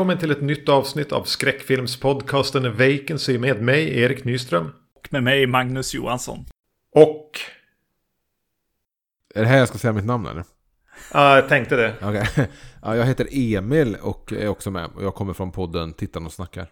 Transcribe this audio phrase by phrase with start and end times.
[0.00, 4.72] Välkommen till ett nytt avsnitt av skräckfilmspodcasten Vacancy med mig, Erik Nyström.
[4.96, 6.44] Och med mig, Magnus Johansson.
[6.94, 7.30] Och...
[9.34, 10.44] Är det här jag ska säga mitt namn eller?
[11.12, 11.94] Ja, jag tänkte det.
[12.02, 12.48] Okej.
[12.82, 14.90] Ja, jag heter Emil och är också med.
[14.94, 16.66] Och jag kommer från podden Tittarna och snackar.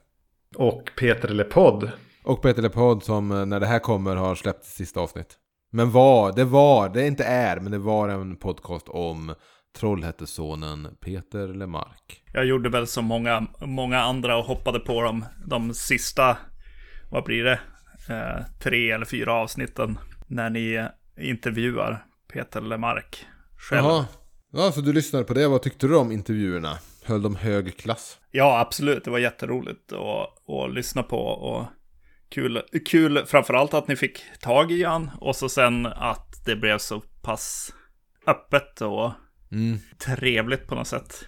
[0.57, 1.91] Och Peter Lepodd.
[2.25, 5.35] Och Peter Lepodd som eh, när det här kommer har släppt sista avsnitt.
[5.71, 9.35] Men var, det var, det inte är, men det var en podcast om
[9.79, 12.23] Trollhättesonen Peter Lemark.
[12.33, 16.37] Jag gjorde väl som många, många andra och hoppade på dem de sista,
[17.11, 17.61] vad blir det,
[18.09, 20.89] eh, tre eller fyra avsnitten när ni
[21.21, 23.27] intervjuar Peter Lemark
[23.57, 23.85] själv.
[23.85, 24.07] Jaha.
[24.53, 25.49] Ja, så du lyssnade på det.
[25.49, 26.79] Vad tyckte du om intervjuerna?
[27.05, 28.19] Höll de hög klass?
[28.31, 29.05] Ja, absolut.
[29.05, 31.67] Det var jätteroligt att, att lyssna på och
[32.29, 36.79] kul, kul framförallt att ni fick tag i han och så sen att det blev
[36.79, 37.75] så pass
[38.27, 39.13] öppet och
[39.53, 39.79] Mm.
[39.99, 41.25] trevligt på något sätt.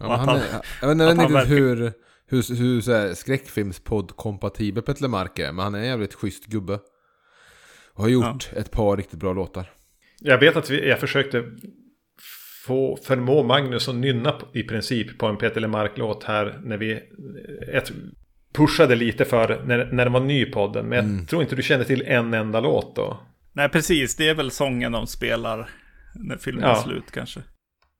[0.00, 1.92] Ja, Och men att han, han- jag vet inte verkligen- hur,
[2.26, 5.52] hur, hur så här, skräckfilmspodd-kompatibel Peter Lemark är.
[5.52, 6.78] Men han är en jävligt schysst gubbe.
[7.94, 9.70] Och har gjort ett par riktigt bra låtar.
[10.20, 11.44] Jag vet att vi, jag försökte
[12.66, 17.00] få förmå Magnus att nynna på- i princip på en Peter Lemark-låt här när vi
[17.72, 17.92] ett,
[18.52, 20.86] pushade lite för när, när det var ny podden.
[20.86, 23.20] Men jag tror inte du kände till en enda låt då.
[23.52, 24.16] Nej, precis.
[24.16, 25.68] Det är väl sången de spelar
[26.14, 26.82] när filmen är Ja.
[26.82, 27.40] slut kanske.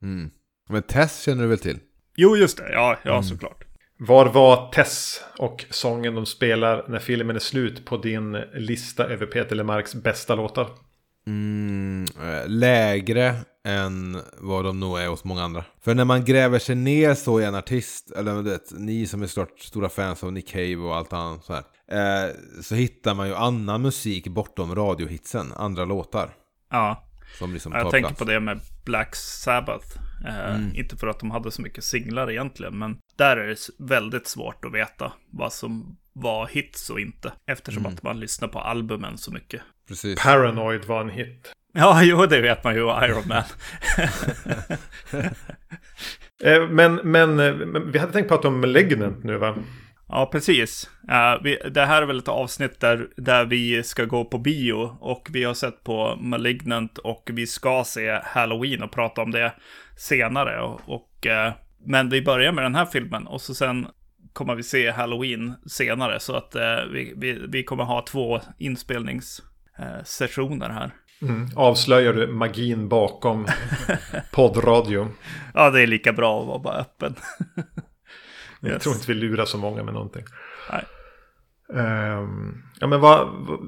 [0.03, 0.29] Mm.
[0.69, 1.79] Men Tess känner du väl till?
[2.15, 2.71] Jo, just det.
[2.73, 3.63] Ja, ja såklart.
[3.97, 9.25] Var var Tess och sången de spelar när filmen är slut på din lista över
[9.25, 10.69] Peter Lemarks bästa låtar?
[11.27, 13.35] Mm, eh, lägre
[13.67, 15.65] än vad de nog är hos många andra.
[15.81, 19.21] För när man gräver sig ner så i en artist, eller du vet, ni som
[19.21, 21.63] är stort, stora fans av Nick Cave och allt annat så här.
[21.91, 26.29] Eh, så hittar man ju annan musik bortom radiohitsen, andra låtar.
[26.71, 27.04] Ja,
[27.37, 28.19] Som liksom jag tar tänker plats.
[28.19, 29.87] på det med Black Sabbath.
[30.27, 34.27] Eh, Inte för att de hade så mycket singlar egentligen, men där är det väldigt
[34.27, 37.33] svårt att veta vad som var hits och inte.
[37.47, 39.61] Eftersom att man lyssnar på albumen så mycket.
[39.87, 40.23] Precis.
[40.23, 41.51] Paranoid var en hit.
[41.77, 43.43] Ja, jo, det vet man ju, Iron Man.
[46.43, 49.55] Eh, Men, men, eh, men vi hade tänkt prata om Malignant nu va?
[50.07, 50.89] Ja, precis.
[51.09, 54.97] Eh, vi, det här är väl ett avsnitt där, där vi ska gå på bio
[54.99, 59.53] och vi har sett på Malignant och vi ska se Halloween och prata om det
[59.97, 60.61] senare.
[60.61, 61.53] Och, och, eh,
[61.85, 63.87] men vi börjar med den här filmen och så sen
[64.33, 66.19] kommer vi se Halloween senare.
[66.19, 70.91] Så att eh, vi, vi, vi kommer ha två inspelningssessioner här.
[71.21, 71.49] Mm.
[71.55, 73.47] Avslöjar du magin bakom
[74.31, 75.07] poddradio?
[75.53, 77.15] Ja, det är lika bra att vara bara öppen.
[78.65, 78.83] Jag Yes.
[78.83, 80.23] tror inte vi lurar så många med någonting.
[80.71, 80.83] Nej.
[81.83, 83.27] Ehm, ja men vad...
[83.27, 83.59] vad-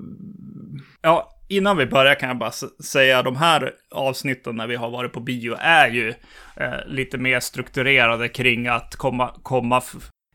[1.01, 2.51] Ja, innan vi börjar kan jag bara
[2.83, 6.13] säga de här avsnitten när vi har varit på bio är ju
[6.55, 9.81] eh, lite mer strukturerade kring att komma, komma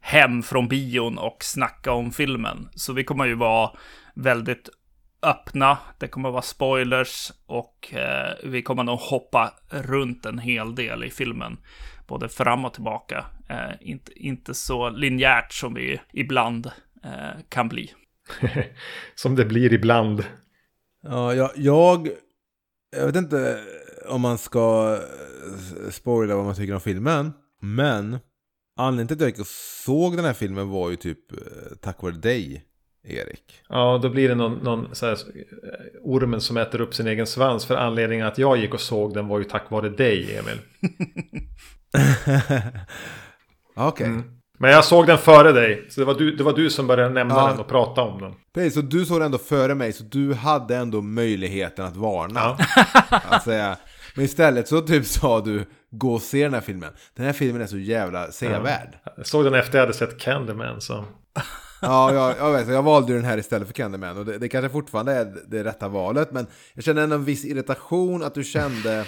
[0.00, 2.68] hem från bion och snacka om filmen.
[2.74, 3.70] Så vi kommer ju vara
[4.14, 4.68] väldigt
[5.22, 11.04] öppna, det kommer vara spoilers och eh, vi kommer nog hoppa runt en hel del
[11.04, 11.56] i filmen.
[12.12, 13.24] Både fram och tillbaka.
[13.48, 16.66] Eh, inte, inte så linjärt som vi ibland
[17.04, 17.90] eh, kan bli.
[19.14, 20.24] som det blir ibland.
[21.02, 22.08] Ja, jag, jag,
[22.96, 23.60] jag vet inte
[24.08, 24.98] om man ska
[25.84, 27.32] eh, spoila vad man tycker om filmen.
[27.60, 28.18] Men
[28.76, 29.46] anledningen till att jag gick och
[29.84, 31.38] såg den här filmen var ju typ eh,
[31.80, 32.64] tack vare dig,
[33.04, 33.62] Erik.
[33.68, 35.18] Ja, då blir det någon, någon så här, eh,
[36.02, 37.64] ormen som äter upp sin egen svans.
[37.64, 40.58] För anledningen att jag gick och såg den var ju tack vare dig, Emil.
[43.76, 44.10] Okej.
[44.58, 45.86] Men jag såg den före dig.
[45.90, 47.48] Så det var du, det var du som började nämna Ja.
[47.48, 48.34] den och prata om den.
[48.54, 52.40] Precis, så du såg den ändå före mig, så du hade ändå möjligheten att varna.
[52.40, 52.58] Ja.
[53.28, 53.76] Att säga.
[54.16, 56.90] Men istället så typ sa du, gå och se den här filmen.
[57.16, 58.98] Den här filmen är så jävla sevärd.
[59.16, 60.80] Jag såg den efter jag hade sett Candyman.
[60.80, 61.04] Så.
[61.82, 62.68] Ja, jag, jag vet.
[62.68, 64.18] Jag valde den här istället för Candyman.
[64.18, 66.32] Och det, det kanske fortfarande är det rätta valet.
[66.32, 69.04] Men jag känner ändå en viss irritation att du kände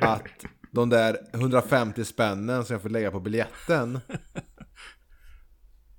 [0.00, 0.22] att
[0.74, 4.00] de där 150 spännen som jag får lägga på biljetten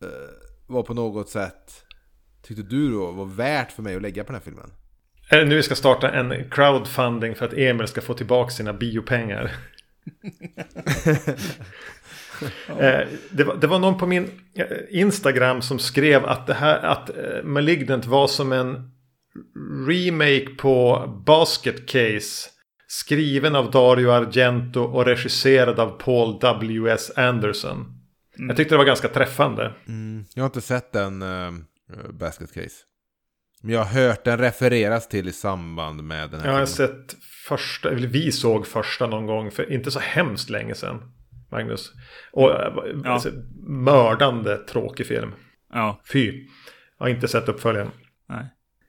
[0.01, 0.10] eh,
[0.68, 1.83] var på något sätt,
[2.42, 4.72] tyckte du då, var värt för mig att lägga på den här filmen.
[5.30, 8.74] Är det nu vi ska starta en crowdfunding för att Emil ska få tillbaka sina
[8.74, 9.51] biopengar?
[12.69, 16.78] Eh, det, var, det var någon på min eh, Instagram som skrev att det här
[16.78, 17.10] att
[17.44, 18.92] Malignant var som en
[19.88, 22.50] remake på Basket Case.
[22.88, 27.12] Skriven av Dario Argento och regisserad av Paul W.S.
[27.16, 27.86] Anderson.
[28.38, 29.74] Jag tyckte det var ganska träffande.
[30.36, 31.52] Jag har inte sett den uh,
[32.20, 32.76] Basket Case.
[33.62, 36.68] Men jag har hört den refereras till i samband med den här Jag har filmen.
[37.08, 37.16] sett
[37.48, 41.12] första, eller vi såg första någon gång för inte så hemskt länge sedan.
[41.52, 41.92] Magnus.
[42.31, 42.74] Och eh,
[43.04, 43.10] Ja.
[43.10, 43.30] alltså,
[43.68, 45.31] mördande tråkig film.
[45.74, 46.48] Ja, Fy.
[46.98, 47.92] Jag har inte sett uppföljaren.
[48.30, 48.46] nej.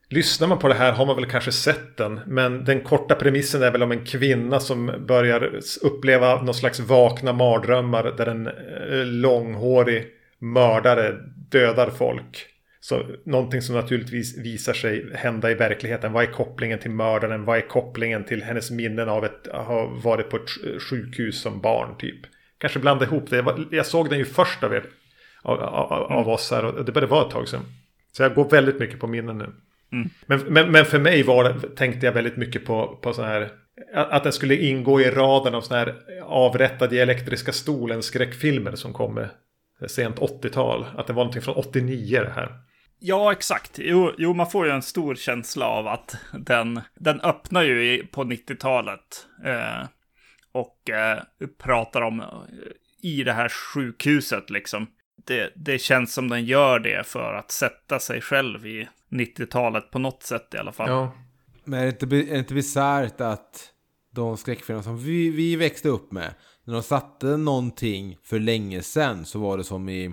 [0.09, 2.21] Lyssnar man på det här har man väl kanske sett den.
[2.27, 7.33] Men den korta premissen är väl om en kvinna som börjar uppleva någon slags vakna
[7.33, 8.15] mardrömmar.
[8.17, 10.07] Där en eh, långhårig
[10.39, 11.15] mördare
[11.51, 12.47] dödar folk.
[12.81, 16.13] Så någonting som naturligtvis visar sig hända i verkligheten.
[16.13, 17.45] Vad är kopplingen till mördaren?
[17.45, 21.97] Vad är kopplingen till hennes minnen av att ha varit på ett sjukhus som barn
[21.99, 22.21] typ?
[22.59, 23.45] Kanske blanda ihop det.
[23.71, 24.85] Jag såg den ju först av er.
[25.43, 27.63] Av, av, av oss här och det började vara ett tag sedan.
[28.13, 29.53] Så jag går väldigt mycket på minnen nu.
[30.27, 33.51] Men, men, men för mig var tänkte jag väldigt mycket på, på sån här
[33.95, 38.93] att den skulle ingå i raden av såna här avrättade i elektriska stolen skräckfilmer som
[38.93, 39.29] kom med
[39.89, 40.87] sent 80-tal.
[40.97, 42.53] Att det var någonting från 89 det här.
[42.99, 43.79] Ja, exakt.
[43.79, 48.25] Jo, jo, man får ju en stor känsla av att den, den öppnar ju på
[48.25, 49.27] 90-talet.
[49.45, 49.89] Eh,
[50.53, 51.23] och eh,
[51.59, 52.27] pratar om eh,
[53.03, 54.87] i det här sjukhuset liksom.
[55.25, 59.99] Det, det känns som den gör det för att sätta sig själv i 90-talet på
[59.99, 60.91] något sätt i alla fall.
[60.91, 61.13] Ja,
[61.65, 63.73] Men är det inte, är det inte bisarrt att
[64.15, 66.35] de skräckfilmer som vi, vi växte upp med,
[66.65, 70.05] när de satte någonting för länge sedan så var det som i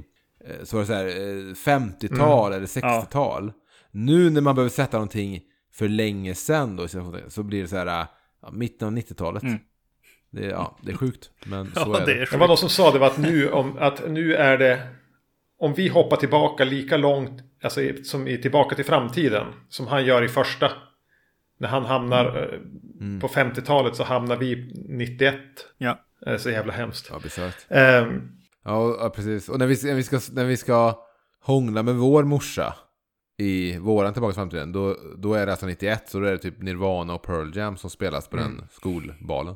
[0.45, 3.51] eh, så var det så här, eh, 50-tal eller 60-tal.
[3.91, 5.41] Nu när man behöver sätta någonting
[5.73, 6.87] för länge sedan då,
[7.27, 8.07] så blir det så här,
[8.41, 9.43] ja, mitten av 90-talet.
[9.43, 9.59] Mm.
[10.33, 12.21] Det, är- ja, det är sjukt, men så Ja, är det det.
[12.21, 14.87] är det var någon som sa det var att nu, om, att nu är det
[15.57, 20.23] om vi hoppar tillbaka lika långt alltså, som i Tillbaka till framtiden som han gör
[20.23, 20.71] i första.
[21.57, 25.35] När han hamnar eh, på 50-talet så hamnar vi 91.
[25.77, 25.99] Ja.
[26.19, 27.07] Det är så jävla hemskt.
[27.11, 27.65] Ja, bisarrt.
[27.69, 28.21] Ehm,
[28.65, 29.49] Ja, precis.
[29.49, 30.99] Och när vi, när, vi ska, när vi ska
[31.41, 32.73] hångla med vår morsa
[33.37, 36.37] i våran Tillbaka till framtiden, då, då är det alltså 91, så då är det
[36.37, 39.55] typ Nirvana och Pearl Jam som spelas på den skolbalen.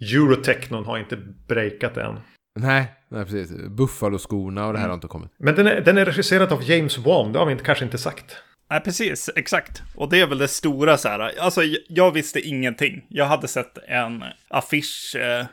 [0.00, 1.16] Eurotechnon har inte
[1.48, 2.14] breakat än.
[2.60, 3.50] Nej, nej precis.
[3.68, 5.30] Buffalo-skorna och det här har inte kommit.
[5.38, 7.98] Men den är, den är regisserad av James Wan, det har vi inte, kanske inte
[7.98, 8.36] sagt.
[8.70, 9.30] Nej, precis.
[9.36, 9.82] Exakt.
[9.96, 11.40] Och det är väl det stora så här.
[11.40, 13.06] Alltså, jag- visste ingenting.
[13.08, 15.46] Jag hade sett en affisch, eh,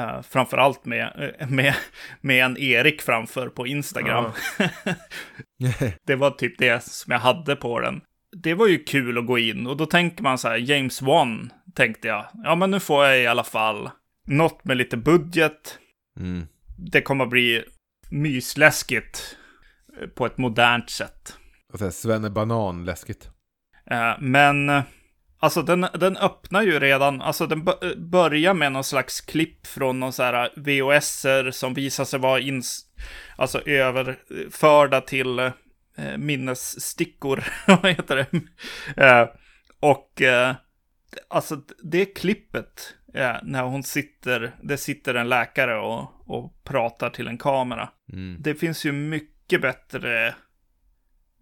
[0.00, 1.74] eh, framförallt med, eh, med,
[2.20, 4.24] med en Erik framför på Instagram.
[6.06, 8.00] det var typ det som jag hade på den.
[8.42, 11.50] Det var ju kul att gå in och då tänker man så här, James Wan,
[11.74, 12.26] tänkte jag.
[12.44, 13.90] Ja, men nu får jag i alla fall
[14.26, 15.78] något med lite budget.
[16.20, 16.46] Mm.
[16.76, 17.64] Det kommer att bli
[18.10, 19.36] mysläskigt
[20.14, 21.36] på ett modernt sätt.
[21.72, 23.30] Och så här, Svenne Banan, läskigt.
[23.90, 24.82] Eh, Men
[25.38, 30.00] alltså den, den öppnar ju redan, alltså den bö- börjar med någon slags klipp från
[30.00, 32.80] någon så här VHSer som visar sig vara ins,
[33.36, 35.52] alltså överförda till eh,
[36.18, 38.40] minnesstickor, vad heter det?
[39.06, 39.28] Eh,
[39.80, 40.54] och eh,
[41.28, 47.28] alltså det klippet, eh, när hon sitter, det sitter en läkare och, och pratar till
[47.28, 47.88] en kamera.
[48.12, 48.36] Mm.
[48.40, 50.34] Det finns ju mycket bättre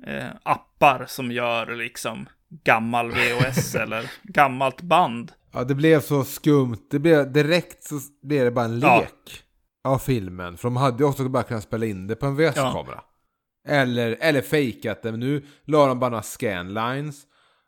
[0.07, 2.29] eh, appar som gör liksom
[2.65, 5.33] gammal VHS eller gammalt band.
[5.53, 6.87] Ja, det blev så skumt.
[6.91, 9.01] Det blev, direkt så blev det bara en Ja.
[9.01, 9.43] lek
[9.85, 10.57] av filmen.
[10.57, 13.01] För de hade ju också bara kunnat spela in det på en VHS-kamera.
[13.69, 17.23] Eller, eller fejkat det, men nu la de bara några scanlines.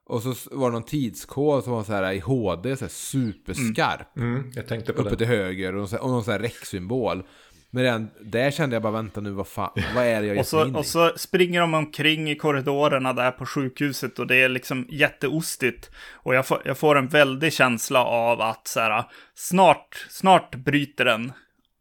[0.07, 4.17] Och så var det någon tidskod som var så här i HD, så här superskarp.
[4.17, 5.17] Mm, jag tänkte på Uppe det.
[5.17, 7.23] till höger och, någon så och någon sån här räcksymbol.
[7.71, 10.47] Men redan där kände jag bara, vänta nu, vad fan, vad är det jag Och
[10.47, 10.79] så, in i?
[10.79, 15.91] och så springer de omkring i korridorerna där på sjukhuset och det är liksom jätteostigt.
[16.13, 21.05] Och jag får, jag får en väldig känsla av att så här, snart, snart bryter
[21.05, 21.33] den.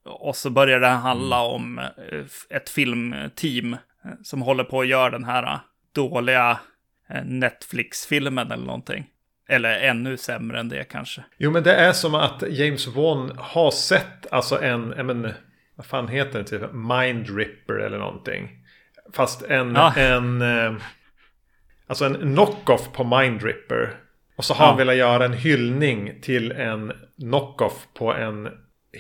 [0.06, 3.80] Och så börjar det handla om eh, ett filmteam eh,
[4.24, 5.60] som håller på att göra den här
[5.96, 6.58] dåliga eh,
[7.26, 9.06] Netflix-filmen eller någonting.
[9.50, 11.24] Eller ännu sämre än det kanske.
[11.38, 15.32] Jo men det är som att James Wan har sett alltså en, jag men,
[15.76, 16.46] vad fan heter det?
[16.46, 18.50] Typ Mind Ripper eller någonting.
[19.14, 19.96] Fast en, Ja.
[19.96, 20.74] en, eh,
[21.88, 23.96] alltså en knock-off på Mind Ripper.
[24.36, 24.70] Och så har Ja.
[24.70, 28.50] han velat göra en hyllning till en knock-off på en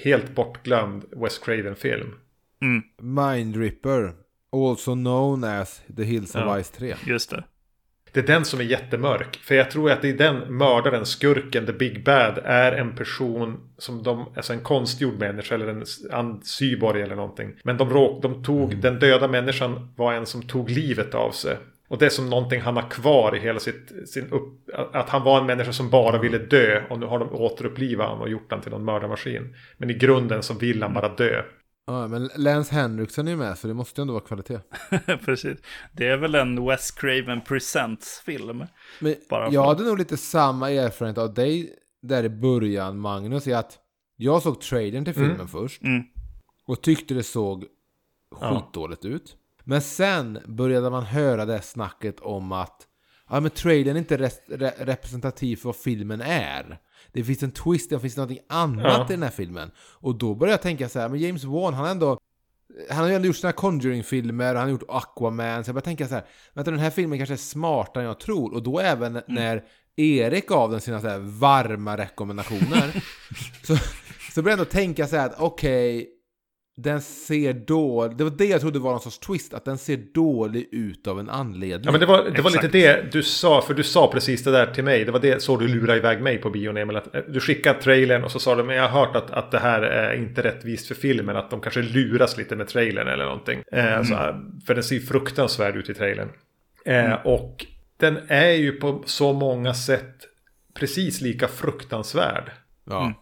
[0.03, 2.13] helt bortglömd Wes Craven-film.
[2.61, 4.13] Mm, Mind Ripper,
[4.53, 6.59] also known as The Hills of Ja.
[6.63, 6.95] Ice 3.
[7.05, 7.43] just det.
[8.13, 9.39] Det är den som är jättemörk.
[9.43, 13.59] För jag tror att det är den mördaren, skurken, the big bad, är en person
[13.77, 15.67] som de, alltså en konstgjord människa eller
[16.11, 17.53] en cyborg eller någonting.
[17.63, 21.57] Men de, råk, de tog, den döda människan var en som tog livet av sig.
[21.87, 25.23] Och det är som någonting han har kvar i hela sitt, sin upp, att han
[25.23, 26.81] var en människa som bara ville dö.
[26.89, 29.55] Och nu har de återupplivat honom och gjort honom till någon mördarmaskin.
[29.77, 31.41] Men i grunden så vill han bara dö.
[31.85, 34.59] Ja, men Lance Henriksen är ju med, så det måste ju ändå vara kvalitet.
[35.25, 35.59] Precis.
[35.91, 38.65] Det är väl en Wes Craven Presents-film.
[38.99, 43.47] Men Bara för- jag hade nog lite samma erfarenhet av dig där i början, Magnus,
[43.47, 43.79] i att
[44.15, 45.81] jag såg trailern till filmen först.
[45.83, 46.03] Mm.
[46.65, 47.65] Och tyckte det såg
[48.31, 49.35] skitdåligt ut.
[49.63, 52.87] Men sen började man höra det snacket om att
[53.29, 56.79] ja, men trailern är inte re re representativ för vad filmen är.
[57.13, 59.05] Det finns en twist, det finns någonting annat Ja.
[59.09, 59.71] i den här filmen.
[59.77, 62.19] Och då började jag tänka så här, men James Wan, han har ändå
[62.89, 66.07] han har ju ändå gjort sina Conjuring-filmer, han har gjort Aquaman, så jag började tänka
[66.07, 68.53] så här, vänta den här filmen kanske är smartare än jag tror.
[68.53, 69.63] Och då även när
[69.95, 73.03] Erik gav den sina så här varma rekommendationer,
[73.63, 73.75] så,
[74.33, 76.09] så började jag ändå tänka så här att okej,
[76.75, 79.97] den ser dålig, det var det jag trodde var någon sorts twist, att den ser
[80.13, 81.85] dålig ut av en anledning.
[81.85, 84.51] Ja men det var, det var lite det du sa, för du sa precis det
[84.51, 85.05] där till mig.
[85.05, 86.95] Det var det så du lurade iväg mig på bion Emil.
[86.95, 89.51] Att, eh, du skickade trailern och så sa du, men jag har hört att, att
[89.51, 91.35] det här är inte rättvist för filmen.
[91.37, 93.63] Att de kanske luras lite med trailern eller någonting.
[93.71, 94.35] Eh, så, eh,
[94.67, 96.29] för den ser fruktansvärd ut i trailern.
[96.85, 97.65] Eh, Och
[97.97, 100.15] den är ju på så många sätt
[100.73, 102.51] precis lika fruktansvärd.
[102.89, 103.13] Ja.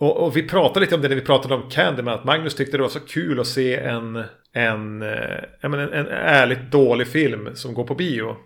[0.00, 2.14] Och, och vi pratade lite om det när vi pratade om Candyman.
[2.14, 6.70] Att Magnus tyckte det var så kul att se en, en, eh, en, en ärligt
[6.70, 8.36] dålig film som går på bio.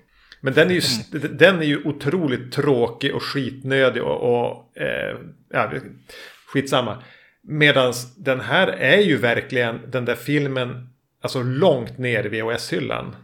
[0.40, 0.80] Men den är ju,
[1.28, 5.16] den är ju otroligt tråkig och skitnödig och, och eh,
[5.50, 5.72] ja,
[6.52, 7.02] skitsamma.
[7.42, 10.88] Medan den här är ju verkligen den där filmen,
[11.22, 13.16] alltså långt ner i VHS-hyllan.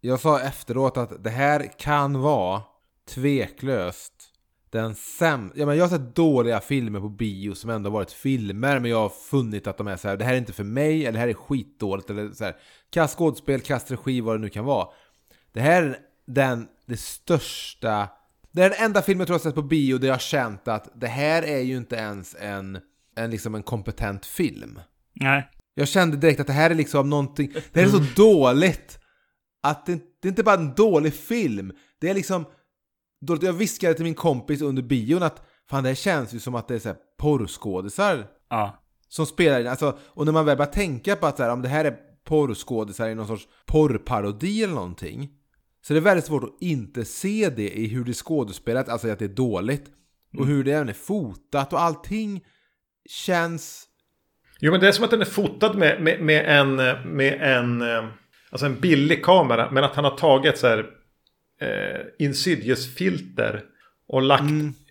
[0.00, 2.62] Jag sa efteråt att det här kan vara
[3.14, 4.17] tveklöst
[4.70, 5.58] den sämsta...
[5.58, 9.00] Ja, men jag har sett dåliga filmer på bio som ändå varit filmer, men jag
[9.00, 11.18] har funnit att de är så här, det här är inte för mig, eller det
[11.18, 12.56] här är skitdåligt, eller så här,
[12.90, 14.88] kast skådespel, kast regi, vad det nu kan vara.
[15.52, 18.08] Det här är den, det största...
[18.52, 20.68] Det är den enda filmen jag tror jag sett på bio där jag har känt
[20.68, 22.78] att det här är ju inte ens en,
[23.16, 24.80] en, liksom en kompetent film.
[25.12, 25.50] Nej.
[25.74, 28.98] Jag kände direkt att det här är liksom någonting, det här är så dåligt
[29.62, 32.44] att det, det är inte bara en dålig film, det är liksom
[33.20, 33.42] dåligt.
[33.42, 36.68] Jag viskade till min kompis under bion att fan det här känns ju som att
[36.68, 38.82] det är så här porrskådisar Ja.
[39.08, 39.70] som spelar.
[39.70, 41.96] Alltså, och när man väl börjar tänka på att så här, om det här är
[42.24, 45.30] porrskådisar i någon sorts porrparodi eller någonting
[45.86, 49.10] så det är väldigt svårt att inte se det i hur det är skådespelat, alltså
[49.10, 49.84] att det är dåligt
[50.38, 52.44] och hur det även är fotat och allting
[53.08, 53.84] känns
[54.60, 56.74] Jo men det är som att den är fotad med, med, med en,
[57.16, 58.04] med en, eh,
[58.50, 59.70] alltså en billig kamera.
[59.70, 60.86] Men att han har tagit så här
[61.60, 63.62] eh, Insidious-filter
[64.08, 64.42] och lagt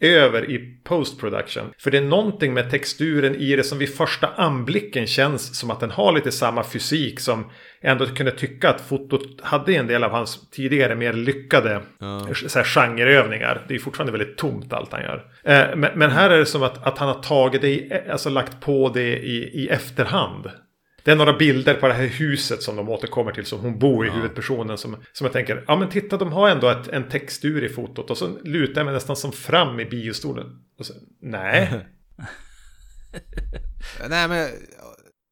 [0.01, 1.73] över i post-production.
[1.77, 5.79] För det är någonting med texturen i det som vid första anblicken känns som att
[5.79, 10.11] den har lite samma fysik som ändå kunde tycka att fotot hade en del av
[10.11, 11.81] hans tidigare mer lyckade
[12.33, 13.65] så här, genreövningar.
[13.67, 15.25] Det är fortfarande väldigt tomt allt han gör.
[15.43, 18.29] Eh, men, men här är det som att, att han har tagit det, i, alltså
[18.29, 20.49] lagt på det i, i efterhand.
[21.07, 24.07] Det är några bilder på det här huset som de återkommer till som hon bor
[24.07, 24.77] i, huvudpersonen.
[24.77, 28.09] Som, som jag tänker, ja men titta de har ändå ett, en textur i fotot.
[28.09, 30.59] Och så lutar jag mig nästan som fram i biostolen.
[30.79, 31.69] Och så, nej.
[34.09, 34.49] Nej men,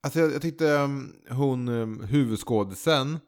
[0.04, 3.20] alltså jag, jag tyckte um, hon, um, huvudskådisen,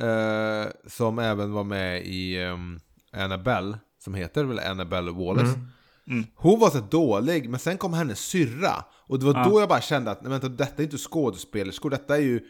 [0.00, 2.80] eh, som även var med i um,
[3.12, 5.60] Annabelle, som heter väl Annabelle Wallace.
[6.34, 8.84] Hon var så dålig, men sen kom hennes syrra.
[9.08, 12.16] Och det var då jag bara kände att, nej vänta, detta är inte skådespelerskor, detta
[12.16, 12.40] är ju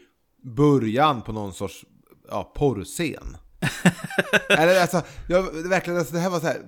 [0.43, 1.85] början på någon sorts
[2.29, 3.37] ja, porrscen.
[4.49, 6.61] Eller alltså, jag, verkligen, alltså, det här var så här.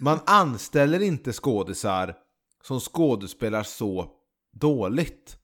[0.00, 2.14] Man anställer inte skådisar
[2.62, 4.10] som skådespelar så
[4.52, 5.36] dåligt.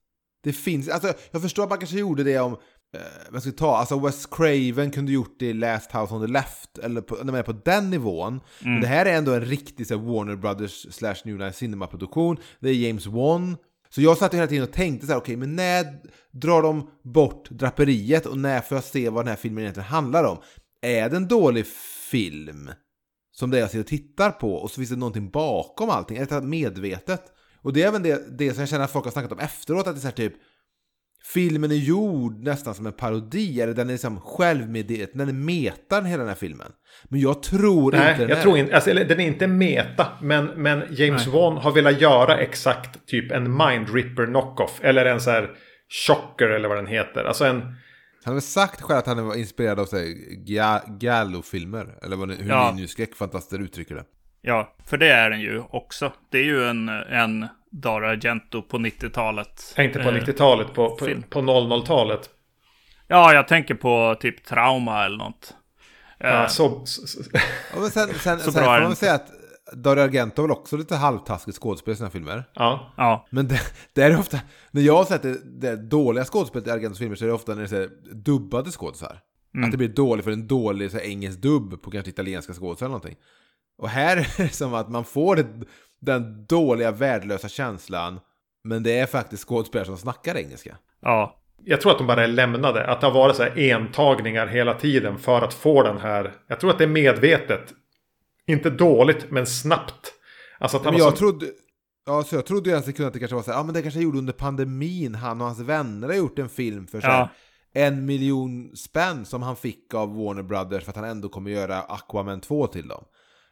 [0.43, 2.57] Det finns, alltså jag förstår att man kanske gjorde det om,
[2.95, 6.27] eh, vad ska vi ta, alltså Wes Craven kunde gjort det i Last House on
[6.27, 8.41] the Left, eller på, när man är på den nivån.
[8.61, 12.37] Men det här är ändå en riktig så här, Warner Brothers slash New Line Cinema-produktion.
[12.61, 13.57] Det är James Wan.
[13.89, 15.87] Så jag satt hela tiden och tänkte så här, okej, men när
[16.33, 20.25] drar de bort draperiet och när får jag se vad den här filmen egentligen handlar
[20.25, 20.39] om?
[20.83, 21.67] Är det en dålig
[22.11, 22.71] film?
[23.41, 26.17] som det är jag sitter och tittar på och så finns det någonting bakom allting.
[26.17, 27.23] Är det medvetet?
[27.63, 29.87] Och det är även det, det som jag känner att folk har snackat om efteråt,
[29.87, 30.35] att det är så här typ
[31.25, 36.05] Filmen är gjord nästan som en parodi, eller den är liksom självmedveten, den är metan
[36.05, 36.73] hela den här filmen.
[37.05, 38.43] Men jag tror inte Nej, den jag är.
[38.43, 40.07] tror inte, alltså, eller, den är inte meta.
[40.23, 44.81] Men, men James Wan har velat göra exakt typ en Mind Ripper knockoff.
[44.83, 45.51] Eller en så här
[46.07, 47.25] Chocker eller vad den heter.
[47.25, 47.61] Alltså en...
[47.61, 47.75] Han
[48.25, 49.87] har väl sagt själv att han var inspirerad av
[50.99, 52.73] Gallo-filmer, eller vad, hur Ja.
[52.75, 54.05] ni nu skräckfantaster uttrycker det.
[54.43, 56.13] Ja, för det är den ju också.
[56.31, 59.75] Det är ju en, en Dario Argento på 90-talet.
[59.79, 61.23] Inte på Eh, 90-talet, på, på, film.
[61.31, 62.31] på 00-talet.
[63.07, 65.55] Ja, jag tänker på typ Trauma eller något.
[66.21, 67.21] Eh, Ja, så, så, så,
[67.75, 69.29] Ja, men sen, sen, Så sen får man säga att
[69.75, 72.45] Dario Argento är väl också lite halvtaskigt skådespel i sina filmer.
[72.55, 72.93] ja.
[72.97, 73.61] Ja, Men det,
[73.95, 74.39] det är ofta,
[74.71, 77.53] när jag har sett det, det dåliga skådespelet i Argentos filmer så är det ofta
[77.55, 79.21] när det är så här dubbade skådisar.
[79.65, 82.87] Att det blir dåligt för en dålig så här, engelsk dubb på kanske italienska skådisar
[82.87, 83.17] eller någonting.
[83.79, 85.47] Och här är det som att man får det,
[86.01, 88.21] den dåliga värdelösa känslan
[88.65, 90.77] men det är faktiskt skådespelare som snackar engelska.
[91.01, 91.37] Ja.
[91.65, 92.87] Jag tror att de bara är lämnade.
[92.87, 96.33] Att det har varit så här entagningar hela tiden för att få den här.
[96.47, 97.75] Jag tror att det är medvetet.
[98.47, 100.13] Inte dåligt men snabbt.
[100.59, 101.17] Alltså att han Men jag så...
[101.17, 101.47] trodde...
[102.07, 103.75] Ja, så jag trodde ju en sekund att det kanske var så här, ja men
[103.75, 107.29] det kanske gjorde under pandemin, han och hans vänner har gjort en film för Ja.
[107.73, 111.81] en miljon spänn som han fick av Warner Brothers för att han ändå kommer göra
[111.83, 113.05] Aquaman 2 till dem.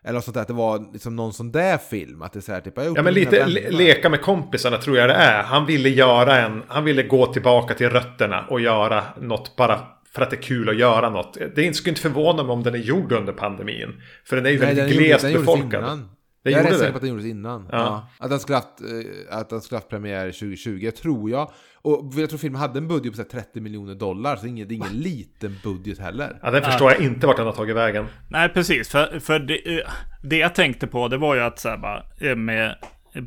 [0.08, 2.52] Eller sånt där, att det var liksom någon sån där film, att det är så
[2.52, 5.42] här typ, Ja men lite le- leka med kompisarna tror jag det är.
[5.42, 6.62] Han ville göra en.
[6.68, 9.80] Han ville gå tillbaka till rötterna och göra något bara
[10.14, 11.38] för att det är kul att göra något.
[11.56, 13.94] Det skulle inte förvåna mig om den är gjord under pandemin.
[14.24, 16.08] För den är ju Nej, väldigt den gjorde- glest den befolkad.
[16.42, 16.78] Den jag är rätt det?
[16.78, 17.68] säker på att den gjordes innan.
[17.72, 17.78] Ja.
[17.78, 18.08] Ja.
[18.18, 21.50] Att, den skulle haft, eh, att den skulle haft premiär 2020, tror jag.
[21.82, 24.68] Och jag tror filmen hade en budget på så här 30 miljoner dollar, så ingen,
[24.68, 26.38] det är ingen liten budget heller.
[26.42, 28.06] Ja, den förstår jag inte vart den har tagit vägen.
[28.28, 28.88] Nej, precis.
[28.88, 29.88] För, för det, eh,
[30.22, 32.76] det jag tänkte på, det var ju att så här, bara, eh, med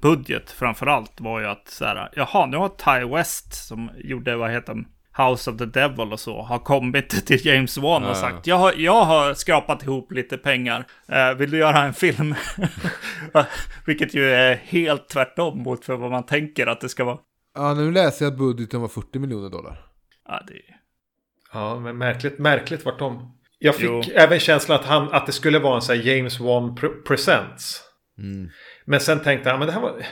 [0.01, 4.36] budget framför allt var ju att så här, jaha, nu har Ty West som gjorde,
[4.36, 4.86] vad heter den,
[5.18, 8.74] House of the Devil och så, har kommit till James Wan och sagt, jag har,
[8.77, 12.36] jag har skrapat ihop lite pengar, eh, vill du göra en film?
[13.86, 17.18] Vilket ju är helt tvärtom mot för vad man tänker att det ska vara.
[17.56, 19.86] Ja, nu läser jag att budgeten var 40 miljoner dollar.
[20.27, 20.53] Ja, det,
[21.53, 23.38] Ja, men märkligt, märkligt vart de...
[23.60, 24.01] Jag fick Jo.
[24.15, 27.82] även känslan att, han, att det skulle vara en sån här James Wan pre- Presents.
[28.18, 28.50] Mm.
[28.86, 30.06] Men sen tänkte jag, men det här var...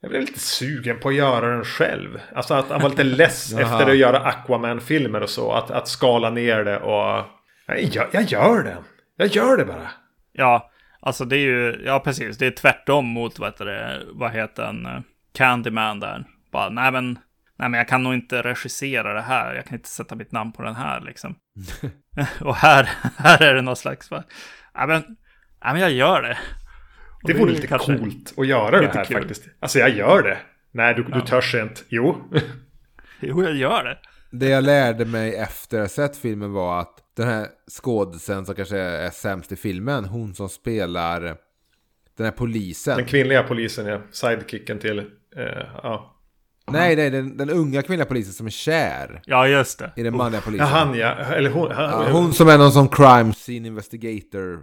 [0.00, 2.20] Jag blev lite sugen på att göra den själv.
[2.34, 5.52] Alltså att han var lite less efter att göra Aquaman-filmer och så.
[5.52, 7.24] Att, att skala ner det och...
[7.66, 8.76] Jag, jag, jag gör det.
[9.16, 9.90] Jag gör det bara.
[10.32, 14.32] Ja, alltså det är ju, ja precis, det är tvärtom mot vad heter det, vad
[14.32, 15.00] heter den, eh,
[15.32, 16.24] Candyman där.
[16.52, 17.18] Bara, nej men,
[17.58, 20.52] nej men jag kan nog inte regissera det här, jag kan inte sätta mitt namn
[20.52, 21.34] på den här liksom.
[22.40, 24.24] och här, här är det någon slags, bara,
[24.74, 25.02] nej men,
[25.64, 26.38] nej men jag gör det.
[27.22, 29.16] Och Det är vore lite kanske- coolt att göra det här kul.
[29.16, 29.42] faktiskt.
[29.60, 30.38] Alltså jag gör det.
[30.72, 31.80] Nej, du, du törs inte.
[31.88, 32.16] Jo.
[33.22, 33.98] Jo, jag gör det.
[34.32, 37.46] Det jag lärde mig efter att ha sett filmen var att den här
[37.80, 41.20] skådisen som kanske är sämst i filmen, hon som spelar
[42.16, 42.96] den här polisen.
[42.96, 44.00] Den kvinnliga polisen, ja.
[44.10, 44.98] Sidekicken till...
[44.98, 45.04] Eh,
[45.82, 46.16] ja.
[46.70, 49.92] Nej, nej, den, den unga kvinnliga polisen som är kär Ja, just det.
[49.96, 50.66] i den manliga Ja, polisen.
[50.66, 51.08] han ja.
[51.14, 51.70] Eller hon.
[51.70, 54.60] Han, Ja, hon som är någon sån crime scene investigator.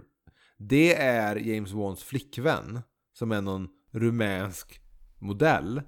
[0.58, 2.80] Det är James Wans flickvän.
[3.12, 4.80] Som är någon rumänsk
[5.18, 5.82] modell.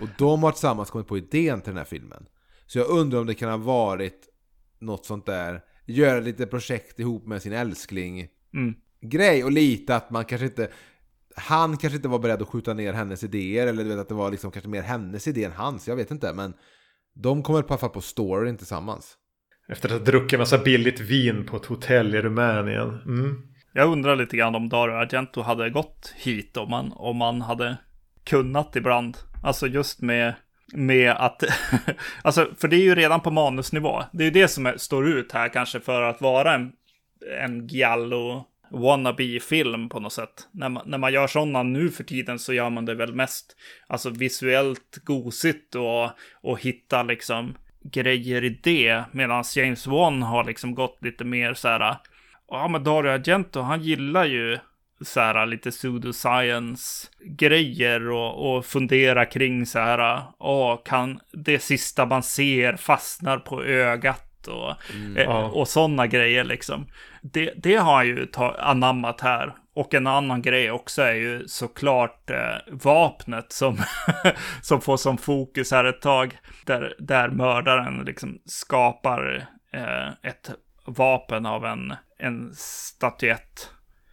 [0.00, 2.26] Och de har tillsammans kommit på idén till den här filmen.
[2.66, 4.28] Så jag undrar om det kan ha varit
[4.78, 5.60] något sånt där.
[5.86, 8.28] Göra lite projekt ihop med sin älskling.
[8.54, 8.74] Mm.
[9.00, 10.70] Grej och lite att man kanske inte...
[11.36, 13.66] Han kanske inte var beredd att skjuta ner hennes idéer.
[13.66, 15.88] Eller du vet att det var liksom kanske mer hennes idé än hans.
[15.88, 16.32] Jag vet inte.
[16.32, 16.54] Men
[17.14, 19.16] de kommer på alla fall på storyn tillsammans.
[19.68, 22.88] Efter att ha druckit massa billigt vin på ett hotell i Rumänien.
[22.88, 23.55] Mm.
[23.76, 27.76] Jag undrar lite grann om Dario Argento hade gått hit om man, om man hade
[28.24, 29.16] kunnat ibland.
[29.42, 30.34] Alltså just med,
[30.72, 31.42] med att,
[32.22, 34.02] alltså för det är ju redan på manusnivå.
[34.12, 36.72] Det är ju det som är, står ut här kanske för att vara en,
[37.40, 40.48] en giallo wannabe-film på något sätt.
[40.50, 43.56] När man, när man gör sådana nu för tiden så gör man det väl mest
[43.86, 47.54] alltså visuellt gosigt och, och hitta liksom
[47.92, 49.04] grejer i det.
[49.12, 51.96] Medan James Wan har liksom gått lite mer så här
[52.48, 54.58] Ja, men Dario Argento, han gillar ju
[55.00, 62.22] så här lite pseudoscience-grejer och, och fundera kring så här, ja, kan det sista man
[62.22, 64.70] ser fastnar på ögat och,
[65.16, 65.44] eh, ja.
[65.44, 66.86] och sådana grejer liksom.
[67.22, 69.54] Det, det har han ju ta, anammat här.
[69.74, 73.78] Och en annan grej också är ju såklart eh, vapnet som,
[74.62, 76.38] som får som fokus här ett tag.
[76.64, 80.50] Där, där mördaren liksom skapar eh, ett
[80.84, 83.70] vapen av en, en statyett.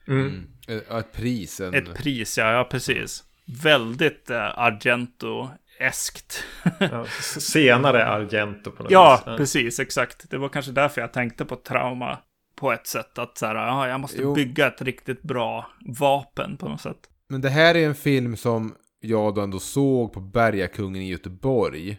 [0.08, 0.48] Mm.
[0.90, 1.60] Ja, ett pris.
[1.60, 1.74] En...
[1.74, 3.24] Ett pris, ja, ja precis.
[3.64, 6.44] Väldigt eh, Argento-eskt.
[6.80, 7.06] Ja,
[7.40, 9.38] senare Argento på något ja, vis.
[9.38, 10.30] precis, exakt.
[10.30, 12.20] Det var kanske därför jag tänkte på trauma
[12.56, 13.18] på ett sätt.
[13.18, 14.34] Att så här, ja, jag måste Jo.
[14.34, 17.10] bygga ett riktigt bra vapen på något sätt.
[17.28, 21.98] Men det här är en film som jag då ändå såg på Bergakungen i Göteborg.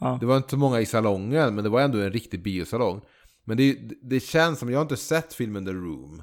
[0.00, 0.18] Ja.
[0.20, 3.00] Det var inte så många i salongen, men det var ändå en riktig biosalong.
[3.44, 6.22] Men det, det känns som, jag har inte sett filmen The Room.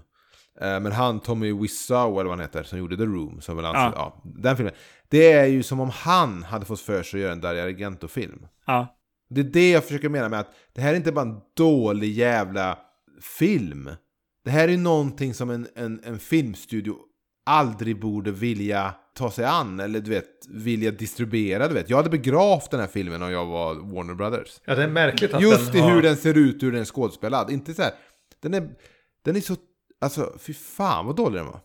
[0.61, 3.65] Eh, Men han, Tommy Wiseau, eller vad han heter, som gjorde The Room, som väl
[3.65, 4.21] anses, Ja.
[4.23, 4.31] ja.
[4.41, 4.73] den filmen.
[5.07, 8.45] Det är ju som om han hade fått för sig att göra en Dario Argento-film.
[8.65, 8.95] Ja,
[9.29, 12.11] Det är det jag försöker mena med att det här är inte bara en dålig
[12.13, 12.77] jävla
[13.21, 13.89] film.
[14.43, 16.95] Det här är någonting som en, en, en filmstudio
[17.45, 21.67] aldrig borde vilja ta sig an eller du vet, vilja distribuera.
[21.67, 21.89] Du vet.
[21.89, 24.61] Jag hade begravt den här filmen om jag var Warner Brothers.
[24.65, 25.91] Ja, det är märkligt att Just i den har...
[25.91, 27.51] hur den ser ut, hur den är skådespelad.
[27.51, 27.91] Inte så här,
[28.41, 28.69] den är,
[29.25, 29.55] den är så,
[30.01, 31.59] alltså fy fan vad dålig den var.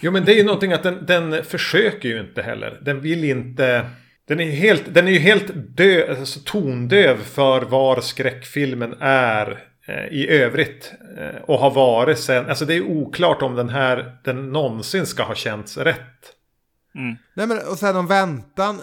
[0.00, 2.80] Jo men det är ju någonting att den, den försöker ju inte heller.
[2.84, 3.90] Den vill inte...
[4.28, 9.69] Den är, helt, den är ju helt dö, alltså tondöv för var skräckfilmen är
[10.10, 10.92] i övrigt.
[11.18, 12.48] Eh, och har varit sen.
[12.48, 16.36] Alltså det är oklart om den här den någonsin ska ha känts rätt.
[16.94, 17.16] Mm.
[17.34, 18.80] Nej men och sen om väntan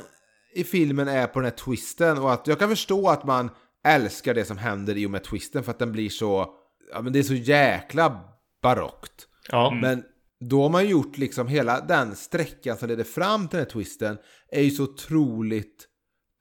[0.54, 3.50] i filmen är på den här twisten och att jag kan förstå att man
[3.88, 6.54] älskar det som händer i och med twisten för att den blir så,
[6.94, 8.20] ja men det är så jäkla
[8.62, 9.28] barockt.
[9.50, 9.72] Ja.
[9.82, 10.04] Men
[10.40, 14.18] då har man gjort liksom hela den sträckan som leder fram till den här twisten
[14.52, 15.88] är ju så otroligt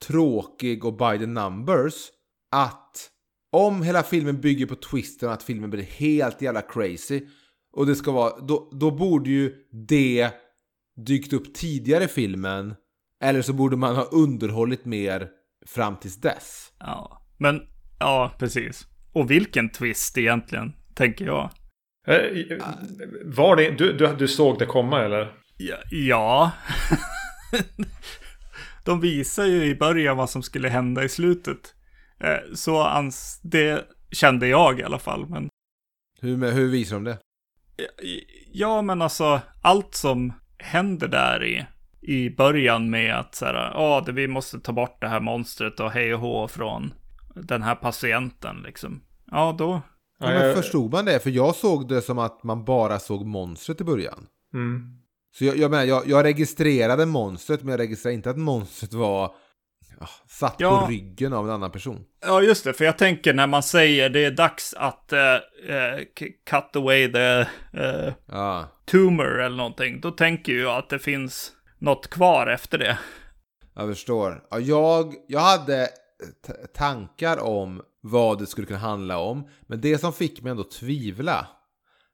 [0.06, 1.94] tråkig och by the numbers
[2.50, 3.10] att
[3.56, 7.22] om hela filmen bygger på twisten att filmen blir helt jävla crazy
[7.72, 9.54] och det ska vara, då, då borde ju
[9.88, 10.30] det
[11.06, 12.74] dykt upp tidigare i filmen
[13.22, 15.28] eller så borde man ha underhållit mer
[15.66, 16.72] fram tills dess.
[16.78, 17.60] Ja, men
[17.98, 18.86] ja, precis.
[19.12, 21.50] Och vilken twist egentligen, tänker jag.
[22.06, 22.58] Eh,
[23.24, 25.32] Var det, du, du, du såg det komma eller?
[25.56, 25.76] Ja.
[25.90, 26.52] ja.
[28.84, 31.74] De visar ju i början vad som skulle hända i slutet.
[32.20, 35.26] Eh, Så ans det kände jag i alla fall.
[35.28, 35.48] Men
[36.20, 37.18] Hur, hur visar de det?
[38.52, 41.66] ja, men alltså allt som händer där i,
[42.00, 45.80] i början med att så här, ja, det- vi måste ta bort det här monstret
[45.80, 46.92] och hej och hå från
[47.34, 49.00] den här patienten liksom.
[49.30, 49.80] Ja, då.
[50.18, 51.18] Ja, men förstod man det?
[51.22, 54.26] För jag såg det som att man bara såg monstret i början.
[54.54, 54.82] Mm.
[55.38, 59.34] Så jag, jag menar, jag, jag registrerade monstret, men jag registrerade inte att monstret var
[60.28, 60.80] satt Ja.
[60.80, 62.04] på ryggen av en annan person.
[62.26, 62.72] Ja, just det.
[62.72, 65.12] För jag tänker när man säger det är dags att
[66.18, 67.40] k- cut away the
[67.72, 70.00] eh, Ja, tumor eller någonting.
[70.00, 72.98] Då tänker jag att det finns något kvar efter det.
[73.74, 74.42] jag förstår.
[74.50, 75.88] Ja, jag, jag hade
[76.74, 79.48] tankar om vad det skulle kunna handla om.
[79.66, 81.46] Men det som fick mig ändå tvivla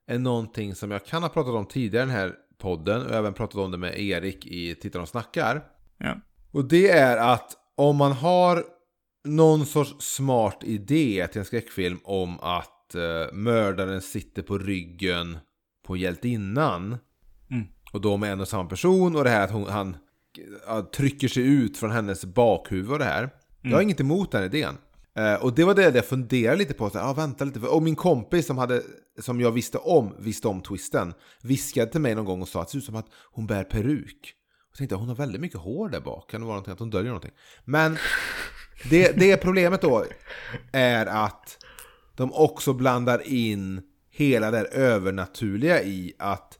[0.06, 3.34] är någonting som jag kan ha pratat om tidigare i den här podden och även
[3.34, 5.62] pratat om det med Erik i Tittar och snackar.
[5.98, 6.14] Ja.
[6.52, 8.64] Och det är att om man har
[9.24, 15.38] någon sorts smart idé till en skräckfilm om att eh, mördaren sitter på ryggen
[15.86, 16.96] på hjältinnan.
[17.50, 17.66] Mm.
[17.92, 19.96] Och då med en och samma person och det här att hon, han
[20.66, 23.30] ja, trycker sig ut från hennes bakhuvud och det här.
[23.62, 24.76] Jag har inget emot den idén.
[25.14, 26.90] Eh, och det var det jag funderade lite på.
[26.90, 27.60] Så här, ah, vänta lite.
[27.60, 28.82] Och min kompis som, hade,
[29.20, 32.66] som jag visste om, visste om twisten, viskade till mig någon gång och sa att
[32.66, 34.34] det ser ut som att hon bär peruk.
[34.72, 36.30] Och tänkte jag, hon har väldigt mycket hår där bak.
[36.30, 37.32] Kan det vara någonting att hon döljer någonting?
[37.64, 37.98] Men
[38.90, 40.04] det, det problemet då
[40.72, 41.58] är att
[42.16, 46.58] de också blandar in hela det övernaturliga i att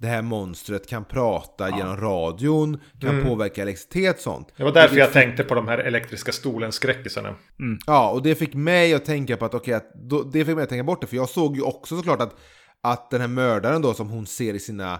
[0.00, 4.52] det här monstret kan prata genom radion, kan påverka elektricitet och sånt.
[4.56, 7.34] Det var därför jag tänkte på de här elektriska stolen-skräckisarna.
[7.86, 10.62] Ja, och det fick mig att tänka på att okej, att då, det fick mig
[10.62, 11.06] att tänka bort det.
[11.06, 12.36] För jag såg ju också såklart att,
[12.82, 14.92] att den här mördaren då som hon ser i sina,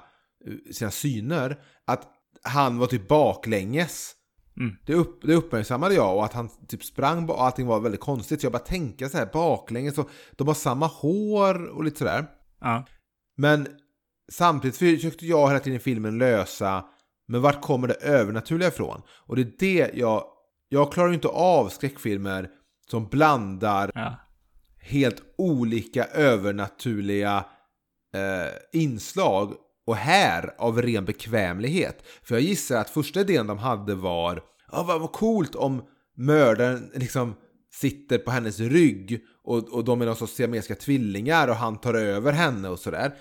[0.47, 2.03] eh, sina syner, att
[2.42, 4.14] han var typ baklänges.
[4.61, 4.77] Mm.
[4.87, 8.40] Det, upp, det uppmärksammade jag och att han typ sprang och allting var väldigt konstigt.
[8.40, 12.27] Så jag bara tänkte så här baklänges och de har samma hår och lite sådär.
[12.61, 12.85] Ja.
[13.37, 13.66] Men
[14.33, 16.85] samtidigt försökte jag hela tiden i filmen lösa
[17.29, 19.03] men vart kommer det övernaturliga ifrån?
[19.11, 20.24] Och det är det jag...
[20.70, 22.51] Jag klarar ju inte av skräckfilmer
[22.90, 24.14] som blandar Ja.
[24.81, 27.44] helt olika övernaturliga
[28.14, 29.55] eh, inslag
[29.88, 32.03] och här av ren bekvämlighet.
[32.22, 35.83] För jag gissar att första idén de hade var ja, vad, vad coolt om
[36.16, 37.35] mördaren liksom
[37.72, 41.94] sitter på hennes rygg och, och de är någon sorts siamesiska tvillingar och han tar
[41.94, 43.14] över henne och sådär.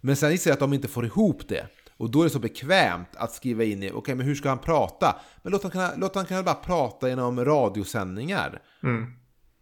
[0.00, 1.66] Men sen gissar jag att de inte får ihop det.
[1.96, 4.58] Och då är det så bekvämt att skriva in i, okej men hur ska han
[4.58, 5.16] prata?
[5.42, 8.62] Men låt han kunna, låt han kunna bara prata genom radiosändningar.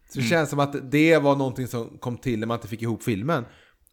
[0.09, 2.81] Så det känns som att det var någonting som kom till när man inte fick
[2.81, 3.45] ihop filmen.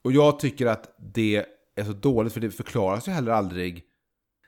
[0.05, 1.47] Och jag tycker att det
[1.81, 3.85] är så dåligt för det förklaras ju heller aldrig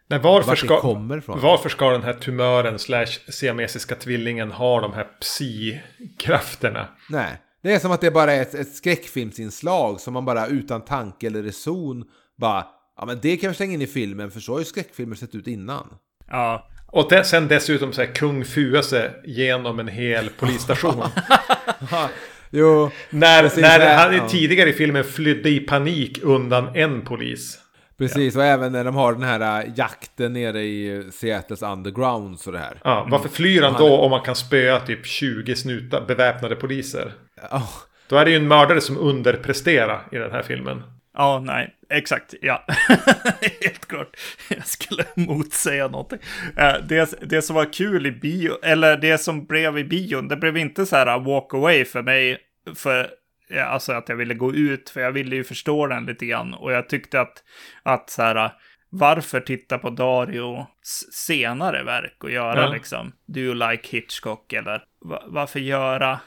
[0.06, 0.80] Nej, varför, ska,
[1.26, 6.88] varför ska den här tumören slash siamesiska tvillingen ha de här psi-krafterna?
[7.08, 10.84] Nej, det är som att det bara är ett, ett skräckfilmsinslag som man bara utan
[10.84, 12.04] tanke eller reson
[12.36, 12.66] bara
[12.96, 15.34] Ja men det kan vi slänga in i filmen för så har ju skräckfilmer sett
[15.34, 15.94] ut innan.
[16.28, 16.68] Ja.
[16.86, 21.02] Och det, sen dessutom så här kung Fuese genom en hel polisstation.
[22.54, 23.94] Jo, när Precis, när ja.
[23.96, 24.28] han Ja.
[24.28, 27.58] tidigare i filmen flydde i panik undan en polis.
[27.98, 28.36] precis.
[28.36, 32.58] Och även när de har den här äh, jakten nere i Seattles underground så det
[32.58, 32.80] här.
[32.84, 37.12] Ja, varför flyr han då om man kan spöa typ 20 snuta beväpnade poliser?
[37.50, 37.68] Ja,
[38.08, 40.82] Då är det ju en mördare som underpresterar i den här filmen.
[41.14, 42.64] Ja, nej, exakt, ja.
[43.62, 44.16] Helt klart.
[44.48, 46.18] Jag skulle motsäga någonting.
[46.56, 50.36] Eh, Det, det som var kul i bio, eller det som blev i bion, det
[50.36, 52.38] blev inte så här walk away för mig,
[52.76, 53.10] för
[53.64, 56.54] alltså att jag ville gå ut, för jag ville ju förstå den lite grann.
[56.54, 57.42] Och jag tyckte att,
[57.82, 58.52] att så här,
[58.90, 60.66] varför titta på Dario
[61.12, 62.72] senare verk och göra Ja.
[62.72, 66.20] liksom Do you like Hitchcock eller va- varför göra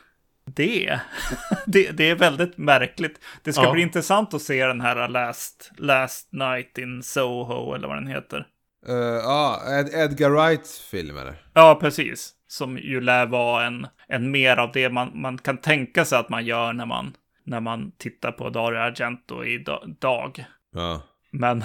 [0.46, 1.00] det?
[1.66, 1.92] det?
[1.92, 3.20] Det är väldigt märkligt.
[3.44, 3.72] Det ska Ja.
[3.72, 8.48] bli intressant att se den här Last, Last Night in Soho eller vad den heter.
[8.88, 11.36] Eh, Ja, Ed, Edgar Wrights film eller?
[11.54, 12.32] Ja, precis.
[12.48, 16.30] Som ju lär vara en, en mer av det man, man kan tänka sig att
[16.30, 17.14] man gör när man,
[17.46, 20.46] när man tittar på Dario Argento i da- dag.
[20.76, 21.02] Ja.
[21.32, 21.64] Men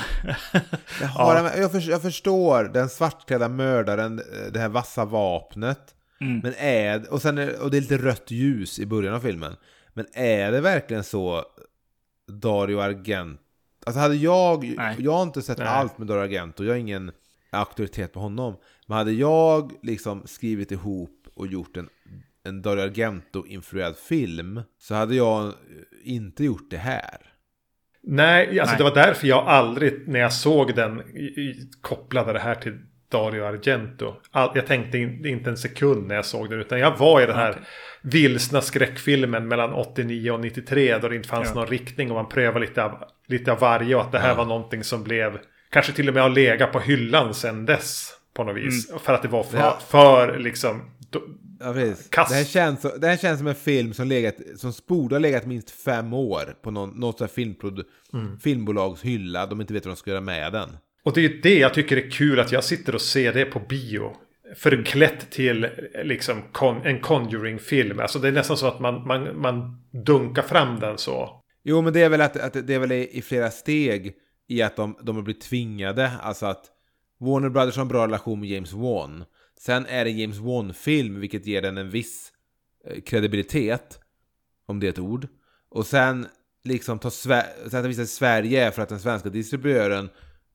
[1.01, 5.95] Jag, har, jag, för, jag förstår den svartklädda mördaren, eh, det här vassa vapnet.
[6.20, 6.40] Mm.
[6.42, 9.56] Men är och, sen är, och det är lite rött ljus i början av filmen.
[9.92, 11.44] Men är det verkligen så
[12.28, 13.42] Dario Argento?
[13.87, 14.96] Alltså hade jag, Nej.
[14.98, 15.66] jag har inte sett Nej.
[15.66, 17.12] allt med Dario Argento, jag har ingen
[17.50, 18.56] auktoritet på honom.
[18.87, 21.88] Men hade jag liksom skrivit ihop och gjort en,
[22.44, 25.52] en Dario Argento-influerad film så hade jag eh,
[26.02, 27.30] inte gjort det här.
[28.02, 28.78] Nej, alltså Nej.
[28.78, 31.02] det var därför jag aldrig när jag såg den
[31.80, 32.78] kopplade det här till
[33.11, 34.14] Dario Argento.
[34.31, 37.27] All, jag tänkte in, inte en sekund när jag såg den utan jag var i
[37.27, 37.62] den här Okej.
[38.03, 41.55] vilsna skräckfilmen mellan 89 och 93 då det inte fanns Ja.
[41.55, 44.35] någon riktning och man prövade lite av, lite av varje och att det här Ja.
[44.35, 45.38] var någonting som blev
[45.70, 48.92] kanske till och med har legat på hyllan sedan dess på något vis.
[49.05, 49.79] För att det var för, Ja.
[49.88, 51.23] för liksom då,
[51.62, 52.09] Ja, precis.
[52.11, 52.29] Kass.
[52.29, 55.46] Det, här känns, det här känns som en film som, legat, som borde ha legat
[55.46, 57.85] minst fem år på någon, något filmprod,
[58.42, 59.46] filmbolags hylla.
[59.46, 60.68] De inte vet vad de ska göra med den.
[61.02, 63.44] Och det är ju det jag tycker är kul att jag sitter och ser det
[63.44, 64.16] på bio.
[64.56, 65.68] Förklätt till
[66.04, 68.00] liksom con- en Conjuring-film.
[68.00, 71.42] Alltså det är nästan så att man, man, man dunkar fram den så.
[71.62, 74.14] Jo, men det är väl att, att det är väl i, flera steg
[74.48, 76.10] i att de, de har blivit tvingade.
[76.22, 76.64] Alltså att
[77.20, 79.24] Warner Brothers har en bra relation med James Wan.
[79.60, 82.32] Sen är det en James Wan-film, vilket ger den en viss
[82.86, 83.98] eh, kredibilitet.
[84.66, 85.28] Om det är ett ord.
[85.70, 86.26] Och sen
[86.64, 90.08] liksom ta Sver- sen visar Sverige för att den svenska distributören,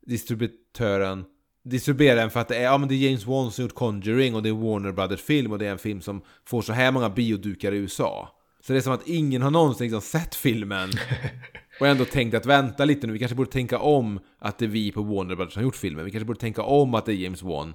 [0.06, 1.26] distributören
[1.64, 4.36] distribuerar den för att det är, ja, men det är James Wan som gjort Conjuring
[4.36, 6.92] och det är Warner Brothers film och det är en film som får så här
[6.92, 8.30] många biodukar i USA.
[8.62, 10.90] Så det är som att ingen har någonsin liksom sett filmen
[11.80, 14.70] och ändå tänkt att vänta lite nu, vi kanske borde tänka om att det är
[14.70, 16.06] vi på Warner Brothers som har gjort filmen.
[16.06, 17.74] Vi kanske borde tänka om att det är James Wan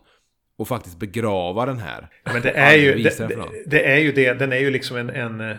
[0.59, 2.09] och faktiskt begrava den här.
[2.25, 4.35] Men det är ju det, det, det är ju det.
[4.35, 5.57] Den är ju liksom en, en eh,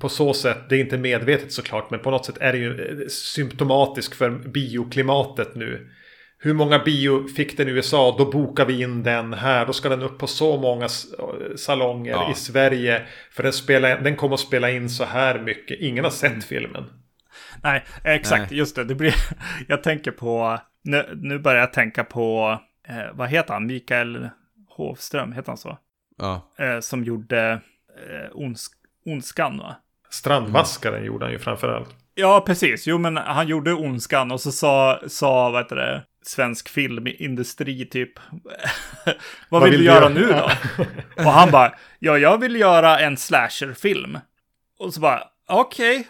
[0.00, 3.00] på så sätt, det är inte medvetet såklart, men på något sätt är det ju
[3.02, 5.90] eh, symptomatisk för bioklimatet nu.
[6.40, 8.14] Hur många bio fick den i USA?
[8.18, 9.66] Då bokar vi in den här.
[9.66, 11.06] Då ska den upp på så många s-
[11.56, 12.30] salonger Ja.
[12.32, 13.02] i Sverige.
[13.30, 15.80] För den, spelar, den kommer att spela in så här mycket.
[15.80, 16.84] Ingen har sett filmen.
[17.62, 18.58] Nej, exakt, Nej.
[18.58, 18.84] just det.
[18.84, 19.14] det blir,
[19.68, 24.28] jag tänker på, nu, nu börjar jag tänka på, eh, vad heter han, Mikael
[24.68, 25.78] Hovström, heter han så?
[26.18, 26.52] Ja.
[26.58, 27.60] Eh, som gjorde
[28.10, 28.68] eh, ons,
[29.12, 29.76] Ondskan, va?
[30.10, 31.88] Strandvaskaren gjorde han ju framförallt.
[32.14, 32.86] Ja, precis.
[32.86, 38.12] Jo, men han gjorde Ondskan och så sa, sa vad heter det, svensk filmindustri typ.
[39.48, 40.50] vad, vill du göra nu då?
[41.24, 44.18] och han bara, ja, jag vill göra en slasherfilm.
[44.78, 46.08] Och så bara, okej,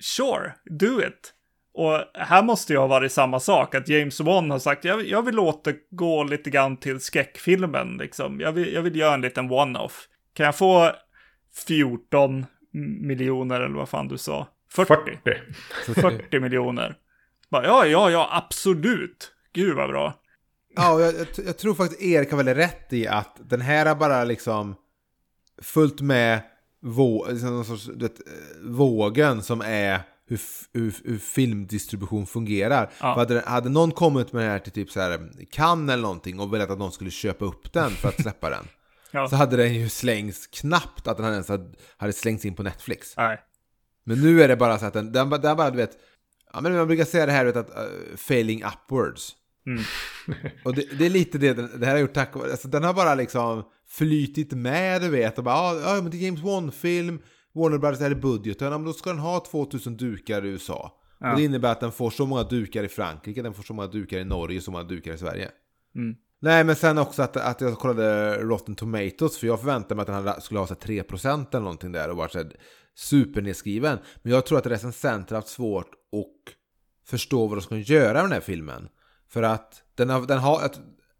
[0.00, 1.32] sure, do it.
[1.74, 5.22] Och här måste ju ha varit samma sak, att James Wan har sagt, jag, jag
[5.22, 8.40] vill återgå lite grann till skräckfilmen, liksom.
[8.40, 10.08] Jag vill, jag vill göra en liten one-off.
[10.34, 10.92] Kan jag få
[11.66, 12.46] 14
[13.00, 14.48] miljoner eller vad fan du sa?
[14.70, 14.94] 40?
[15.84, 16.00] 40.
[16.00, 16.96] 40 miljoner.
[17.50, 19.32] Bara, ja, ja, ja, absolut.
[19.52, 20.20] Gud vad bra.
[20.76, 21.14] Ja, och jag,
[21.46, 24.74] jag, tror faktiskt Erik har väldigt rätt i att den här har bara liksom
[25.62, 26.40] följt med
[26.82, 30.40] vå, liksom någon sorts, vet, eh, vågen som är hur,
[30.72, 32.90] hur, hur filmdistribution fungerar.
[33.00, 33.14] Ja.
[33.14, 36.40] För hade, hade någon kommit med det här till typ så här Cannes eller någonting
[36.40, 38.64] och velat att någon skulle köpa upp den för att släppa den.
[39.14, 39.28] Ja.
[39.28, 41.48] Så hade den ju slängts knappt att den ens
[41.96, 43.16] hade, slängts in på Netflix.
[43.16, 43.40] Nej.
[44.04, 45.98] Men nu är det bara så att den, den, den bara du vet,
[46.52, 49.36] ja men man brukar säga det här vet, att uh, failing upwards.
[49.66, 49.82] Mm.
[50.64, 52.94] och det, det är lite det det här har gjort tack vare, alltså den har
[52.94, 57.22] bara liksom flytit med du vet och bara ja, ja men det är James Wan-film,
[57.54, 61.00] Warner Brothers är i budgeten, ja, men då ska den ha 2000 dukar i USA.
[61.20, 61.30] Ja.
[61.30, 63.88] Och det innebär att den får så många dukar i Frankrike, den får så många
[63.88, 65.50] dukar i Norge, så många dukar i Sverige.
[65.94, 66.16] Mm.
[66.44, 70.06] Nej men sen också att, att jag kollade Rotten Tomatoes för jag förväntade mig att
[70.06, 72.44] den hade, skulle ha så här 3% eller någonting där och varit så
[72.94, 73.98] supernedskriven.
[74.22, 76.54] Men jag tror att recensenter haft svårt att
[77.06, 78.88] förstå vad de ska göra med den här filmen.
[79.28, 80.70] För att den har, den har,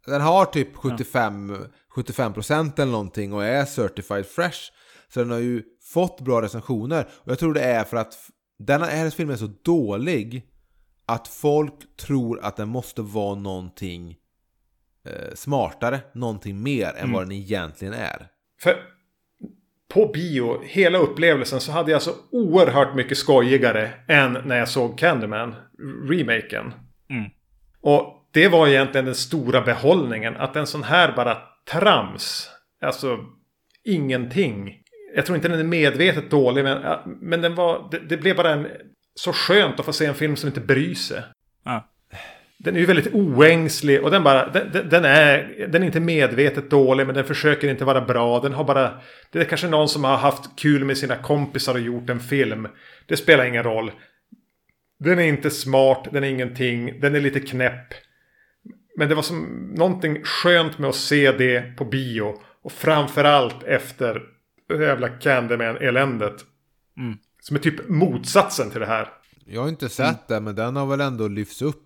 [0.06, 1.56] den har typ 75,
[1.94, 4.60] 75% eller någonting och är certified fresh.
[5.08, 7.08] Så den har ju fått bra recensioner.
[7.12, 8.14] Och jag tror det är för att
[8.58, 10.48] den här filmen är så dålig
[11.06, 14.16] att folk tror att den måste vara någonting
[15.04, 18.26] eh, smartare, någonting mer än vad den egentligen är.
[18.60, 18.76] För
[19.94, 24.98] på bio, hela upplevelsen så hade jag så oerhört mycket skojigare än när jag såg
[24.98, 25.54] Candyman,
[26.08, 26.74] remaken.
[27.10, 27.30] Mm.
[27.80, 30.36] Och det var egentligen den stora behållningen.
[30.36, 31.38] Att en sån här bara
[31.70, 32.50] trams.
[32.80, 33.18] Alltså
[33.84, 34.80] ingenting.
[35.16, 36.64] Jag tror inte den är medvetet dålig.
[36.64, 38.66] Men, men den var, det, det blev bara en,
[39.14, 41.22] så skönt att få se en film som inte bryr sig.
[41.64, 41.88] Ja.
[42.64, 46.70] Den är ju väldigt oängslig och den bara, den, den, är, den är inte medvetet
[46.70, 48.40] dålig men den försöker inte vara bra.
[48.40, 49.00] Den har bara,
[49.30, 52.68] det är kanske någon som har haft kul med sina kompisar och gjort en film.
[53.06, 53.92] Det spelar ingen roll.
[54.98, 57.94] Den är inte smart, den är ingenting, den är lite knäpp.
[58.96, 62.34] Men det var som någonting skönt med att se det på bio.
[62.62, 64.22] Och framförallt efter
[64.68, 66.44] det jävla Candyman-eländet.
[66.96, 67.18] Mm.
[67.40, 69.08] Som är typ motsatsen till det här.
[69.46, 70.18] Jag har inte sett mm.
[70.28, 71.83] den, men den har väl ändå lyfts upp.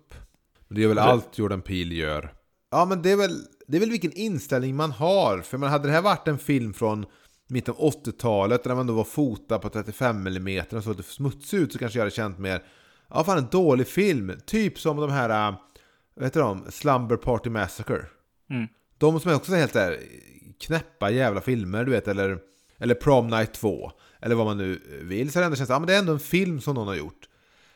[0.69, 1.01] Det är väl det...
[1.01, 2.33] allt Jordan Peele gör.
[2.71, 5.41] Ja, men det är, väl, det är väl vilken inställning man har.
[5.41, 7.05] För man hade det här varit en film från
[7.47, 11.57] mitten av 80-talet, där man då var fotad på 35 mm och såg lite smutsig
[11.57, 12.63] ut, så kanske jag hade känt mer
[13.09, 14.33] Ja, fan en dålig film.
[14.45, 15.55] Typ som de här, äh,
[16.15, 16.65] vad heter de?
[16.69, 18.05] Slumber Party Massacre.
[18.49, 18.67] Mm.
[18.97, 19.99] De som är också helt där
[20.59, 22.39] knäppa jävla filmer, du vet, eller,
[22.77, 23.91] eller Prom Night 2.
[24.21, 25.31] Eller vad man nu vill.
[25.31, 27.29] Så det ändå känns, ja men det är ändå en film som någon har gjort.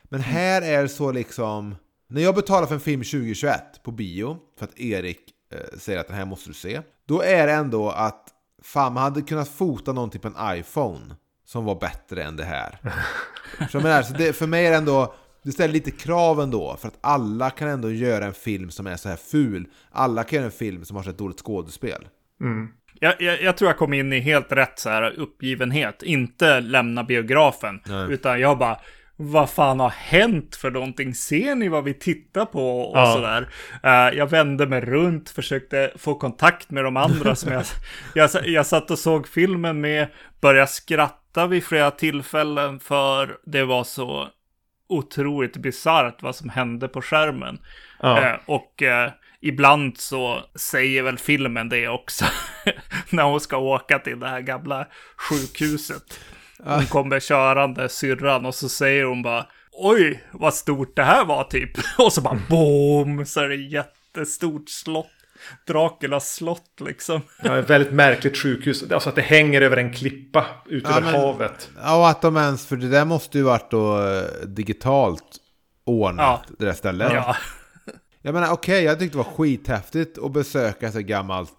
[0.03, 0.31] Men mm.
[0.31, 1.75] här är så liksom...
[2.13, 5.19] När jag betalar för en film 2021 på bio, för att Erik
[5.53, 6.81] eh, säger att den här måste du se.
[7.07, 8.27] Då är det ändå att
[8.63, 12.77] fan, man hade kunnat fota någonting på en iPhone som var bättre än det här.
[13.71, 16.87] så menar, så det, för mig är det ändå, det ställer lite krav ändå, för
[16.87, 19.67] att alla kan ändå göra en film som är så här ful.
[19.91, 22.07] Alla kan göra en film som har så här dåligt skådespel.
[22.41, 22.67] Mm.
[22.99, 26.03] Jag, jag, jag, tror jag kom in i helt rätt så här uppgivenhet.
[26.03, 27.81] Inte lämna biografen.
[27.85, 28.13] Nej.
[28.13, 28.79] Utan jag bara,
[29.15, 31.15] vad fan har hänt för någonting?
[31.15, 32.81] Ser ni vad vi tittar på?
[32.81, 33.13] Och ja.
[33.13, 33.41] sådär.
[33.85, 37.63] Uh, jag vände mig runt, försökte få kontakt med de andra som jag,
[38.15, 40.07] jag, jag satt och såg filmen med.
[40.41, 44.27] Började skratta vid flera tillfällen för det var så
[44.89, 47.59] otroligt bisarrt vad som hände på skärmen.
[47.99, 48.33] Ja.
[48.33, 52.25] Uh, och uh, ibland så säger väl filmen det också.
[53.09, 54.87] när hon ska åka till det här gamla
[55.29, 56.19] sjukhuset.
[56.65, 59.45] Hon kommer körande, syrran, och så säger hon bara
[59.75, 61.71] Oj, vad stort det här var typ.
[61.97, 65.07] Och så bara boom, så är det jättestort slott.
[65.67, 67.21] Draculas slott liksom.
[67.43, 68.91] Ja, ett väldigt märkligt sjukhus.
[68.91, 71.69] Alltså att det hänger över en klippa ut ja, över men, havet.
[71.83, 75.37] Ja, och att de ens, för det där måste ju varit då eh, digitalt
[75.85, 76.55] ordnat, ja.
[76.59, 77.13] det där stället.
[77.13, 77.35] Ja.
[78.21, 81.55] Jag menar, okej, okay, jag tyckte det var skithäftigt att besöka ett gammalt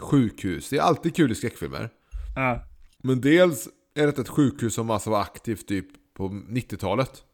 [0.00, 0.68] sjukhus.
[0.68, 1.88] Det är alltid kul i skräckfilmer.
[2.36, 2.64] Ja.
[2.98, 7.24] Men dels är det ett sjukhus som alltså var aktivt typ på 90-talet.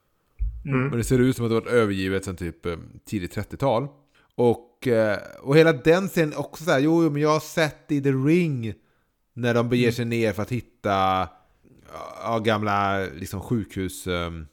[0.64, 0.88] Mm.
[0.88, 3.88] Men det ser ut som att det varit övergivet sedan typ eh, tidigt 30-tal.
[4.34, 8.02] Och, eh, och hela den scenen också så här, jo, men jag har sett i
[8.02, 8.74] The Ring
[9.34, 11.28] när de beger sig ner för att hitta
[12.22, 14.46] ja, gamla liksom, sjukhusakter,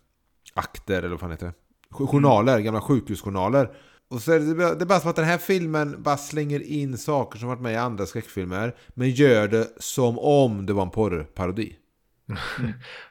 [0.88, 1.54] eller vad fan heter det?
[1.90, 3.72] Journaler, gamla sjukhusjournaler.
[4.10, 6.98] Och så är det, det är bara som att den här filmen bara slänger in
[6.98, 10.90] saker som varit med i andra skräckfilmer, men gör det som om det var en
[10.90, 11.76] porrparodi.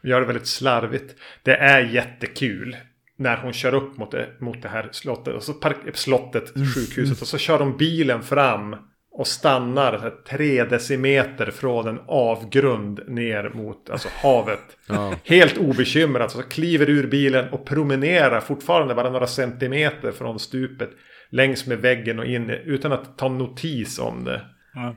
[0.03, 1.15] Gör det väldigt slarvigt.
[1.43, 2.77] Det är jättekul.
[3.19, 5.35] När hon kör upp mot det, mot det här slottet.
[5.35, 6.69] Och så park, slottet, mm.
[6.69, 7.23] sjukhuset.
[7.23, 8.77] Och så kör de bilen fram.
[9.11, 14.61] Och stannar här, tre decimeter från en avgrund ner mot alltså, havet.
[14.89, 15.15] Ja.
[15.25, 16.31] Helt obekymrat.
[16.31, 20.91] Så kliver ur bilen och promenerar fortfarande bara några centimeter från stupet.
[21.31, 24.43] Längs med väggen och in utan att ta notis om det.
[24.75, 24.97] Ja.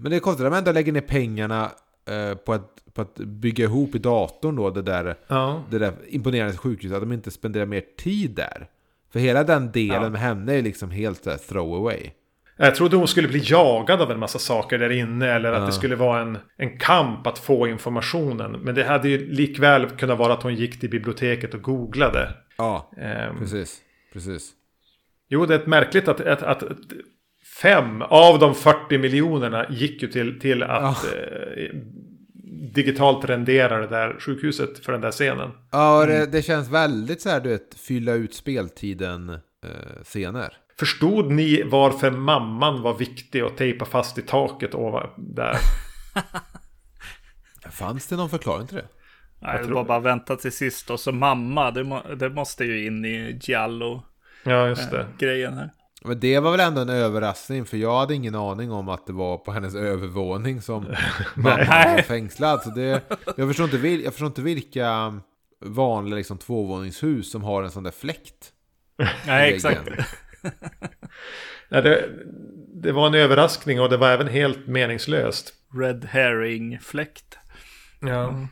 [0.00, 1.70] Men det är konstigt de ändå lägger ner pengarna
[2.08, 5.64] eh, på att på att bygga ihop i datorn då det där, ja.
[5.70, 8.66] det där imponerande sjukhuset, att de inte spenderar mer tid där.
[9.12, 10.10] För hela den delen ja.
[10.10, 12.10] med henne är liksom helt uh, throwaway.
[12.56, 15.30] Jag trodde hon skulle bli jagad av en massa saker där inne.
[15.30, 18.52] Eller att det skulle vara en, en kamp att få informationen.
[18.52, 22.34] Men det hade ju likväl kunnat vara att hon gick till biblioteket och googlade.
[22.58, 22.90] Ja,
[23.30, 23.80] um, precis.
[24.12, 24.52] precis.
[25.28, 26.62] Jo, det är ett märkligt att, att, att
[27.62, 31.18] fem av de 40 miljonerna gick ju till, till att ja.
[31.18, 31.70] eh,
[32.74, 35.50] digitalt rendera det där sjukhuset för den där scenen.
[35.70, 40.56] Ja, det, det känns väldigt så här, du vet, fylla ut speltiden eh, scener.
[40.78, 45.56] Förstod ni varför mamman var viktig att tejpa fast i taket ovan där?
[47.70, 48.88] Fanns det någon förklaring till det?
[49.38, 52.86] Nej, det var bara vänta till sist och så mamma, det, må, det måste ju
[52.86, 54.02] in i Giallo.
[54.44, 55.00] Ja, just det.
[55.00, 55.70] Äh, grejen här.
[56.06, 59.12] Men det var väl ändå en överraskning för jag hade ingen aning om att det
[59.12, 60.82] var på hennes övervåning som
[61.34, 62.62] mamma var fängslad.
[62.62, 63.02] Så det,
[63.36, 65.20] jag, förstår inte, jag förstår inte vilka
[65.60, 68.52] vanliga liksom, tvåvåningshus som har en sån där fläkt.
[69.26, 69.80] Nej, exakt.
[71.68, 72.08] ja, det,
[72.74, 75.54] det var en överraskning och det var även helt meningslöst.
[75.74, 77.38] Red herring-fläkt.
[78.00, 78.28] Ja.
[78.28, 78.48] Mm.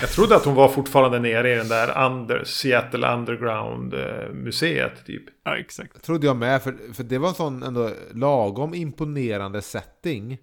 [0.00, 5.22] Jag trodde att hon var fortfarande nere i den där under, Seattle Underground-museet typ.
[5.44, 6.02] Ja, exakt.
[6.02, 10.38] Trodde jag med, för, för det var en sån ändå lagom imponerande setting.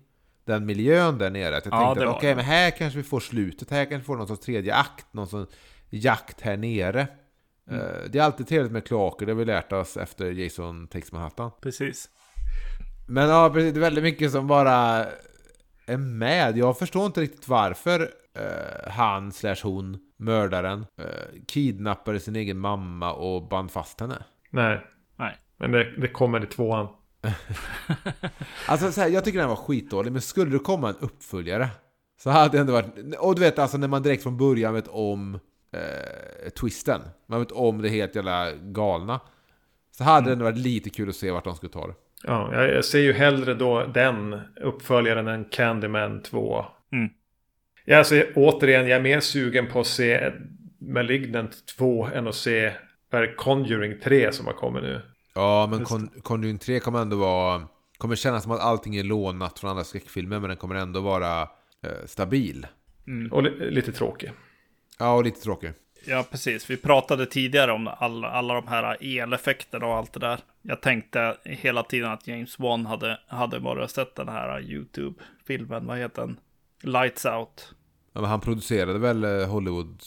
[0.46, 1.58] Den miljön där nere.
[1.58, 2.36] Att jag Ja, tänkte okej, det.
[2.36, 3.70] men här kanske vi får slutet.
[3.72, 5.06] Här kanske vi får någon sorts tredje akt.
[5.12, 5.56] Någon sorts
[5.90, 7.08] jakt här nere.
[7.70, 7.82] Mm.
[7.82, 11.12] Eh, Det är alltid trevligt med kloaker, det har vi lärt oss efter Jason Takes
[11.12, 11.52] Manhattan.
[11.62, 12.10] Precis.
[13.08, 15.06] Men ja, precis, det är väldigt mycket som bara
[15.86, 16.58] är med.
[16.58, 23.14] Jag förstår inte riktigt varför eh, han slash hon, mördaren, eh, kidnappade sin egen mamma
[23.14, 24.24] och band fast henne.
[24.50, 24.82] Nej,
[25.16, 25.38] Nej.
[25.58, 26.88] men det, det kommer i tvåan.
[28.68, 31.70] Alltså så här, jag tycker den var skitdålig, men skulle det komma en uppföljare
[32.18, 33.16] så hade det ändå varit...
[33.20, 35.40] Och du vet alltså när man direkt från början vet om
[35.72, 39.20] eh, twisten, man vet om det helt jävla galna.
[39.92, 41.94] Så hade det ändå varit lite kul att se vart de skulle ta det.
[42.24, 46.66] Ja, jag, jag ser ju hellre då den uppföljaren än Candyman 2.
[46.92, 47.10] Mm.
[47.86, 50.32] Ja, alltså, återigen, jag är mer sugen på att se
[50.80, 52.74] Malignant 2 än att se
[53.38, 55.02] Conjuring 3 som har kommit nu.
[55.36, 57.68] Ja, men Con- Conjuring 3 kommer ändå vara...
[57.98, 61.42] Kommer kännas som att allting är lånat från andra skräckfilmer, men den kommer ändå vara
[61.42, 62.68] eh, stabil.
[63.32, 64.32] Och li, lite tråkig.
[65.00, 65.74] Ja, och lite tråkig.
[66.06, 66.70] Ja, precis.
[66.70, 70.40] Vi pratade tidigare om alla, alla de här eleffekterna och allt det där.
[70.62, 75.86] Jag tänkte hela tiden att James Wan hade, hade och sett den här YouTube-filmen.
[75.86, 76.38] Vad heter den?
[76.86, 77.74] Lights Out.
[78.14, 80.02] Ja, men han producerade väl eh, Hollywood...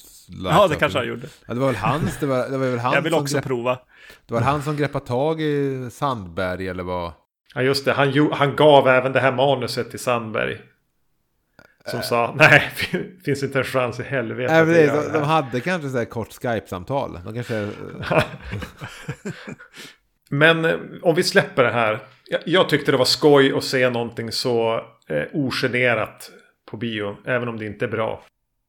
[0.45, 1.27] Ja, det kanske han gjorde.
[1.47, 3.45] Ja, det var väl hans, det var, det var väl han Jag vill också grepp,
[3.45, 3.79] prova.
[4.27, 7.13] Det var han som greppade tag i Sandberg eller vad?
[7.55, 7.93] Ja, just det.
[7.93, 10.61] Han, han gav även det här manuset till Sandberg.
[11.87, 12.71] Som sa, nej,
[13.25, 14.65] finns inte en chans i helvete.
[14.65, 17.19] Nej, det, de, de här." hade kanske så här kort Skype-samtal.
[17.25, 17.69] De kanske...
[20.31, 21.99] Men eh, om vi släpper det här.
[22.27, 26.31] Jag, jag tyckte det var skoj att se någonting så eh, ogenerat
[26.71, 27.17] på bio.
[27.25, 28.23] Även om det inte är bra.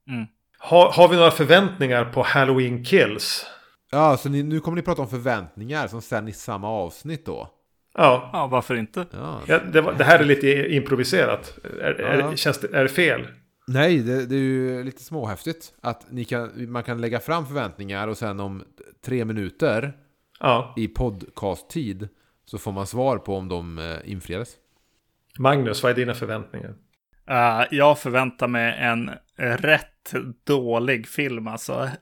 [0.09, 0.25] Mm.
[0.57, 3.45] Har, har vi några förväntningar på Halloween Kills?
[3.91, 7.49] Ja, så ni, nu kommer ni prata om förväntningar som sen i samma avsnitt då?
[7.93, 9.05] Ja, Ja, varför inte?
[9.11, 9.41] Ja.
[9.47, 11.57] ja det, var, det här är lite improviserat.
[11.81, 12.35] Är, är, Ja.
[12.35, 13.27] känns det, är det fel?
[13.67, 15.73] Nej, det, det är ju lite småhäftigt.
[15.81, 18.63] Att ni kan, man kan lägga fram förväntningar och sen om
[19.05, 19.93] tre minuter
[20.39, 20.73] Ja.
[20.77, 22.09] i podcast-tid
[22.45, 24.49] så får man svar på om de eh, infriades.
[25.39, 26.73] Magnus, vad är dina förväntningar?
[27.29, 30.13] Eh, jag förväntar mig en rätt
[30.43, 31.89] dålig film alltså.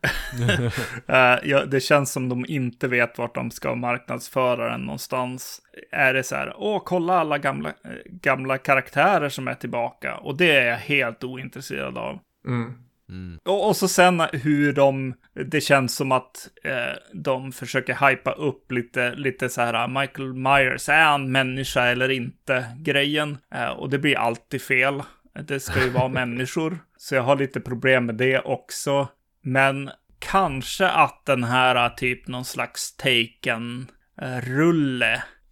[1.08, 5.62] Eh, ja, det känns som de inte vet vart de ska marknadsföra den någonstans.
[5.92, 7.74] Är det så här, åh, kolla alla gamla,
[8.06, 10.18] gamla karaktärer som är tillbaka.
[10.18, 12.20] Och det är jag helt ointresserad av.
[12.48, 12.74] Mm.
[13.10, 13.40] Mm.
[13.46, 18.72] Och, och så sen hur de, det känns som att eh, de försöker hypa upp
[18.72, 23.38] lite, lite så här, Michael Myers, är han människa eller inte, grejen.
[23.54, 25.02] Eh, och det blir alltid fel.
[25.44, 26.80] Det ska ju vara människor.
[26.98, 29.08] Så jag har lite problem med det också.
[29.42, 33.94] Men kanske att den här eh, typ någon slags taken-rulle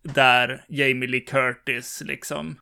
[0.04, 2.54] där Jamie Lee Curtis liksom eh,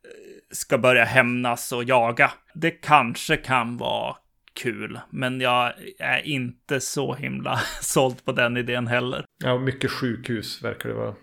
[0.50, 2.30] ska börja hämnas och jaga.
[2.54, 4.16] Det kanske kan vara
[4.54, 9.24] kul, men jag är inte så himla såld på den idén heller.
[9.44, 11.14] Ja, mycket sjukhus verkar det vara.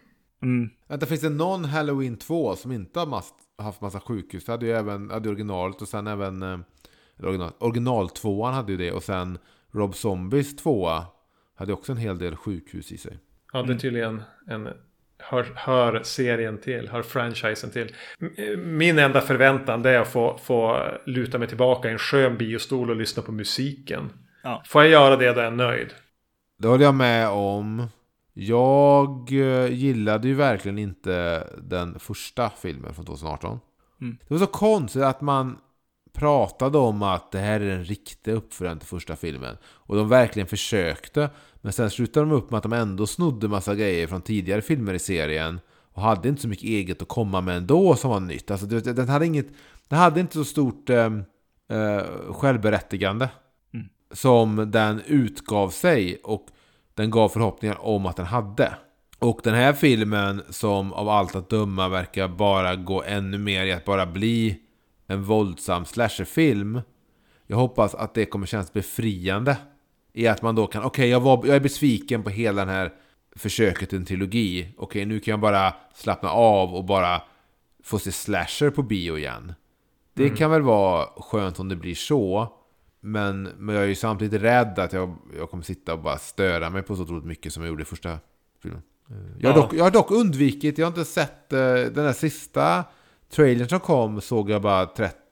[0.43, 0.70] Mm.
[0.89, 4.45] Vänta, finns det någon Halloween 2 som inte har mast, haft massa sjukhus?
[4.45, 6.41] Det hade ju även hade originalet och sen även...
[6.43, 6.59] eh,
[7.20, 9.38] eller Original, original 2 hade ju det och sen
[9.72, 10.89] Rob Zombies 2
[11.55, 13.18] hade också en hel del sjukhus i sig.
[13.53, 14.70] Ja, det är tydligen en...
[15.24, 17.95] Hör, hör serien till, hör franchisen till.
[18.22, 22.38] M- Min enda förväntan det är att få, få luta mig tillbaka i en skön
[22.38, 24.09] biostol och lyssna på musiken.
[24.43, 24.64] Ja.
[24.66, 25.93] Får jag göra det då är jag nöjd.
[26.57, 27.88] Det håller jag med om.
[28.34, 33.60] Jag eh, gillade ju verkligen inte den första filmen från 2018.
[34.02, 34.18] Mm.
[34.28, 35.58] Det var så konstigt att man
[36.14, 39.58] pratade om att det här är den riktiga uppföljaren till första filmen.
[39.64, 41.30] Och de verkligen försökte.
[41.62, 44.94] Men sen slutade de upp med att de ändå snodde massa grejer från tidigare filmer
[44.94, 45.60] i serien.
[45.94, 48.52] Och hade inte så mycket eget att komma med ändå som var nytt.
[48.52, 49.48] Alltså den hade inget...
[49.88, 51.06] Den hade inte så stort eh,
[51.70, 52.04] eh,
[52.34, 53.30] självberättigande.
[53.74, 53.86] Mm.
[54.12, 56.16] Som den utgav sig.
[56.24, 56.48] Och
[56.94, 58.74] den gav förhoppningar om att den hade.
[59.20, 63.72] Och den här filmen som av allt att döma verkar bara gå ännu mer i
[63.72, 64.60] att bara bli
[65.08, 66.82] en våldsam slasherfilm.
[67.48, 69.58] Jag hoppas att det kommer kännas befriande.
[70.14, 72.94] I att man då kan, okej jag, var, jag är besviken på hela den här
[73.36, 74.74] försöket till en trilogi.
[74.78, 77.22] Okej nu kan jag bara slappna av och bara
[77.84, 79.54] få se slasher på bio igen.
[80.14, 82.54] Det kan väl vara skönt om det blir så.
[83.02, 86.70] Men, men jag är ju samtidigt rädd att jag, jag kommer sitta och bara störa
[86.70, 88.20] mig på så otroligt mycket som jag gjorde i första
[88.62, 88.82] filmen.
[89.39, 92.84] Jag har, dock, jag har dock undvikit, jag har inte sett eh, den där sista
[93.32, 94.86] trailern som kom såg jag bara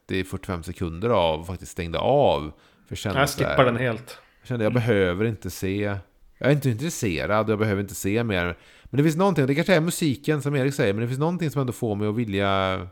[0.10, 2.42] 30-45 sekunder av och faktiskt stängde av.
[2.42, 2.52] För
[2.88, 4.18] jag kände Jag så här- skippar den helt.
[4.42, 5.96] Jag kände jag behöver inte se...
[6.38, 8.58] Jag är inte intresserad och jag behöver inte se mer.
[8.84, 11.50] Men det finns någonting, det kanske är musiken som Erik säger, men det finns någonting
[11.52, 12.88] som ändå får mig att vilja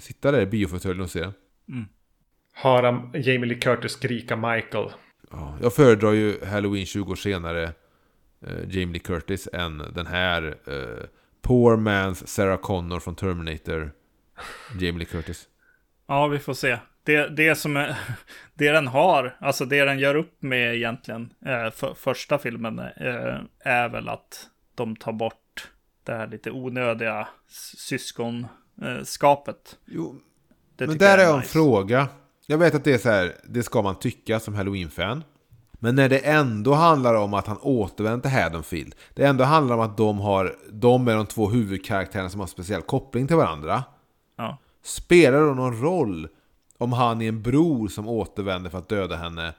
[0.00, 1.26] sitta där i biofåtöljen och se.
[2.52, 4.90] Höra Jamie Lee Curtis skrika Michael.
[5.30, 7.62] Ja, jag föredrar ju Halloween 20 år senare,
[8.46, 11.04] eh, Jamie Lee Curtis, än den här eh,
[11.42, 13.92] Poor Man's Sarah Connor från Terminator,
[14.80, 15.48] Jamie Lee Curtis.
[16.06, 16.78] Ja, vi får se.
[17.04, 17.96] Det, det som är,
[18.54, 23.38] det den har, alltså det den gör upp med egentligen, eh, för, första filmen, eh,
[23.64, 25.70] är väl att de tar bort
[26.04, 27.28] det här lite onödiga
[27.76, 29.78] syskonskapet.
[29.86, 30.20] Jo,
[30.76, 31.52] Det men tycker jag där är är en nice.
[31.52, 32.08] fråga.
[32.52, 35.24] Jag vet att det är så här, det ska man tycka som Halloween-fan.
[35.72, 38.94] Men när det ändå handlar om att han återvänder till Haddonfield.
[39.14, 42.82] Det ändå handlar om att de, har, de är de två huvudkaraktärerna som har speciell
[42.82, 43.84] koppling till varandra.
[44.36, 44.58] Ja.
[44.82, 46.28] Spelar det någon roll
[46.78, 49.54] om han är en bror som återvänder för att döda henne?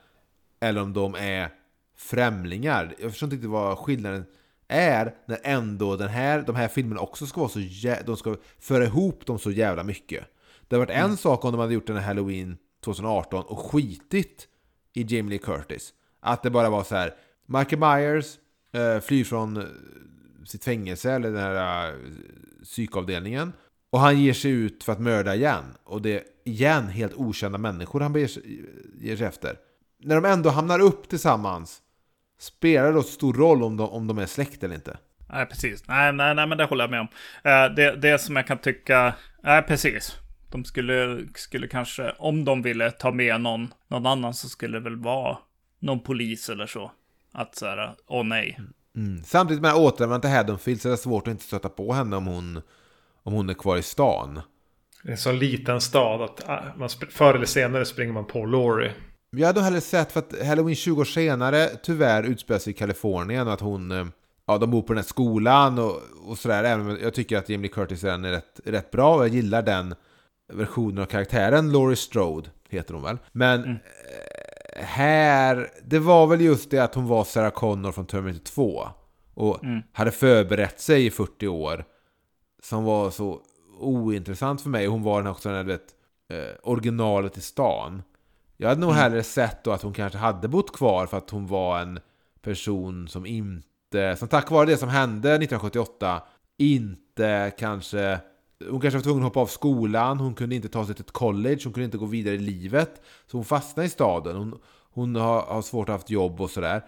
[0.62, 1.50] Eller om de är
[1.98, 2.96] främlingar?
[3.00, 4.26] Jag förstår inte riktigt vad skillnaden
[4.68, 8.36] är när ändå den här, de här filmerna också ska vara så jä- de ska
[8.60, 10.24] föra ihop dem så jävla mycket.
[10.68, 14.48] Det hade varit en sak om de hade gjort den här Halloween 2018 och skitit
[14.94, 15.94] i Jamie Lee Curtis.
[16.22, 17.14] Att det bara var så här.
[17.46, 18.38] Michael Myers
[18.74, 19.64] eh, flyr från eh,
[20.46, 21.94] sitt fängelse, eller den här eh,
[22.64, 23.54] psykavdelningen.
[23.90, 25.64] Och han ger sig ut för att mörda igen.
[25.84, 29.58] Och det är igen helt okända människor han ger sig, eh, ger sig efter.
[30.04, 31.82] När de ändå hamnar upp tillsammans,
[32.40, 34.98] spelar det då så stor roll om de, om de är släkt eller inte?
[35.30, 35.88] Nej, precis.
[35.88, 37.08] Nej, nej, nej, men det håller jag med om.
[37.44, 39.14] Eh, det, det som jag kan tycka,
[39.44, 40.18] nej, precis.
[40.54, 44.84] De skulle, skulle kanske, om de ville ta med någon, någon annan så skulle det
[44.84, 45.38] väl vara
[45.80, 46.92] någon polis eller så.
[47.32, 48.60] Att så här, åh nej.
[48.96, 49.24] Mm.
[49.24, 52.28] Samtidigt med återvändandet till Haddonfield så är det svårt att inte stöta på henne om
[52.28, 52.62] hon,
[53.24, 54.42] om hon är kvar i stan.
[55.04, 58.46] Det är en så liten stad att ah, man, förr eller senare springer man på
[58.46, 58.92] Laurie.
[59.32, 63.48] Jag hade hellre sett för att Halloween 20 år senare tyvärr utspelar sig i Kalifornien
[63.48, 63.92] och att hon...
[63.92, 64.06] eh,
[64.46, 66.64] Ja, de bor på den här skolan och, och sådär.
[66.64, 69.96] Även om jag tycker att Jamie Curtis är rätt, rätt bra och jag gillar den
[70.48, 71.72] versionen av karaktären.
[71.72, 73.18] Laurie Strode heter hon väl.
[73.32, 75.70] Men eh, här...
[75.84, 78.88] Det var väl just det att hon var Sarah Connor från Terminator 2.
[79.34, 79.60] Och
[79.94, 81.86] hade förberett sig i 40 år.
[82.64, 83.42] Som var så
[83.80, 84.86] ointressant för mig.
[84.86, 85.96] Hon var den också den du vet,
[86.30, 88.04] eh, originalet i stan.
[88.58, 91.48] Jag hade nog hellre sett då att hon kanske hade bott kvar för att hon
[91.48, 92.00] var en
[92.42, 96.22] person som inte, som tack vare det som hände 1978,
[96.58, 98.20] inte kanske...
[98.70, 101.12] Hon kanske var tvungen att hoppa av skolan, hon kunde inte ta sig till ett
[101.12, 103.02] college, hon kunde inte gå vidare i livet.
[103.28, 104.36] Så hon fastnade i staden.
[104.36, 104.60] Hon,
[104.94, 106.84] hon har, har svårt att ha haft jobb och sådär.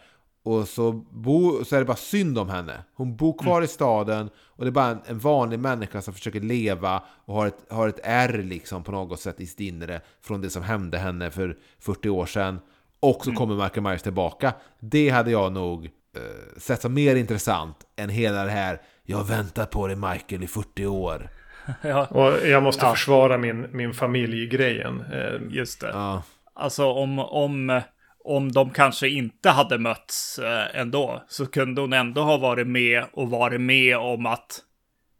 [0.46, 2.84] Och så, bo, så är det bara synd om henne.
[2.94, 6.42] Hon bor kvar i staden och det är bara en, en vanlig människa som försöker
[6.42, 10.42] leva och har ett, har ett ärr liksom på något sätt i sitt inre från
[10.42, 12.60] det som hände henne för 40 år sedan.
[13.00, 14.54] Och så kommer Michael Myers tillbaka.
[14.80, 19.26] Det hade jag nog eh, sett som mer intressant än hela det här Jag har
[19.26, 21.30] väntat på dig Michael i 40 år.
[21.82, 22.92] Ja, Och jag måste Ja.
[22.96, 25.02] försvara min, min familj-grejen.
[25.14, 25.90] Eh, just det.
[25.90, 26.24] Ja.
[26.54, 27.82] Alltså om, om,
[28.24, 33.06] om de kanske inte hade mötts eh, ändå, så kunde hon ändå ha varit med
[33.14, 34.60] och varit med om att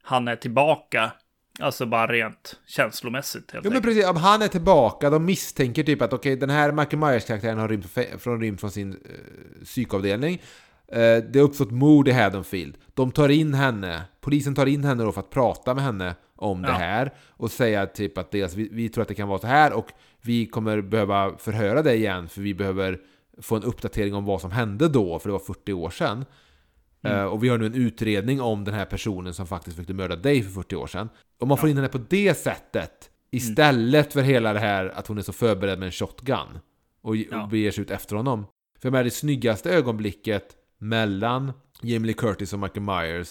[0.04, 1.12] han är tillbaka.
[1.60, 6.02] Alltså bara rent känslomässigt helt Jo men precis, om han är tillbaka, de misstänker typ
[6.02, 7.86] att okej, den här Michael Myers-karaktären har rymt
[8.22, 10.42] från, rymt från sin eh, psykavdelning.
[10.88, 12.78] Eh, det har uppstått mord i Haddonfield.
[12.94, 16.62] De tar in henne, polisen tar in henne då för att prata med henne om
[16.62, 16.74] det Ja.
[16.74, 17.14] här.
[17.30, 19.92] Och säga typ att dels, vi, vi tror att det kan vara så här och
[20.22, 23.00] vi kommer behöva förhöra dig igen för vi behöver
[23.42, 26.26] få en uppdatering om vad som hände då, för det var 40 år sedan.
[27.04, 30.16] Eh, och vi har nu en utredning om den här personen som faktiskt försökte mörda
[30.16, 31.10] dig för 40 år sedan.
[31.40, 35.18] Om man får in henne på det sättet, istället för hela det här att hon
[35.18, 36.60] är så förberedd med en shotgun.
[37.02, 37.44] Och, Ja.
[37.44, 38.46] och beger sig ut efter honom.
[38.82, 43.30] För menar, det snyggaste ögonblicket mellan Jamie Lee Curtis och Michael Myers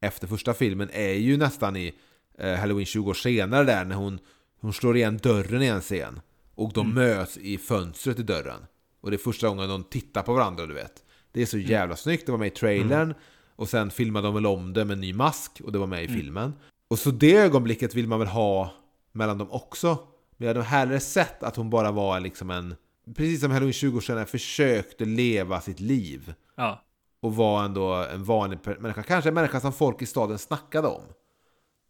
[0.00, 1.94] efter första filmen är ju nästan i
[2.40, 4.18] Halloween 20 år senare där när hon,
[4.60, 6.20] hon slår igen dörren i en scen.
[6.54, 8.66] Och de möts i fönstret i dörren.
[9.00, 11.02] Och det är första gången de tittar på varandra, du vet.
[11.32, 13.14] Det är så jävla snyggt, det var med i trailern.
[13.56, 16.04] Och sen filmade de väl om det med en ny mask och det var med
[16.04, 16.52] i filmen.
[16.88, 18.72] Och så det ögonblicket vill man väl ha
[19.12, 19.98] mellan dem också.
[20.36, 22.74] Men jag hade hellre sett att hon bara var liksom en...
[23.16, 26.34] Precis som Halloween 20 år sedan försökte leva sitt liv.
[26.56, 26.84] Ja.
[27.20, 29.02] Och var ändå en vanlig människa.
[29.02, 31.02] Kanske en människa som folk i staden snackade om.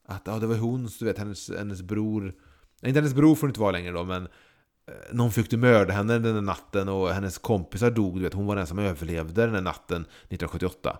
[0.08, 2.32] Att ja, det var hon, du vet, hennes, hennes bror...
[2.82, 4.22] Inte hennes bror får det inte vara längre då, men...
[4.22, 8.34] eh, Någon försökte mörda henne den där natten och hennes kompisar dog, du vet.
[8.34, 10.98] Hon var den som överlevde den där natten 1978.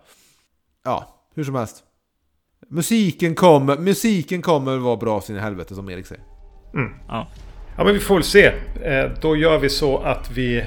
[0.84, 1.84] Ja, hur som helst.
[2.70, 6.24] Musiken kommer, musiken kommer vara bra sin i helvete som Erik säger.
[7.08, 7.28] Ja.
[7.76, 8.46] Ja men vi får väl se.
[8.82, 10.66] Eh, då gör vi så att vi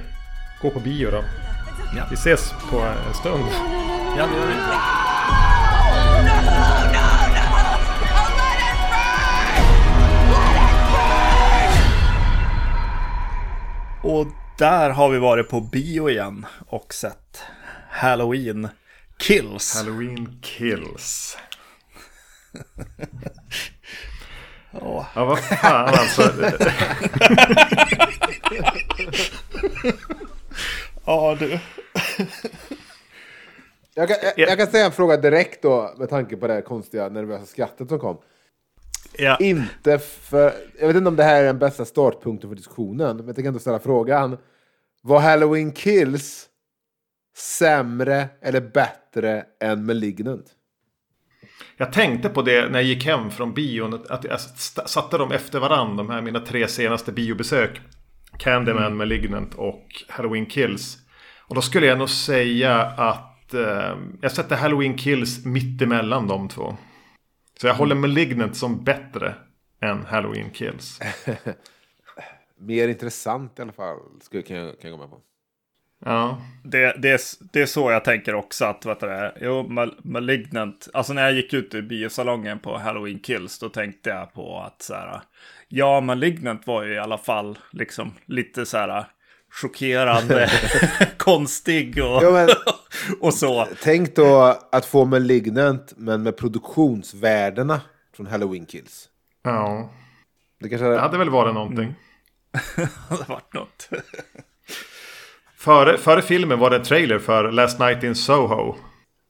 [0.62, 1.24] gå på bio då.
[1.98, 2.04] Ja.
[2.10, 3.44] Vi ses på en stund.
[4.18, 4.54] Ja, det gör vi.
[14.04, 14.28] Och
[14.58, 17.44] där har vi varit på bio igen och sett
[17.90, 18.68] Halloween
[19.20, 19.76] Kills.
[19.76, 21.38] Halloween Kills.
[24.72, 25.08] Ja.
[25.16, 26.22] Ja, vad fan alltså.
[31.06, 31.60] Ja, du.
[33.94, 36.62] Jag kan, jag, jag kan säga en fråga direkt då, med tanke på det här
[36.62, 38.18] konstiga nervösa skrattet som kom.
[39.18, 39.38] Ja.
[39.40, 40.54] Inte för...
[40.80, 43.48] Jag vet inte om det här är den bästa startpunkten för diskussionen, men jag tänker
[43.48, 44.38] ändå ställa frågan.
[45.02, 46.48] Var Halloween Kills
[47.38, 50.46] sämre eller bättre än Malignant?
[51.78, 53.94] Jag tänkte på det när jag gick hem från bion.
[54.10, 54.40] att- jag
[54.90, 55.96] satte dem efter varandra.
[56.04, 57.82] De här mina tre senaste biobesök.
[58.40, 60.98] Candyman, Malignant och Halloween Kills.
[61.48, 66.50] Och då skulle jag nog säga att eh, jag sätter Halloween Kills mitt emellan de
[66.50, 66.78] två.
[67.62, 69.36] Så jag håller Malignant som bättre
[69.82, 71.00] än Halloween Kills.
[72.60, 75.22] Mer intressant i alla fall, skulle, kan, jag, kan jag gå med på.
[76.06, 77.20] Ja, Det, det, är,
[77.54, 81.34] det är så jag tänker också att, du det, jo, Mal- Malignant, alltså när jag
[81.34, 85.22] gick ut ur biosalongen på Halloween Kills, då tänkte jag på att så här,
[85.68, 89.06] ja, Malignant var ju i alla fall liksom lite så här
[89.62, 90.50] chockerande,
[91.18, 92.50] konstig och, Ja, men-
[93.20, 93.68] och så.
[93.84, 97.82] Tänk då att få Malignant, men med produktionsvärdena
[98.16, 99.10] från Halloween Kills.
[99.44, 99.90] ja.
[100.60, 101.96] Det kanske Det hade väl varit någonting.
[102.76, 103.90] Det hade varit något.
[105.58, 108.76] Före, före filmen var det en trailer för Last Night in Soho.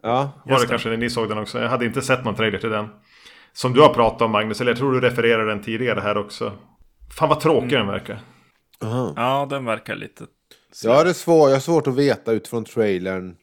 [0.04, 0.68] Ja, Var det det.
[0.68, 1.60] kanske när ni såg den också?
[1.62, 2.88] Jag hade inte sett någon trailer till den.
[3.54, 6.54] Som du har pratat om Magnus, eller jag tror du refererar den tidigare här också.
[7.18, 8.22] Fan vad tråkig den verkar.
[9.16, 10.24] Ja, den verkar lite...
[10.84, 11.50] Ja, det är svårt.
[11.50, 13.36] Jag har svårt att veta utifrån trailern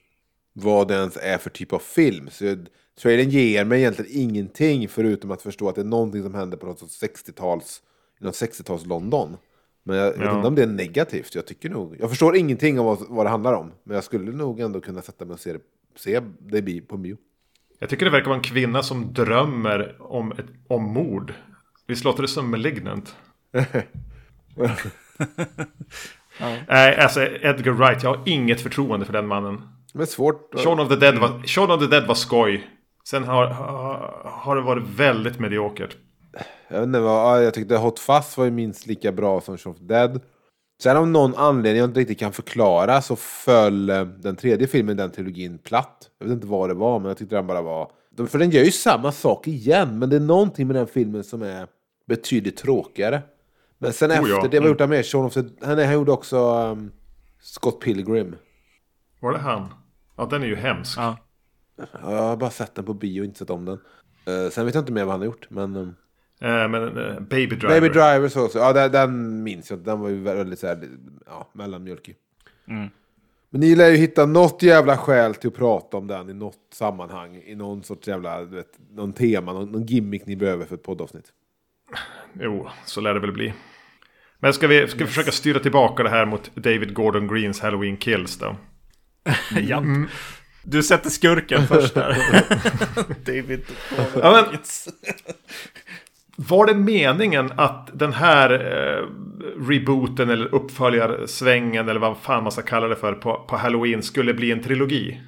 [0.62, 2.28] vad det ens är för typ av film.
[2.30, 2.66] Så jag,
[3.02, 6.66] trailern ger mig egentligen ingenting förutom att förstå att det är någonting som händer på
[6.66, 7.82] något sorts 60-tals,
[8.20, 9.36] i något 60-tals London.
[9.82, 10.36] Men jag vet Ja.
[10.36, 11.34] inte om det är negativt.
[11.34, 13.72] Jag tycker nog, jag förstår ingenting om vad, vad det handlar om.
[13.84, 15.60] Men jag skulle nog ändå kunna sätta mig och se det,
[15.96, 17.16] se det på bio.
[17.78, 21.32] Jag tycker det verkar vara en kvinna som drömmer om, ett, om mord.
[21.86, 23.14] Visst låter det som malignant?
[26.68, 29.60] Nej, alltså Edgar Wright, jag har inget förtroende för den mannen.
[29.94, 30.54] Men svårt.
[30.54, 32.70] att- Shaun of the Dead var, Shaun of the Dead var skoj.
[33.04, 33.46] Sen har,
[34.24, 35.96] har, det varit väldigt mediokert.
[36.68, 39.74] Jag vet inte ja, jag tyckte Hot Fuzz var ju minst lika bra som Shaun
[39.74, 40.20] of the Dead.
[40.82, 44.94] Sen av någon anledning jag inte riktigt kan förklara så föll eh, den tredje filmen
[44.94, 46.10] i den trilogin platt.
[46.18, 47.90] Jag vet inte vad det var, men jag tyckte den bara var...
[48.28, 51.42] För den gör ju samma sak igen, men det är någonting med den filmen som
[51.42, 51.66] är
[52.08, 53.22] betydligt tråkigare.
[53.78, 54.36] Men sen Oh ja.
[54.36, 55.06] efter det, vad gjort han med?
[55.06, 55.42] Shaun of the...
[55.62, 56.90] Han, han gjorde också um,
[57.40, 58.36] Scott Pilgrim.
[59.20, 59.68] Var det han?
[60.16, 60.98] Ja, den är ju hemsk.
[60.98, 61.16] Ja.
[61.76, 63.78] Ja, Jag har bara sett den på bio och inte sett om den.
[64.26, 65.76] Eh, sen vet jag inte mer vad han har gjort, men...
[65.76, 65.88] Eh,
[66.40, 67.68] men eh, Baby Driver.
[67.68, 68.58] Baby Driver så också.
[68.58, 69.78] Ja, den, den minns jag.
[69.78, 70.88] Den var ju väldigt så här,
[71.26, 72.16] ja, mellanmjölkig.
[72.68, 72.88] Mm.
[73.50, 76.58] Men ni lär ju hitta något jävla skäl till att prata om den i något
[76.72, 77.36] sammanhang.
[77.36, 80.82] I någon sorts jävla, du vet, någon tema, någon, någon gimmick ni behöver för ett
[80.82, 81.32] poddavsnitt.
[82.40, 83.54] Jo, så lär det väl bli.
[84.38, 87.96] Men ska vi, ska vi försöka styra tillbaka det här mot David Gordon Greens Halloween
[87.96, 88.56] Kills då?
[89.60, 89.82] Ja.
[90.62, 92.16] Du sätter skurken först där.
[93.24, 93.60] David.
[94.22, 94.58] Ja, men-
[96.36, 99.06] Var det meningen att den här eh,
[99.68, 104.34] rebooten eller uppföljarsvängen eller vad fan man ska kalla det för på, på Halloween skulle
[104.34, 105.20] bli en trilogi?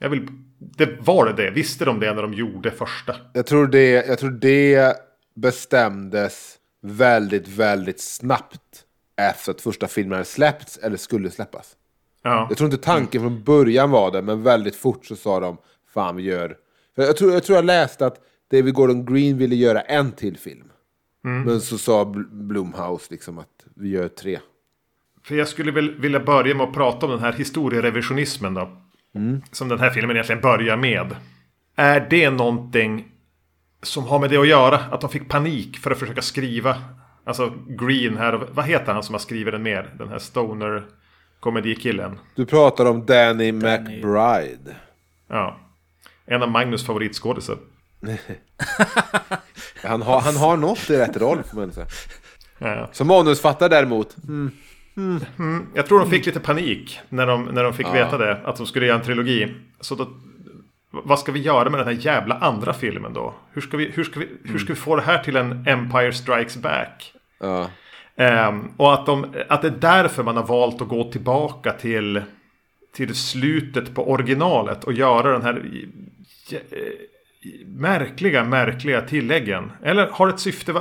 [0.00, 0.28] Jag vill,
[0.76, 1.50] det var det det?
[1.50, 3.16] Visste de det när de gjorde första?
[3.32, 4.94] Jag tror det, jag tror det
[5.36, 8.84] bestämdes väldigt, väldigt snabbt
[9.20, 11.72] efter att första filmen hade släppts eller skulle släppas.
[12.22, 15.56] Ja, Jag tror inte tanken från början var det, men väldigt fort så sa de
[15.94, 16.56] fan vi gör...
[16.96, 20.36] För jag, tror, jag tror jag läste att David Gordon Green ville göra en till
[20.38, 20.64] film.
[21.22, 24.38] Men så sa Bl- Blumhouse liksom att vi gör tre.
[25.24, 28.68] för jag skulle väl vilja börja med att prata om den här historierevisionismen då.
[29.52, 31.16] Som den här filmen egentligen börjar med.
[31.76, 33.08] Är det någonting
[33.82, 34.76] som har med det att göra?
[34.78, 36.76] Att de fick panik för att försöka skriva.
[37.24, 39.94] Alltså Green här, vad heter han som har skrivit den mer?
[39.98, 40.86] Den här stoner
[41.40, 42.18] komedikillen.
[42.34, 44.76] Du pratar om Danny, McBride.
[45.28, 45.56] Ja.
[46.26, 47.56] En av Magnus favoritskådisar.
[49.82, 51.86] Han har, han har nått i rätt roll får man säga.
[52.58, 52.88] Ja.
[52.92, 54.16] Som manusfattare däremot.
[55.74, 58.40] Jag tror de fick lite panik när de, när de fick veta det.
[58.44, 59.54] Att de skulle göra en trilogi.
[59.80, 60.08] Så då,
[60.90, 63.34] vad ska vi göra med den här jävla andra filmen då?
[63.52, 66.12] Hur ska vi, hur ska vi, hur ska vi få det här till en Empire
[66.12, 67.12] Strikes Back?
[67.40, 67.70] Ja.
[68.18, 72.22] Um, och att, de, att det är därför man har valt att gå tillbaka till,
[72.94, 75.62] till slutet på originalet och göra den här
[77.66, 79.72] märkliga, märkliga tilläggen.
[79.82, 80.72] Eller har det ett syfte?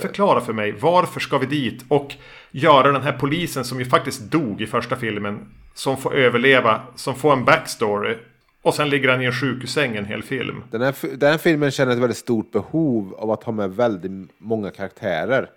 [0.00, 0.72] Förklara för mig.
[0.80, 1.84] Varför ska vi dit?
[1.88, 2.14] Och
[2.50, 5.38] göra den här polisen som ju faktiskt dog i första filmen.
[5.74, 8.16] Som får överleva, som får en backstory.
[8.62, 10.64] Och sen ligger han i en sjukhussäng en hel film.
[10.70, 14.30] Den här, den här filmen känner ett väldigt stort behov av att ha med väldigt
[14.38, 15.48] många karaktärer.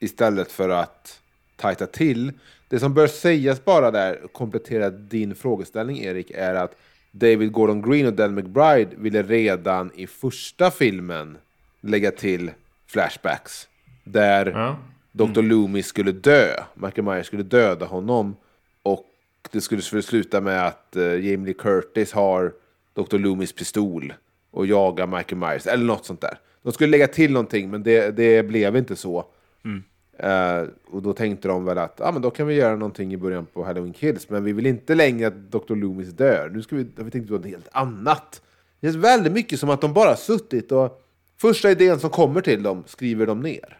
[0.00, 1.20] Istället för att
[1.56, 2.32] tajta till.
[2.68, 6.76] Det som bör sägas bara där, komplettera din frågeställning Erik, är att
[7.10, 11.38] David Gordon Green och Dan McBride ville redan i första filmen
[11.80, 12.50] lägga till
[12.86, 13.68] flashbacks.
[14.04, 14.76] Där ja.
[15.12, 15.42] Dr.
[15.42, 16.48] Loomis skulle dö.
[16.74, 18.36] Michael Myers skulle döda honom.
[18.82, 19.06] Och
[19.52, 22.52] det skulle sluta med att uh, Jamie Lee Curtis har
[22.94, 23.18] Dr.
[23.18, 24.12] Loomis pistol
[24.50, 25.66] och jagar Michael Myers.
[25.66, 26.38] Eller något sånt där.
[26.62, 29.24] De skulle lägga till någonting men det, det blev inte så.
[29.64, 29.82] Mm.
[30.24, 33.16] Uh, och då tänkte de väl att ah, men då kan vi göra någonting i
[33.16, 34.30] början på Halloween Kills.
[34.30, 35.74] Men vi vill inte längre att Dr.
[35.74, 36.50] Loomis dör.
[36.54, 38.42] Nu ska vi, vi tänkte på något helt annat.
[38.80, 41.02] Det känns väldigt mycket som att de bara suttit och
[41.36, 43.78] första idén som kommer till dem skriver de ner.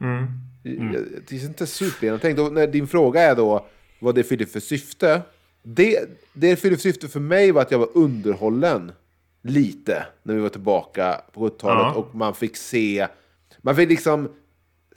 [0.00, 0.26] Mm.
[0.64, 0.92] Mm.
[1.28, 2.40] Det är inte supergenomtänkt.
[2.40, 3.66] Och när din fråga är då
[4.00, 5.22] vad det fyllde för syfte.
[5.62, 5.98] Det,
[6.32, 8.92] det fyllde för syfte för mig var att jag var underhållen
[9.42, 11.92] lite när vi var tillbaka på 70-talet ja.
[11.94, 13.06] och man fick se
[13.62, 14.28] man fick liksom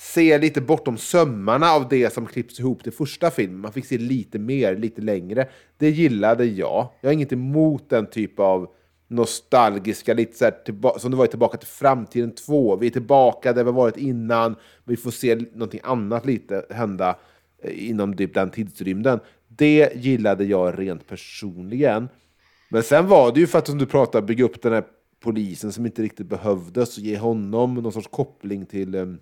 [0.02, 3.60] se lite bortom sömmarna av det som klipps ihop till första filmen.
[3.60, 5.48] Man fick se lite mer, lite längre.
[5.78, 6.90] Det gillade jag.
[7.02, 8.70] Jag har inget emot den typ av
[9.08, 12.76] nostalgiska, lite så här, som det var i Tillbaka till framtiden 2.
[12.76, 14.56] Vi är tillbaka där vi varit innan.
[14.84, 17.16] Vi får se någonting annat lite hända
[17.64, 19.20] eh, inom typ den tidsrymden.
[19.48, 22.10] Det gillade jag rent personligen.
[22.70, 24.84] Men sen var det ju för att som du pratade, bygga upp den här
[25.20, 29.18] polisen som inte riktigt behövdes och ge honom någon sorts koppling till ehm,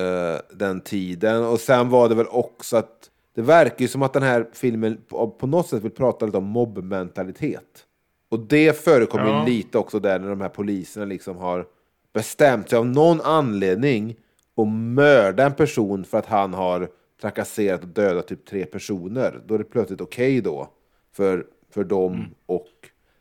[0.00, 1.44] uh, den tiden.
[1.44, 4.98] Och sen var det väl också att det verkar ju som att den här filmen
[5.08, 7.86] på, på något sätt vill prata lite om mobbmentalitet.
[8.28, 9.44] Och det förekommer ja.
[9.46, 11.66] lite också där när de här poliserna liksom har
[12.12, 14.16] bestämt sig av någon anledning
[14.56, 16.88] att mörda en person för att han har
[17.20, 19.40] trakasserat och dödat typ tre personer.
[19.46, 20.68] Då är det plötsligt okej okay då
[21.12, 22.26] för, för dem mm.
[22.46, 22.70] och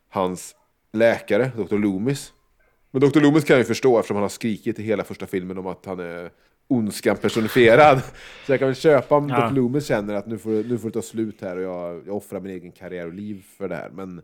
[0.10, 0.56] hans
[0.92, 1.78] läkare, Dr.
[1.78, 2.34] Loomis.
[2.92, 3.20] Men Dr.
[3.20, 5.86] Loomis kan jag ju förstå eftersom han har skrikit i hela första filmen om att
[5.86, 6.32] han är
[6.70, 8.02] ondskan personifierad.
[8.46, 9.48] Så jag kan väl köpa om ja.
[9.48, 9.56] Dr.
[9.56, 12.40] Loomis känner att nu får, nu får det ta slut här och jag, jag offrar
[12.40, 13.90] min egen karriär och liv för det här.
[13.90, 14.22] Men,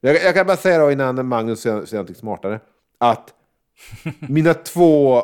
[0.00, 2.60] men jag, jag, kan bara säga då innan Magnus säger, säger någonting smartare.
[2.98, 3.34] Att
[4.28, 5.22] mina två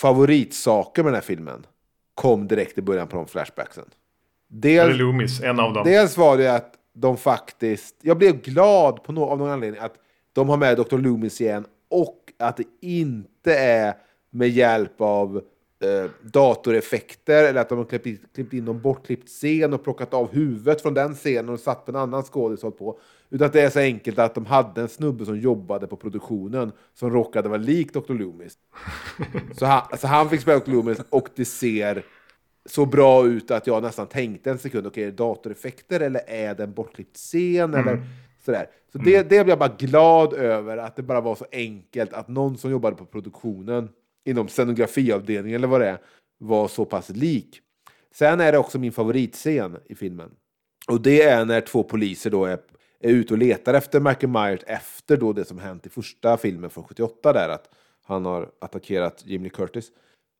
[0.00, 1.66] favoritsaker med den här filmen
[2.14, 3.84] kom direkt i början på de flashbacksen.
[4.48, 5.84] Dels, Loomis, en av dem.
[5.84, 7.96] Dels var det att de faktiskt...
[8.02, 9.94] Jag blev glad på no, av någon anledning att
[10.32, 10.98] de har med Dr.
[10.98, 13.94] Loomis igen och att det inte är
[14.30, 15.42] med hjälp av
[15.80, 20.14] eh, datoreffekter eller att de har klippt in, klippt in någon bortklippt scen och plockat
[20.14, 22.98] av huvudet från den scenen och satt en annan skådis på.
[23.30, 26.72] Utan att det är så enkelt att de hade en snubbe som jobbade på produktionen
[26.94, 28.14] som råkade vara lik Dr.
[28.14, 28.58] Loomis.
[29.58, 30.70] så, han, så han fick spela Dr.
[30.70, 32.04] Loomis och det ser
[32.66, 36.20] så bra ut att jag nästan tänkte en sekund, okej, okay, är det datoreffekter eller
[36.26, 37.74] är det en bortklippt scen?
[37.74, 37.80] Mm.
[37.80, 38.02] Eller
[38.44, 38.66] sådär.
[38.92, 39.10] Så mm.
[39.10, 42.58] det, det blev jag bara glad över, att det bara var så enkelt att någon
[42.58, 43.88] som jobbade på produktionen
[44.30, 45.98] inom scenografiavdelningen eller vad det är,
[46.38, 47.60] var så pass lik.
[48.14, 50.30] Sen är det också min favoritscen i filmen.
[50.88, 52.58] Och det är när två poliser då är,
[53.00, 56.70] är ute och letar efter Michael Myers efter då det som hänt i första filmen
[56.70, 57.68] från 78 där, att
[58.06, 59.90] han har attackerat Jimmy Curtis.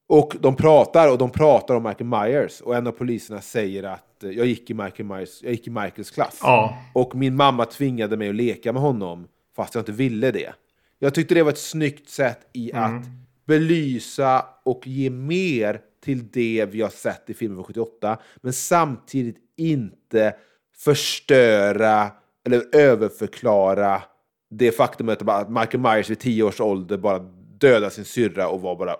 [0.07, 4.23] Och de pratar och de pratar om Michael Myers och en av poliserna säger att
[4.23, 6.39] eh, jag gick i Michael Myers, jag gick i Michaels klass.
[6.41, 6.77] Ja.
[6.93, 10.53] Och min mamma tvingade mig att leka med honom fast jag inte ville det.
[10.99, 12.83] Jag tyckte det var ett snyggt sätt i mm.
[12.83, 13.05] att
[13.51, 19.37] belysa och ge mer till det vi har sett i filmen från 78, men samtidigt
[19.57, 20.35] inte
[20.77, 22.11] förstöra
[22.45, 24.01] eller överförklara
[24.49, 27.19] det faktumet att Michael Myers vid tio års ålder bara
[27.59, 28.95] dödade sin syrra och var bara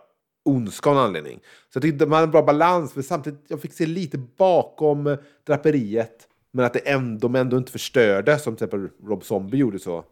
[0.45, 1.39] ondska av en anledning.
[1.69, 5.17] Så jag tyckte man hade en bra balans, men samtidigt jag fick se lite bakom
[5.47, 6.27] draperiet.
[6.51, 10.05] Men att det ändå, de ändå inte förstörde, som till exempel Rob Zombie gjorde så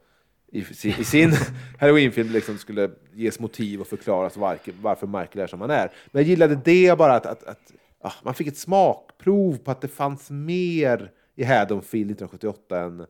[0.51, 1.31] i i sin
[1.79, 5.91] halloweenfilm liksom skulle ges motiv och förklaras varför, varför Michael är som han är.
[6.11, 9.81] Men jag gillade det bara att, att, att ah, man fick ett smakprov på att
[9.81, 13.05] det fanns mer i Haddonfield 1978 än,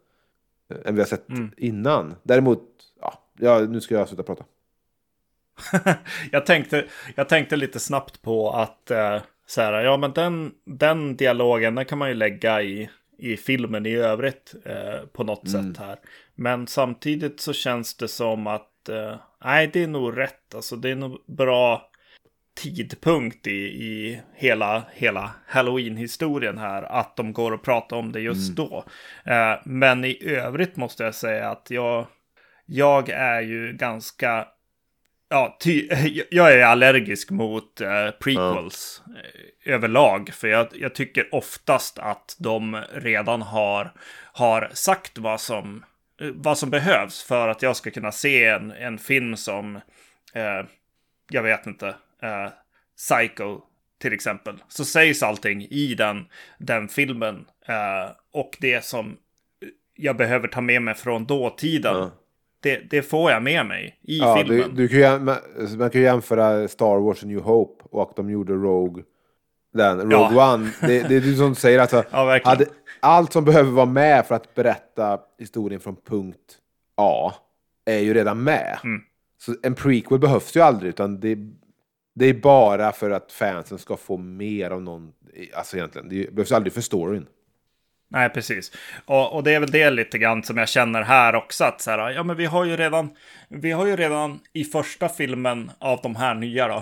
[0.85, 1.51] än vi har sett mm.
[1.57, 2.15] innan.
[2.23, 2.63] Däremot,
[3.01, 4.43] ja, ja, nu ska jag sluta prata.
[6.31, 6.85] jag, tänkte,
[7.15, 11.85] jag tänkte lite snabbt på att eh, så här, ja men den, den dialogen den
[11.85, 15.73] kan man ju lägga i, i filmen i övrigt eh, på något mm.
[15.73, 15.99] sätt här.
[16.39, 20.55] Men samtidigt så känns det som att eh, nej, det är nog rätt.
[20.55, 21.89] Alltså det är nog bra
[22.61, 28.55] tidpunkt i, i hela, hela Halloween-historien här, att de går och pratar om det just
[28.55, 28.83] då.
[29.25, 32.07] Eh, men i övrigt måste jag säga att jag,
[32.65, 34.47] jag är ju ganska
[35.31, 35.89] Ja, ty,
[36.31, 40.29] jag är allergisk mot eh, prequels eh, överlag.
[40.33, 43.93] För jag, jag, tycker oftast att de redan har,
[44.33, 45.83] har sagt vad som,
[46.33, 49.75] vad som behövs för att jag ska kunna se en, en film som,
[50.33, 50.65] eh,
[51.29, 51.87] jag vet inte,
[52.21, 52.49] eh,
[52.97, 53.61] Psycho
[54.01, 54.63] till exempel.
[54.67, 56.25] Så sägs allting i den,
[56.57, 57.45] den filmen.
[57.67, 59.17] Eh, och det som
[59.95, 61.95] jag behöver ta med mig från dåtiden.
[61.95, 62.09] Mm
[62.61, 64.75] det, det, får jag med mig i ja, filmen.
[64.75, 65.37] Du, du kan, man,
[65.77, 69.03] man kan ju jämföra Star Wars och New Hope och att de gjorde Rogue.
[69.73, 70.53] Den, Rogue ja.
[70.53, 70.71] One.
[70.81, 72.03] Det, det är du som säger alltså.
[72.11, 72.65] ja, hade,
[72.99, 76.57] allt som behöver vara med för att berätta historien från punkt
[76.95, 77.33] A
[77.85, 78.79] är ju redan med.
[78.83, 79.01] Mm.
[79.37, 81.37] Så en prequel behövs ju aldrig utan det,
[82.15, 85.11] det är bara för att fansen ska få mer av någon.
[85.53, 87.25] Alltså egentligen, det behövs aldrig för storyn.
[88.11, 88.71] Nej, precis.
[89.05, 91.63] Och, och, det är väl det lite grann som jag känner här också.
[91.63, 93.09] Att så här, ja, men vi har ju redan,
[93.47, 96.77] vi har ju redan i första filmen av de här nya då,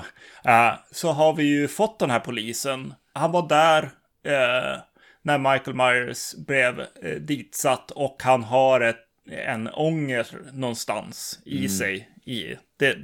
[0.52, 2.94] uh, så har vi ju fått den här polisen.
[3.14, 4.82] Han var där uh,
[5.22, 11.70] när Michael Myers blev uh, ditsatt och han har ett, en ånger någonstans i mm.
[11.70, 12.10] sig.
[12.26, 12.98] I, det,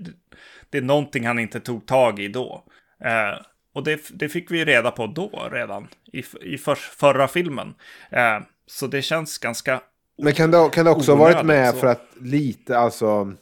[0.70, 2.66] det är någonting han inte tog tag i då.
[3.06, 3.42] Uh,
[3.74, 7.74] och det, det fick vi reda på då redan, i, i för, förra filmen.
[8.12, 9.82] Eh, så det känns ganska
[10.18, 11.80] Men kan det, kan det också ha varit med så.
[11.80, 13.34] för att lite alltså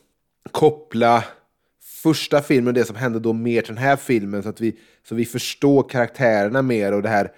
[0.51, 1.23] koppla
[2.03, 5.15] första filmen, det som hände då mer till den här filmen, så att vi, så
[5.15, 7.31] vi förstår karaktärerna mer och det här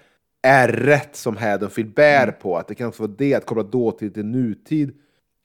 [0.44, 2.34] ärret som Haddonfield bär mm.
[2.40, 2.56] på.
[2.56, 4.94] Att det kan också vara det, att koppla dåtid till nutid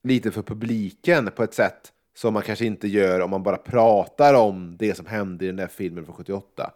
[0.03, 4.33] lite för publiken på ett sätt som man kanske inte gör om man bara pratar
[4.33, 6.71] om det som hände i den där filmen från 78.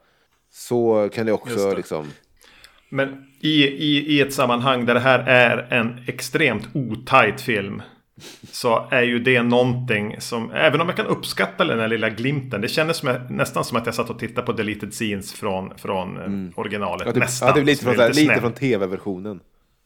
[0.51, 1.75] Så kan det också det.
[1.75, 2.07] liksom...
[2.89, 7.81] Men i, i, i ett sammanhang där det här är en extremt otajt film.
[8.51, 12.61] Så är ju det någonting som, även om jag kan uppskatta den här lilla glimten.
[12.61, 16.17] Det kändes som, nästan som att jag satt och tittade på deleted scenes från, från
[16.17, 16.53] eh, mm.
[16.55, 17.07] originalet.
[17.07, 17.47] Ja, typ, nästan.
[17.47, 19.39] Ja, det är lite, från, lite, lite från tv-versionen.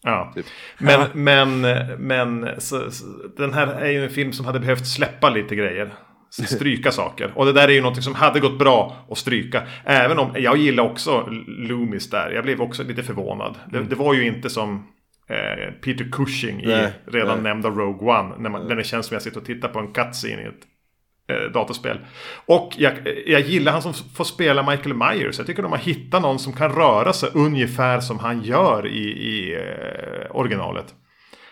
[0.03, 0.45] Ja, typ.
[0.77, 1.61] men, men,
[1.97, 3.05] men så, så,
[3.37, 5.93] den här är ju en film som hade behövt släppa lite grejer
[6.29, 7.31] stryka saker.
[7.35, 9.67] Och det där är ju något som hade gått bra att stryka.
[9.83, 12.31] Även om jag gillar också Loomis där.
[12.31, 13.55] Jag blev också lite förvånad.
[13.71, 13.89] Det, mm.
[13.89, 14.87] det var ju inte som
[15.29, 17.43] eh, Peter Cushing i nej, redan nej.
[17.43, 18.35] nämnda Rogue One.
[18.37, 20.67] När, man, när det känns som jag sitter och tittar på en cutscene i ett
[21.29, 21.99] eh, datorspel.
[22.45, 22.93] Och jag,
[23.25, 25.37] jag gillar han som får spela Michael Myers.
[25.37, 29.07] Jag tycker de har hittat någon som kan röra sig ungefär som han gör i,
[29.07, 30.93] i eh, originalet.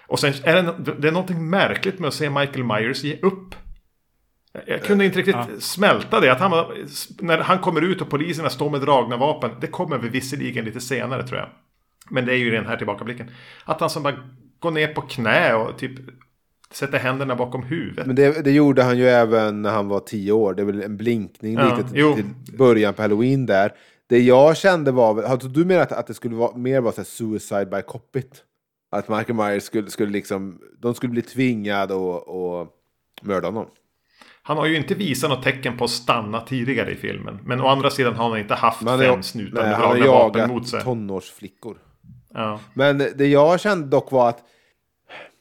[0.08, 3.56] Och sen är det, det är någonting märkligt med att se Michael Myers ge upp.
[4.68, 5.60] Jag kunde inte riktigt ja.
[5.60, 6.32] smälta det.
[6.32, 6.66] Att han
[7.20, 9.52] när han kommer ut och poliserna står med dragna vapen.
[9.62, 11.50] Det kommer vi visserligen lite senare tror jag.
[12.10, 13.32] Men det är ju den här tillbakablicken.
[13.66, 14.16] Att han som bara
[14.60, 15.92] går ner på knä och typ
[16.72, 18.08] sätter händerna bakom huvudet.
[18.08, 20.54] Men det, det, gjorde han ju även när han var tio år.
[20.54, 23.72] Det är väl en blinkning ja, lite till, till, början på halloween där.
[24.08, 27.04] Det jag kände var, alltså, du menar att, att det skulle vara mer vara så
[27.04, 28.44] suicide by copit?
[28.92, 32.70] Att Michael Myers skulle, skulle liksom, de skulle bli tvingade att
[33.22, 33.68] mörda honom?
[34.42, 37.40] Han har ju inte visat något tecken på att stanna tidigare i filmen.
[37.44, 40.68] Men å andra sidan har han inte haft Men fem snutar med dragna vapen mot
[40.68, 40.82] sig.
[40.82, 41.78] tonårsflickor.
[42.36, 42.60] Ja.
[42.74, 44.44] Men det jag kände dock var att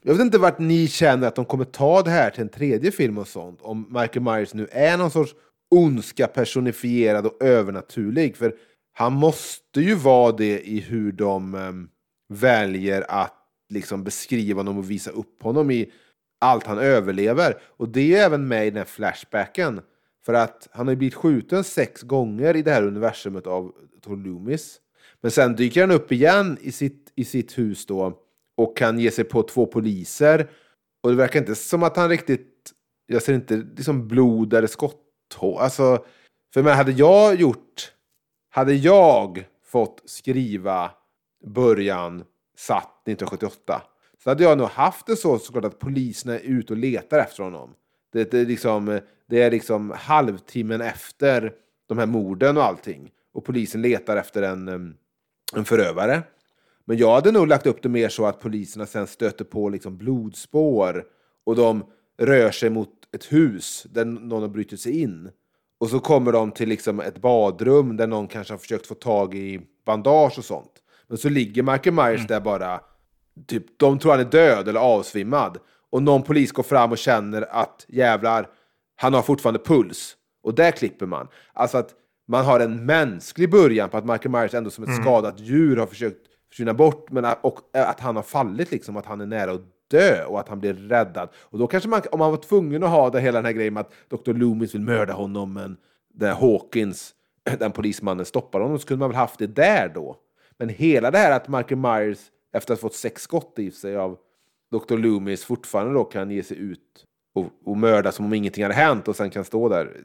[0.03, 2.91] jag vet inte vart ni känner att de kommer ta det här till en tredje
[2.91, 3.59] film och sånt.
[3.63, 5.35] Om Michael Myers nu är någon sorts
[5.71, 8.37] ondska personifierad och övernaturlig.
[8.37, 8.55] För
[8.93, 11.89] han måste ju vara det i hur de um,
[12.29, 13.35] väljer att
[13.69, 15.93] liksom beskriva honom och visa upp honom i
[16.41, 17.55] allt han överlever.
[17.77, 19.81] Och det är även med i den här flashbacken.
[20.27, 23.73] För att han har ju blivit skjuten sex gånger i det här universumet av
[24.05, 24.81] Tor Loomis.
[25.25, 28.19] Men sen dyker han upp igen i sitt, i sitt hus då
[28.57, 30.51] och kan ge sig på två poliser.
[31.03, 32.73] Och det verkar inte som att han riktigt,
[33.07, 35.59] jag ser inte liksom blod eller skotthål.
[35.61, 36.05] Alltså,
[36.55, 37.93] för men hade jag gjort,
[38.51, 40.91] hade jag fått skriva
[41.47, 42.25] början
[42.57, 43.83] satt 1978
[44.25, 47.43] så hade jag nog haft det så såklart att poliserna är ute och letar efter
[47.43, 47.75] honom.
[48.13, 51.53] Det, det, är liksom, det är liksom halvtimmen efter
[51.89, 53.11] de här morden och allting.
[53.33, 54.97] Och polisen letar efter en,
[55.53, 56.23] en förövare.
[56.85, 59.97] Men jag hade nog lagt upp det mer så att poliserna sen stöter på liksom
[59.97, 61.05] blodspår
[61.47, 61.85] och de
[62.19, 65.31] rör sig mot ett hus där någon har brutit sig in.
[65.79, 69.35] Och så kommer de till liksom ett badrum där någon kanske har försökt få tag
[69.35, 70.73] i bandage och sånt.
[71.09, 72.27] Men så ligger Michael Myers mm.
[72.27, 72.81] där bara
[73.47, 75.59] typ, de tror han är död eller avsvimmad.
[75.91, 78.49] Och någon polis går fram och känner att jävlar,
[78.97, 80.17] han har fortfarande puls.
[80.43, 81.29] Och där klipper man.
[81.53, 81.95] Alltså att
[82.27, 85.03] man har en mänsklig början på att Michael Myers ändå som ett mm.
[85.03, 89.07] skadat djur har försökt försvinna bort, men att, och att han har fallit liksom, att
[89.07, 91.29] han är nära att dö och att han blir räddad.
[91.35, 93.75] Och då kanske man, om man var tvungen att ha det hela den här grejen
[93.75, 93.93] med att
[94.25, 94.33] Dr.
[94.33, 95.77] Loomis vill mörda honom, men
[96.15, 97.15] där Hawkins,
[97.59, 100.17] den polismannen, stoppar honom, så kunde man väl haft det där då.
[100.59, 102.19] Men hela det här att Michael Myers,
[102.53, 104.19] efter att ha fått sex skott i sig av
[104.71, 104.97] Dr.
[104.97, 107.05] Loomis, fortfarande då kan ge sig ut
[107.35, 110.05] och, och mörda som om ingenting hade hänt och sen kan stå där.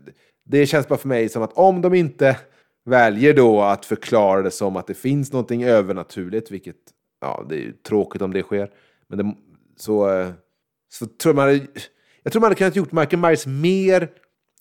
[0.51, 2.37] Det känns bara för mig som att om de inte
[2.85, 6.75] väljer då att förklara det som att det finns någonting övernaturligt, vilket
[7.21, 8.71] ja, det är tråkigt om det sker.
[9.07, 9.35] Men det,
[9.77, 10.29] så, eh,
[10.91, 11.67] så tror man hade,
[12.23, 14.09] jag tror man hade kunnat gjort Michael Myers mer,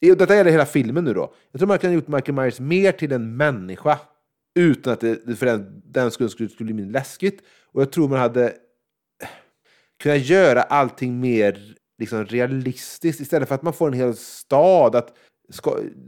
[0.00, 2.92] detta gäller hela filmen nu då, jag tror man hade kunnat gjort Michael Myers mer
[2.92, 3.98] till en människa
[4.54, 7.42] utan att det för den, den skulle, skulle, skulle bli läskigt.
[7.72, 9.28] Och jag tror man hade eh,
[10.02, 15.16] kunnat göra allting mer liksom, realistiskt istället för att man får en hel stad, att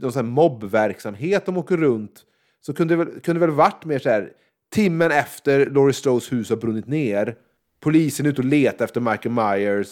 [0.01, 2.21] någon sån mobbverksamhet de åker runt,
[2.61, 4.29] så kunde det väl, kunde det väl varit mer så här,
[4.73, 7.35] timmen efter Laurie Strode hus har brunnit ner,
[7.79, 9.87] polisen är ute och letar efter Michael Myers,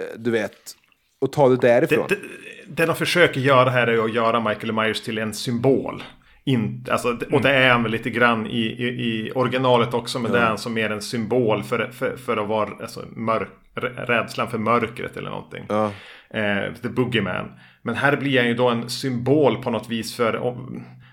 [0.00, 0.76] eh, du vet,
[1.18, 2.06] och ta det därifrån.
[2.08, 2.20] Det, det,
[2.66, 6.02] det de försöker göra här är att göra Michael Myers till en symbol.
[6.46, 7.62] In, alltså, och det mm.
[7.62, 10.18] är han väl lite grann i, i, i originalet också.
[10.18, 10.38] Men ja.
[10.38, 13.48] det är han som mer en symbol för, för, för att vara alltså, mörk,
[13.96, 15.64] rädslan för mörkret eller någonting.
[15.68, 15.92] Ja.
[16.30, 17.52] Eh, the Boogeyman.
[17.84, 20.54] Men här blir han ju då en symbol på något vis för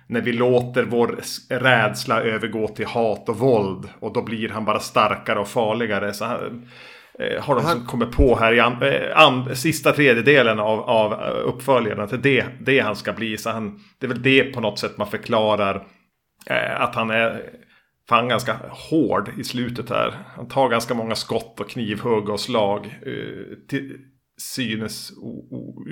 [0.08, 1.20] när vi låter vår
[1.50, 3.90] rädsla övergå till hat och våld.
[4.00, 6.14] Och då blir han bara starkare och farligare.
[6.14, 6.70] Så han,
[7.20, 7.86] eh, har de han...
[7.86, 12.00] kommit på här i an, eh, an, sista tredjedelen av, av uppföljaren.
[12.00, 13.38] Att det är det han ska bli.
[13.38, 15.88] Så han, det är väl det på något sätt man förklarar
[16.46, 17.42] eh, att han är
[18.10, 20.14] fan ganska hård i slutet här.
[20.36, 23.00] Han tar ganska många skott och knivhugg och slag.
[23.06, 23.98] Eh, till
[24.42, 25.84] synes o, o,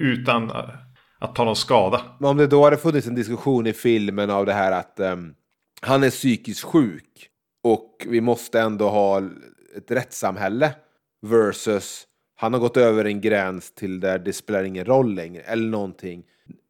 [0.00, 0.70] utan eh,
[1.18, 2.00] att ta någon skada.
[2.18, 5.34] Men om det då hade funnits en diskussion i filmen av det här att um,
[5.80, 7.28] han är psykiskt sjuk
[7.62, 9.18] och vi måste ändå ha
[9.76, 10.74] ett rättssamhälle
[11.26, 12.04] versus
[12.36, 16.24] han har gått över en gräns till där det spelar ingen roll längre eller någonting.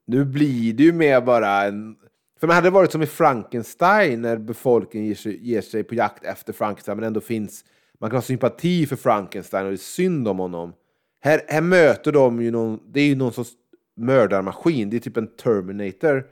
[0.07, 1.97] Nu blir det ju mer bara en...
[2.41, 6.25] För man hade varit som i Frankenstein när befolkningen ger sig, ger sig på jakt
[6.25, 7.65] efter Frankenstein men ändå finns...
[8.01, 10.73] Man kan ha sympati för Frankenstein och det är synd om honom.
[11.21, 12.81] Här, här möter de ju någon...
[12.93, 13.51] Det är ju någon sorts
[13.97, 14.91] mördarmaskin.
[14.91, 16.27] Det är typ en Terminator.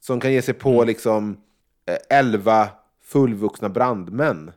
[0.00, 0.86] Som kan ge sig på mm.
[0.86, 1.36] liksom
[1.86, 2.68] eh, elva
[3.02, 4.52] fullvuxna brandmän.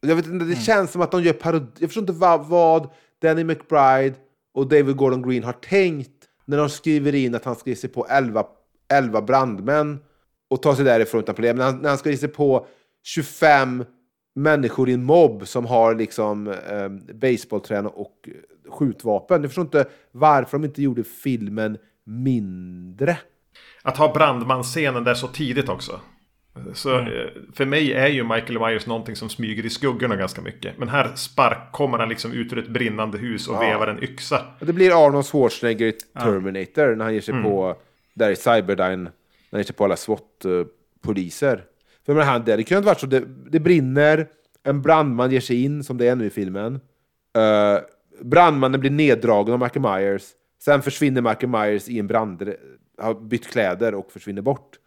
[0.00, 0.64] Jag vet inte, det mm.
[0.64, 1.66] känns som att de gör parodi.
[1.78, 2.90] Jag förstår inte vad, vad
[3.22, 4.14] Danny McBride
[4.54, 6.12] och David Gordon Green har tänkt
[6.44, 8.46] när de skriver in att han ska ge sig på 11,
[8.88, 9.98] 11 brandmän
[10.48, 11.56] och ta sig därifrån utan problem.
[11.56, 12.66] När han, när han ska ge sig på
[13.02, 13.84] 25
[14.36, 18.28] människor i en mobb som har liksom eh, baseballträn och
[18.68, 19.42] skjutvapen.
[19.42, 23.18] Jag förstår inte varför de inte gjorde filmen mindre.
[23.82, 26.00] Att ha brandmansscenen där så tidigt också.
[26.74, 27.12] Så mm.
[27.12, 30.78] Eh, för mig är ju Michael Myers någonting som smyger i skuggorna ganska mycket.
[30.78, 33.60] Men här spark kommer han liksom ut ur ett brinnande hus och ja.
[33.60, 34.44] vevar en yxa.
[34.60, 36.94] Det blir Arnold Schwarzenegger i Terminator ja.
[36.94, 37.44] när han ger sig mm.
[37.44, 37.76] på,
[38.14, 39.10] där i Cyberdyne, när
[39.50, 41.64] han ger sig på alla SWAT-poliser.
[42.06, 44.26] För men han, det kunde varit så, det, det brinner,
[44.62, 46.74] en brandman ger sig in som det är nu i filmen.
[46.74, 47.80] Uh,
[48.22, 50.22] brandmannen blir neddragen av Michael Myers.
[50.64, 52.54] Sen försvinner Michael Myers i en brand,
[52.98, 54.78] har bytt kläder och försvinner bort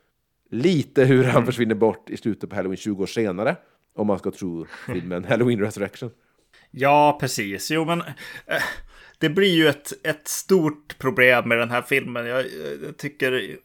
[0.51, 1.45] lite hur han mm.
[1.45, 3.55] försvinner bort i slutet på Halloween 20 år senare.
[3.95, 6.11] Om man ska tro filmen Halloween Resurrection.
[6.71, 7.71] Ja, precis.
[7.71, 8.01] Jo, men
[8.45, 8.63] eh,
[9.17, 12.25] det blir ju ett, ett stort problem med den här filmen.
[12.25, 12.45] Jag,
[12.85, 13.57] jag tycker...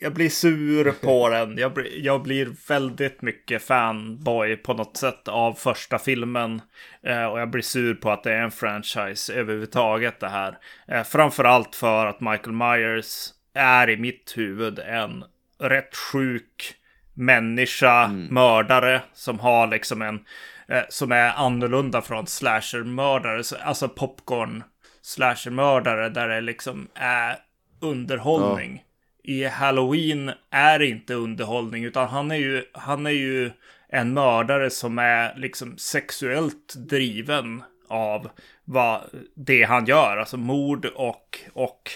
[0.00, 1.58] Jag blir sur på den.
[1.58, 6.62] Jag, blir, jag blir väldigt mycket fanboy på något sätt av första filmen.
[7.02, 10.58] Eh, och jag blir sur på att det är en franchise överhuvudtaget det här.
[10.88, 15.24] Eh, framförallt för att Michael Myers är i mitt huvud en
[15.60, 16.74] rätt sjuk
[17.14, 18.34] människa, mm.
[18.34, 20.20] mördare som har liksom en
[20.68, 24.62] eh, som är annorlunda från slashermördare, alltså popcorn
[25.02, 27.36] slashermördare där det liksom är
[27.80, 28.76] underhållning.
[28.76, 28.87] Ja.
[29.28, 33.50] I Halloween är det inte underhållning utan han är ju, han är ju
[33.88, 38.30] en mördare som är liksom sexuellt driven av
[38.64, 39.00] vad
[39.34, 41.90] det han gör, alltså mord och, och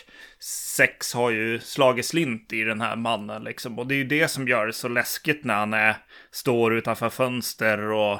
[0.77, 3.79] sex har ju slagit slint i den här mannen liksom.
[3.79, 5.97] Och det är ju det som gör det så läskigt när han är,
[6.31, 8.19] står utanför fönster och,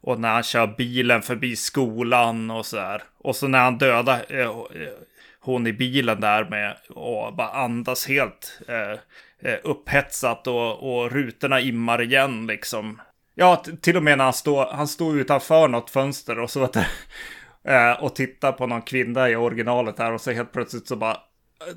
[0.00, 3.02] och när han kör bilen förbi skolan och så där.
[3.18, 4.50] Och så när han dödar eh,
[5.42, 8.98] hon i bilen där med och bara andas helt eh,
[9.50, 13.00] eh upphetsat och, och rutorna immar igen liksom.
[13.34, 16.72] Ja, till och med när han står, han står utanför något fönster och så vet
[16.72, 16.84] du,
[17.72, 21.16] eh, och tittar på någon kvinna i originalet här och så helt plötsligt så bara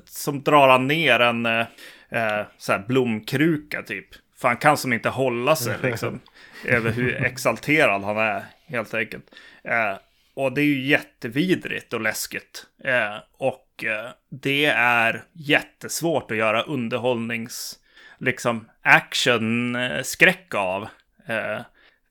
[0.04, 1.66] som drar han ner en eh,
[2.08, 4.06] eh, så här blomkruka typ.
[4.36, 6.20] För han kan som inte hålla sig liksom.
[6.64, 9.24] över hur exalterad han är helt enkelt.
[9.64, 9.96] Eh,
[10.36, 12.66] och det är ju jättevidrigt och läskigt.
[12.84, 17.78] Eh, och eh, det är jättesvårt att göra underhållnings,
[18.18, 20.82] liksom action-skräck av.
[21.26, 21.60] Eh,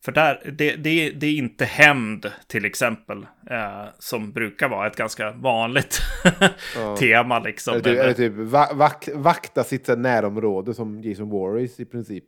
[0.05, 4.95] för där, det, det, det, är inte hämnd till exempel, eh, som brukar vara ett
[4.95, 5.99] ganska vanligt
[6.75, 6.97] ja.
[6.97, 7.39] tema.
[7.39, 7.73] Liksom.
[7.73, 8.33] Eller typ, eller typ
[8.73, 12.25] vak, vakta sitt närområde som Jason Warris i princip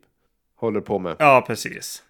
[0.55, 1.15] håller på med.
[1.19, 2.03] Ja, precis.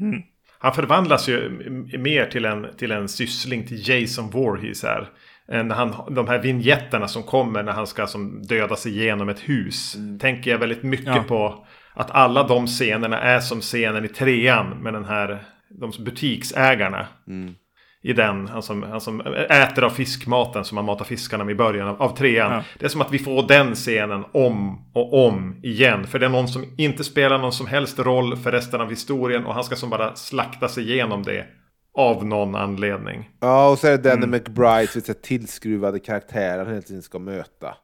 [0.00, 0.22] Mm.
[0.62, 1.50] Han förvandlas ju
[1.98, 5.08] mer till en, till en syssling till Jason Voorhees här.
[5.48, 9.40] När han, de här vinjetterna som kommer när han ska som döda sig igenom ett
[9.40, 9.96] hus.
[9.96, 10.18] Mm.
[10.18, 11.22] Tänker jag väldigt mycket ja.
[11.28, 17.06] på att alla de scenerna är som scenen i trean med den här de butiksägarna.
[17.28, 17.54] Mm.
[18.02, 19.20] I den, han som, han som
[19.50, 22.52] äter av fiskmaten som han matar fiskarna med i början av, av trean.
[22.52, 22.64] Ja.
[22.78, 26.06] Det är som att vi får den scenen om och om igen.
[26.06, 29.46] För det är någon som inte spelar någon som helst roll för resten av historien.
[29.46, 31.46] Och han ska som bara slakta sig igenom det.
[31.94, 33.30] Av någon anledning.
[33.40, 34.30] Ja, och så är det Danny mm.
[34.30, 37.74] McBride, så tillskruvade karaktärer han hela tiden ska möta.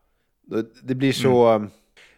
[0.82, 1.48] Det blir så...
[1.48, 1.70] Mm.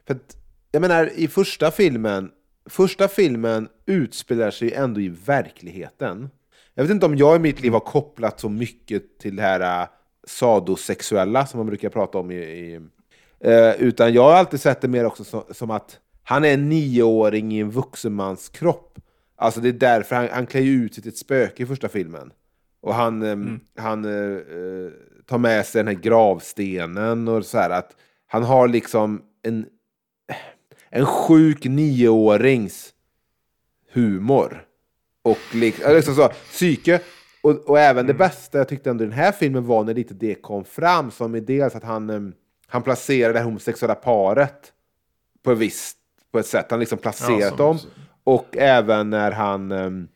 [0.06, 0.36] För att
[0.72, 2.30] jag menar, i första filmen,
[2.70, 6.30] första filmen utspelar sig ändå i verkligheten.
[6.78, 9.82] Jag vet inte om jag i mitt liv har kopplat så mycket till det här
[9.82, 9.88] uh,
[10.26, 12.34] sadosexuella som man brukar prata om i...
[12.34, 12.76] i
[13.46, 16.68] uh, utan jag har alltid sett det mer också som, som, att han är en
[16.68, 18.98] nioåring i en vuxenmans kropp.
[19.36, 22.32] Alltså det är därför han, han klär ut sig till ett spöke i första filmen.
[22.80, 23.60] Och han, um, mm.
[23.76, 24.90] han uh,
[25.26, 29.66] tar med sig den här gravstenen och så här att han har liksom en
[30.90, 32.94] en sjuk nioårings
[33.92, 34.67] humor.
[35.22, 37.00] Och liksom, liksom så, psyke.
[37.42, 38.06] Och, och även mm.
[38.06, 41.10] det bästa jag tyckte ändå i den här filmen var när lite det kom fram.
[41.10, 42.32] Som i dels att han, um,
[42.66, 44.72] han placerade det homosexuella paret
[45.42, 45.96] på ett visst
[46.32, 46.66] på ett sätt.
[46.70, 47.78] Han liksom placerat ja, dem.
[48.24, 50.08] Och även när han, um,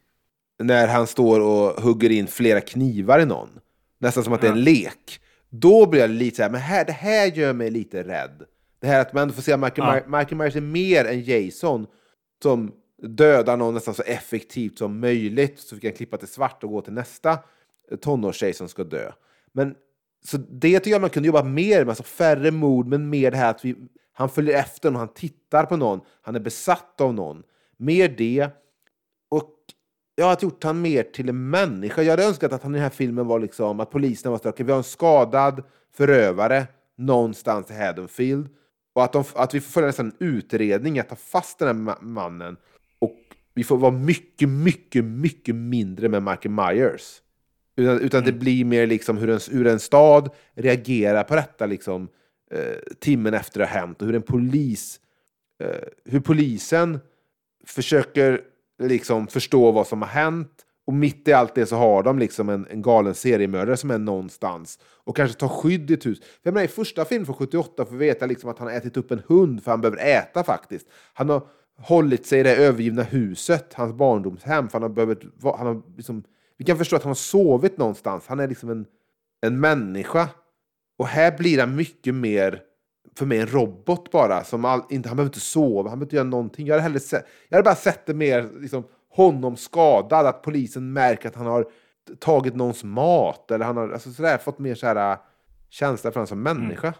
[0.59, 3.48] när han står och hugger in flera knivar i någon.
[3.98, 4.48] Nästan som att ja.
[4.48, 5.20] det är en lek.
[5.50, 8.42] Då blir jag lite så här, men här, det här gör mig lite rädd.
[8.80, 10.36] Det här att man får se att Michael, ja.
[10.36, 11.86] Myers är mer än Jason
[12.42, 12.72] som
[13.03, 16.80] döda någon nästan så effektivt som möjligt så vi kan klippa till svart och gå
[16.80, 17.38] till nästa
[18.00, 19.12] tonårstjej som ska dö.
[19.53, 19.74] Men
[20.24, 23.36] så det tycker jag man kunde jobba mer med, alltså färre mord, men mer det
[23.36, 23.76] här att vi,
[24.12, 27.42] han följer efter någon, han tittar på någon, han är besatt av någon.
[27.76, 28.48] Mer det.
[29.28, 29.50] Och
[30.14, 32.03] jag har gjort han mer till en människa.
[32.03, 34.55] Jag hade önskat att han i den här filmen var liksom, att polisen var stökig,
[34.55, 35.62] okay, vi har en skadad
[35.94, 38.48] förövare någonstans i Haddonfield
[38.92, 42.57] och att, de, att vi får följa en utredning, att ta fast den här mannen.
[43.55, 47.22] Vi får vara mycket, mycket, mycket mindre med Michael Myers.
[47.76, 48.32] Utan, utan mm.
[48.32, 52.09] det blir mer liksom hur en, hur en stad reagerar på detta liksom,
[52.50, 54.03] eh, timmen efter det har hänt.
[54.03, 55.00] Och hur en polis,
[55.62, 57.00] eh, hur polisen
[57.66, 58.41] försöker
[58.83, 62.49] liksom förstå vad som har hänt och mitt i allt det så har de liksom
[62.49, 64.79] en, en galen seriemördare som är någonstans.
[65.04, 66.20] Och kanske tar skydd i ett hus.
[66.20, 68.74] För jag menar, I första filmen från 78 får vi veta liksom att han har
[68.74, 70.87] ätit upp en hund för han behöver äta faktiskt.
[71.12, 71.46] Han har
[71.83, 74.68] hållit sig i det övergivna huset, hans barndomshem.
[74.68, 76.25] För han har behövt, han har liksom,
[76.57, 78.26] vi kan förstå att han har sovit någonstans.
[78.26, 78.87] Han är liksom en,
[79.41, 80.29] en människa.
[80.99, 82.63] Och här blir han mycket mer,
[83.18, 84.45] för mig, en robot bara.
[84.45, 86.67] Som all, inte, han behöver inte sova, han behöver inte göra någonting.
[86.67, 90.92] Jag hade, hellre sett, jag hade bara sett det mer liksom, honom skadad, att polisen
[90.92, 91.67] märker att han har
[92.18, 95.18] tagit någons mat eller han har alltså sådär, fått mer så här, äh,
[95.71, 96.95] känsla för honom som människa.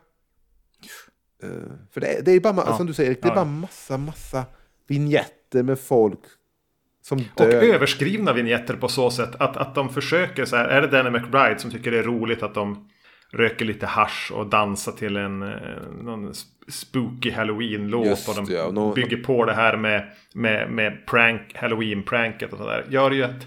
[1.43, 1.55] Mm.
[1.57, 2.77] Uh, för det, det är bara, ja.
[2.77, 3.35] som du säger, det är ja.
[3.35, 4.45] bara massa, massa
[4.89, 6.19] vignetter med folk
[7.03, 7.47] som dör.
[7.47, 11.11] Och överskrivna vignetter på så sätt att, att de försöker så här, är det Danny
[11.11, 12.89] McBride som tycker det är roligt att de
[13.33, 15.59] röker lite hash och dansar till en eh,
[16.03, 16.35] någon
[16.69, 18.29] spooky halloween-låt.
[18.29, 22.87] Och de ja, bygger på det här med, med, med prank, halloween-pranket och sådär.
[22.89, 23.47] Gör ju att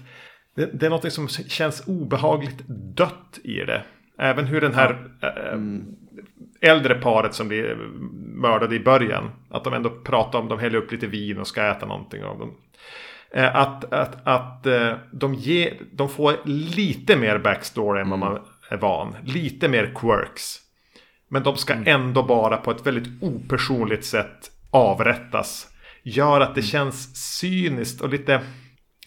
[0.56, 3.82] det, det, är något som känns obehagligt dött i det.
[4.18, 5.96] Även hur den här äh, mm.
[6.66, 7.76] Äldre paret som blir
[8.34, 9.30] mördade i början.
[9.50, 12.38] Att de ändå pratar om, de häller upp lite vin och ska äta någonting av
[12.38, 12.54] dem.
[13.34, 14.66] Att, att, att
[15.12, 18.38] de, ger, de får lite mer backstory än vad man
[18.68, 19.14] är van.
[19.24, 20.58] Lite mer quirks.
[21.28, 21.86] Men de ska mm.
[21.86, 25.68] ändå bara på ett väldigt opersonligt sätt avrättas.
[26.02, 26.70] Gör att det mm.
[26.70, 28.40] känns cyniskt och lite...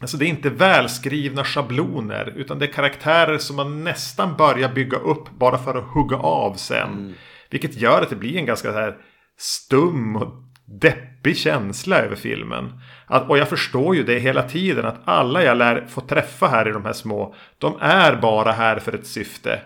[0.01, 2.33] Alltså det är inte välskrivna schabloner.
[2.35, 6.53] Utan det är karaktärer som man nästan börjar bygga upp bara för att hugga av
[6.53, 6.91] sen.
[6.91, 7.13] Mm.
[7.49, 8.97] Vilket gör att det blir en ganska så här
[9.37, 10.33] stum och
[10.81, 12.81] deppig känsla över filmen.
[13.07, 16.67] Att, och jag förstår ju det hela tiden att alla jag lär få träffa här
[16.67, 17.35] i de här små.
[17.57, 19.61] De är bara här för ett syfte.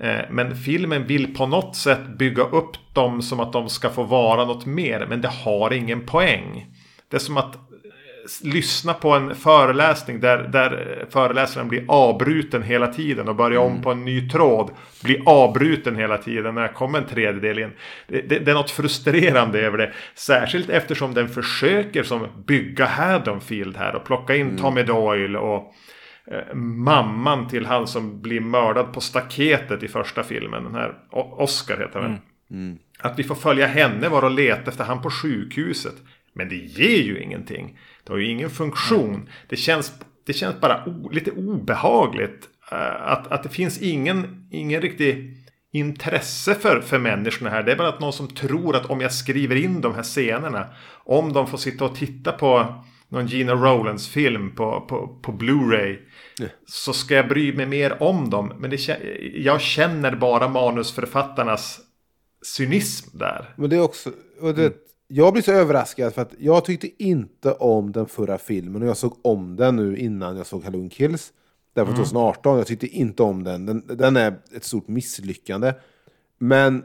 [0.00, 4.02] Eh, men filmen vill på något sätt bygga upp dem som att de ska få
[4.02, 5.06] vara något mer.
[5.08, 6.66] Men det har ingen poäng.
[7.10, 7.56] Det är som att
[8.42, 13.76] lyssna på en föreläsning där, där föreläsaren blir avbruten hela tiden och börjar mm.
[13.76, 14.70] om på en ny tråd.
[15.02, 17.70] Blir avbruten hela tiden när det kommer en tredjedel in.
[18.06, 19.92] Det, det, det, är något frustrerande över det.
[20.14, 24.56] Särskilt eftersom den försöker som bygga Haddonfield här och plocka in mm.
[24.56, 25.74] Tommy Doyle och
[26.30, 30.64] eh, mamman till han som blir mördad på staketet i första filmen.
[30.64, 32.10] Den här Oscar heter den.
[32.10, 32.20] Mm.
[32.50, 32.78] Mm.
[32.98, 35.94] Att vi får följa henne vara och leta efter han på sjukhuset.
[36.32, 37.78] Men det ger ju ingenting.
[38.06, 39.28] Det har ju ingen funktion.
[39.48, 39.92] Det, känns,
[40.26, 42.48] det känns bara o, lite obehagligt.
[42.72, 45.36] Uh, att, att det finns ingen, ingen riktig
[45.72, 47.62] intresse för, för människorna här.
[47.62, 50.66] Det är bara att någon som tror att om jag skriver in de här scenerna.
[51.04, 52.74] Om de får sitta och titta på
[53.08, 55.98] någon Gina Rowlands film på, på, på Blu-ray.
[56.40, 56.52] Yeah.
[56.66, 58.52] Så ska jag bry mig mer om dem.
[58.58, 58.98] Men det,
[59.34, 61.80] jag känner bara manusförfattarnas
[62.42, 63.54] cynism där.
[63.56, 64.10] Men det är också,
[64.40, 64.78] och det, mm
[65.08, 68.96] jag blir så överraskad för att jag tyckte inte om den förra filmen och jag
[68.96, 71.32] såg om den nu innan jag såg Halloween Kills.
[71.74, 72.04] Därför mm.
[72.04, 73.66] 2018, jag tyckte inte om den.
[73.66, 73.82] den.
[73.86, 75.74] Den är ett stort misslyckande.
[76.38, 76.84] Men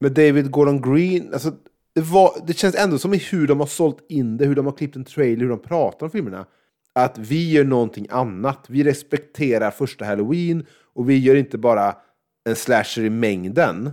[0.00, 1.52] med David Gordon Green, alltså,
[1.94, 4.66] det, var, det känns ändå som i hur de har sålt in det, hur de
[4.66, 6.46] har klippt en trailer, hur de pratar om filmerna.
[6.92, 8.64] Att vi gör någonting annat.
[8.68, 11.96] Vi respekterar första Halloween och vi gör inte bara
[12.44, 13.90] en slasher i mängden.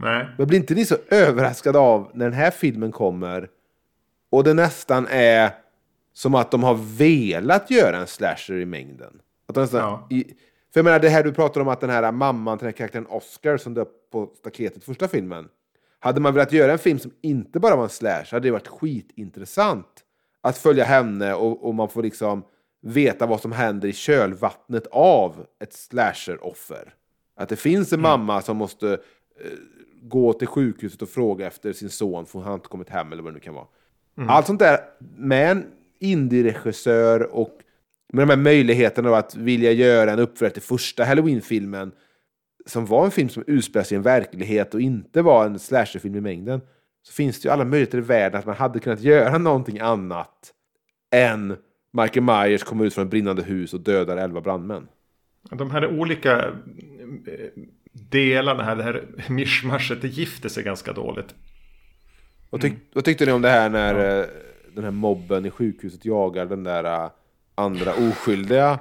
[0.00, 0.26] Nej.
[0.38, 3.48] Men blir inte ni så överraskade av när den här filmen kommer
[4.30, 5.50] och det nästan är
[6.12, 9.20] som att de har velat göra en slasher i mängden?
[9.48, 10.06] Att nästan, ja.
[10.10, 10.24] i,
[10.72, 12.76] för jag menar det här du pratar om att den här mamman till den här
[12.76, 15.48] karaktären Oscar som dök på staketet första filmen.
[15.98, 18.68] Hade man velat göra en film som inte bara var en slash hade det varit
[18.68, 20.04] skitintressant
[20.40, 22.42] att följa henne och, och man får liksom
[22.82, 26.94] veta vad som händer i kölvattnet av ett slasher-offer.
[27.36, 28.10] Att det finns en mm.
[28.10, 28.98] mamma som måste eh,
[30.02, 33.22] gå till sjukhuset och fråga efter sin son för han har inte kommit hem eller
[33.22, 33.66] vad det nu kan vara.
[34.16, 34.30] Mm.
[34.30, 34.78] Allt sånt där
[35.16, 35.66] med en
[35.98, 37.58] indie-regissör och
[38.12, 41.92] med de här möjligheterna att vilja göra en uppföljare till första Halloween-filmen
[42.66, 46.16] som var en film som utspelar sig i en verklighet och inte var en slasherfilm
[46.16, 46.60] i mängden
[47.02, 50.52] så finns det ju alla möjligheter i världen att man hade kunnat göra någonting annat
[51.10, 51.56] än
[51.92, 54.88] Michael Myers kommer ut från ett brinnande hus och dödar elva brandmän.
[55.50, 56.52] De här olika
[57.92, 61.34] delarna här, det här mischmaschet, det gifter sig ganska dåligt.
[62.50, 62.84] Vad, tyck, mm.
[62.92, 64.22] vad tyckte ni om det här när ja.
[64.22, 64.26] Eh,
[64.74, 67.10] den här mobben i sjukhuset jagar den där uh,
[67.54, 68.78] andra oskyldiga?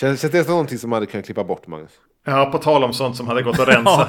[0.00, 1.92] Känns, känns det som någonting som man hade kunnat klippa bort, Magnus?
[2.24, 4.08] Ja, på tal om sånt som hade gått att rensa.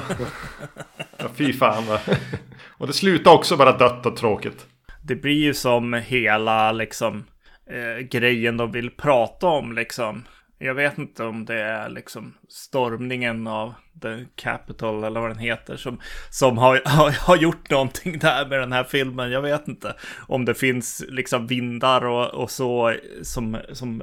[1.18, 1.86] ja, fy fan.
[1.86, 2.00] Va?
[2.78, 4.66] Och det slutar också bara dött och tråkigt.
[5.02, 7.24] Det blir ju som hela liksom
[7.70, 10.24] eh, grejen de vill prata om liksom.
[10.58, 15.76] Jag vet inte om det är liksom stormningen av The Capital eller vad den heter
[15.76, 16.00] som,
[16.30, 19.30] som har, har, har, gjort någonting där med den här filmen.
[19.30, 19.94] Jag vet inte
[20.28, 24.02] om det finns liksom vindar och, och så som, som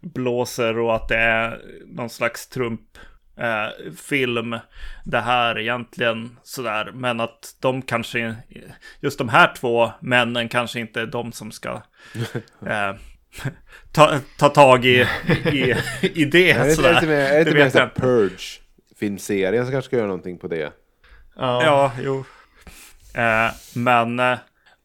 [0.00, 2.80] blåser och att det är någon slags Trump
[3.36, 4.58] eh, film
[5.04, 6.90] det här egentligen sådär.
[6.94, 8.36] Men att de kanske,
[9.00, 11.82] just de här två männen kanske inte är de som ska
[12.66, 12.94] eh,
[13.92, 15.06] ta, ta tag i,
[15.52, 16.50] i, i det.
[16.50, 16.94] Är det sådär.
[16.94, 18.60] lite mer, är det lite mer Purge
[18.96, 20.72] filmserien som kanske ska göra någonting på det?
[21.36, 22.24] Ja, ja jo.
[23.14, 24.38] Eh, men eh,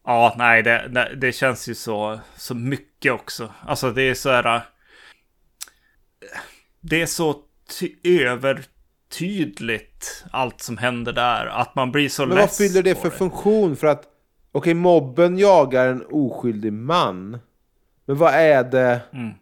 [0.06, 3.54] ja, nej, det, det, det, känns ju så, så mycket också.
[3.62, 4.56] Alltså det är så här.
[4.56, 4.62] Eh,
[6.82, 7.36] det är så
[8.04, 11.46] övertydligt allt som händer där.
[11.46, 13.18] Att man blir så Men vad fyller det för det.
[13.18, 13.76] funktion?
[13.76, 14.10] För att okej,
[14.52, 17.40] okay, mobben jagar en oskyldig man.
[18.08, 19.02] Men vad är det?
[19.14, 19.34] Mm.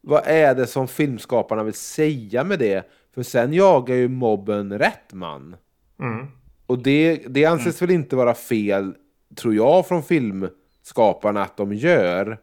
[0.00, 2.90] Vad är det som filmskaparna vill säga med det?
[3.14, 5.56] För sen jagar ju mobben rätt man.
[6.00, 6.26] Mm.
[6.66, 7.88] Och det, det anses mm.
[7.88, 8.94] väl inte vara fel,
[9.36, 12.38] tror jag, från filmskaparna att de gör.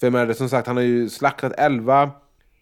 [0.00, 2.10] För jag menar, som sagt, han har ju slaktat 11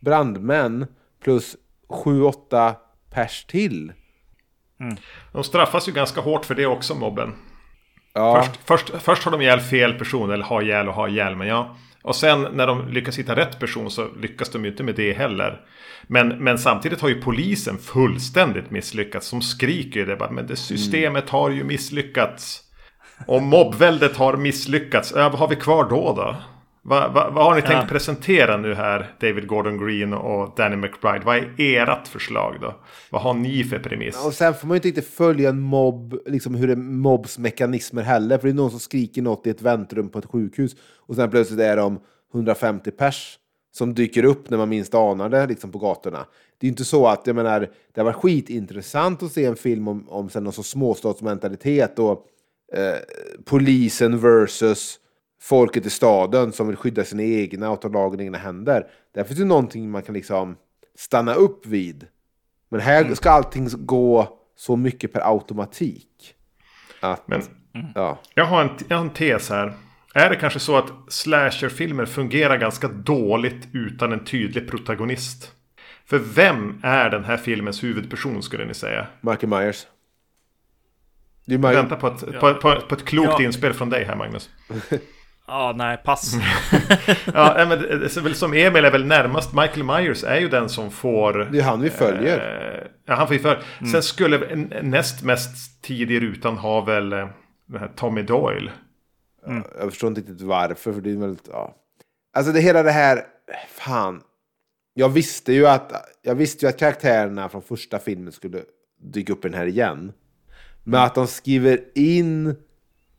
[0.01, 0.87] brandmän
[1.23, 1.57] plus
[1.89, 2.75] 7-8
[3.11, 3.93] pers till.
[4.81, 4.97] Mm.
[5.33, 7.33] De straffas ju ganska hårt för det också, mobben.
[8.13, 8.43] Ja.
[8.43, 11.47] Först, först, först har de ihjäl fel person, eller har ihjäl och har ihjäl, men
[11.47, 11.77] ja.
[12.03, 15.13] Och sen när de lyckas hitta rätt person så lyckas de ju inte med det
[15.13, 15.61] heller.
[16.07, 19.27] Men, men samtidigt har ju polisen fullständigt misslyckats.
[19.27, 20.31] Som skriker ju det bara.
[20.31, 22.63] Men det systemet har ju misslyckats.
[23.27, 25.13] Och mobbväldet har misslyckats.
[25.17, 26.37] Ja, vad har vi kvar då då?
[26.85, 27.87] Vad, vad, vad har ni tänkt ja.
[27.89, 31.25] presentera nu här, David Gordon Green och Danny McBride?
[31.25, 32.75] Vad är ert förslag då?
[33.11, 34.25] Vad har ni för premiss?
[34.27, 38.03] Och sen får man ju inte riktigt följa en mobb, liksom hur det mobbs mekanismer
[38.03, 38.39] heller.
[38.39, 40.77] För det är någon som skriker något i ett väntrum på ett sjukhus.
[40.99, 42.01] Och sen plötsligt är de
[42.35, 43.39] 150 pers
[43.75, 46.27] som dyker upp när man minst anar det liksom på gatorna.
[46.59, 50.09] Det är inte så att, jag menar, det varit skitintressant att se en film om,
[50.09, 52.27] om sen någon sorts småstadsmentalitet och
[52.73, 52.99] eh,
[53.45, 54.99] polisen versus
[55.43, 58.87] folket i staden som vill skydda sina egna och ta lagen i egna händer.
[59.15, 60.57] Där finns det någonting man kan liksom
[60.95, 62.07] stanna upp vid.
[62.69, 63.17] Men här mm.
[63.17, 66.35] ska allting gå så mycket per automatik.
[67.01, 67.43] Att, Men,
[67.95, 68.19] ja.
[68.35, 69.73] jag, har en, jag har en tes här.
[70.15, 75.53] Är det kanske så att slasherfilmer fungerar ganska dåligt utan en tydlig protagonist?
[76.05, 79.07] För vem är den här filmens huvudperson skulle ni säga?
[79.21, 79.87] Michael Myers.
[81.45, 82.41] Du väntar på ett, ja.
[82.41, 83.43] på, på, på, ett klokt ja.
[83.43, 84.51] inspel från dig här Magnus.
[85.53, 86.35] ja, nej, pass.
[87.35, 87.67] ja,
[88.23, 89.55] men som Emil är väl närmast.
[89.55, 91.49] Michael Myers är ju den som får...
[91.53, 92.39] Det är han vi följer.
[92.39, 93.65] Eh, ja, han får vi följer.
[93.79, 93.93] Mm.
[93.93, 97.29] Sen skulle näst mest tid i rutan ha väl eh,
[97.67, 98.71] den här Tommy Doyle.
[99.47, 99.63] Mm.
[99.79, 101.49] Jag förstår inte riktigt varför, för det är väldigt...
[101.53, 101.75] Ja.
[102.37, 103.23] Alltså det hela det här...
[103.69, 104.21] Fan.
[104.95, 105.93] Jag visste ju att,
[106.23, 108.63] jag visste ju att karaktärerna från första filmen skulle
[109.01, 110.13] dyka upp i den här igen.
[110.85, 112.57] Men att de skriver in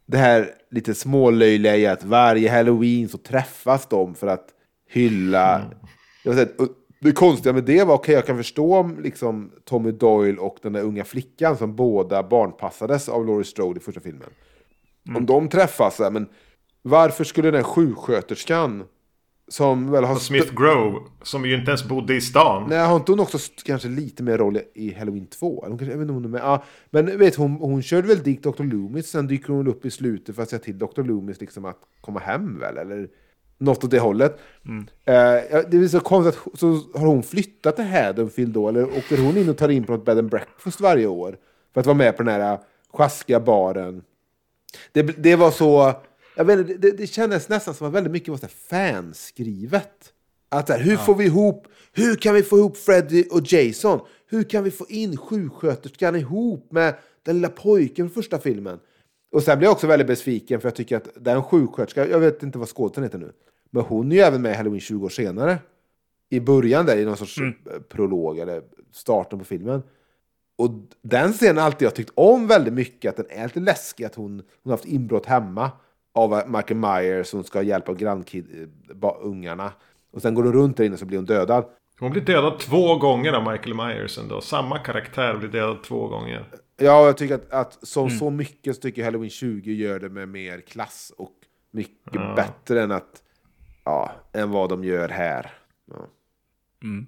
[0.05, 4.47] det här lite smålöjliga i att varje halloween så träffas de för att
[4.89, 5.55] hylla...
[5.55, 5.77] Mm.
[6.23, 6.47] Jag säga,
[6.99, 10.57] det konstiga med det var, okej okay, jag kan förstå om liksom, Tommy Doyle och
[10.61, 14.29] den där unga flickan som båda barnpassades av Laurie Strode i första filmen.
[15.07, 15.17] Mm.
[15.17, 16.27] Om de träffas, men
[16.81, 18.83] varför skulle den sjuksköterskan
[19.47, 20.15] som väl har...
[20.15, 22.65] Smith Grove, som ju inte ens bodde i stan.
[22.69, 25.65] Nej, har inte hon också kanske lite mer roll i Halloween 2?
[25.65, 26.41] Eller kanske, jag vet inte hon är med.
[26.41, 28.63] Ja, men vet hon, hon körde väl dit Dr.
[28.63, 31.03] Loomis, sen dyker hon upp i slutet för att säga till Dr.
[31.03, 32.77] Loomis liksom att komma hem väl?
[32.77, 33.07] Eller
[33.57, 34.39] något åt det hållet.
[34.65, 34.79] Mm.
[34.79, 38.69] Uh, det är så konstigt att så har hon flyttat till Haddonfield då?
[38.69, 41.37] Eller åker hon in och tar in på något bed and breakfast varje år?
[41.73, 42.59] För att vara med på den här
[42.93, 44.03] sjaskiga baren.
[44.91, 45.93] Det, det var så
[46.35, 50.13] jag vet inte, det, det kändes nästan som att väldigt mycket var så fanskrivet.
[50.49, 50.97] Att här, hur ja.
[50.97, 53.99] får vi ihop, hur kan vi få ihop Freddy och Jason?
[54.27, 58.79] Hur kan vi få in sjuksköterskan ihop med den lilla pojken från första filmen?
[59.31, 62.43] Och sen blev jag också väldigt besviken för jag tycker att den sjuksköterskan, jag vet
[62.43, 63.31] inte vad skådespelaren heter nu,
[63.71, 65.57] men hon är ju även med i Halloween 20 år senare.
[66.29, 67.53] I början där, i någon sorts mm.
[67.89, 68.61] prolog eller
[68.91, 69.83] starten på filmen.
[70.55, 70.69] Och
[71.01, 74.15] den scenen har alltid jag tyckt om väldigt mycket, att den är lite läskig, att
[74.15, 75.71] hon, hon har haft inbrott hemma
[76.13, 79.71] av Michael Myers som ska hjälpa grannungarna.
[80.11, 81.65] Och sen går hon runt där inne så blir hon dödad.
[81.99, 84.41] Hon blir dödad två gånger av Michael Myers ändå.
[84.41, 86.45] Samma karaktär blir dödad två gånger.
[86.77, 88.19] Ja, jag tycker att, att som mm.
[88.19, 91.33] så mycket så tycker jag Halloween 20 gör det med mer klass och
[91.71, 92.33] mycket ja.
[92.35, 93.23] bättre än att
[93.83, 95.51] ja, än vad de gör här.
[95.85, 96.07] Ja.
[96.83, 97.07] Mm.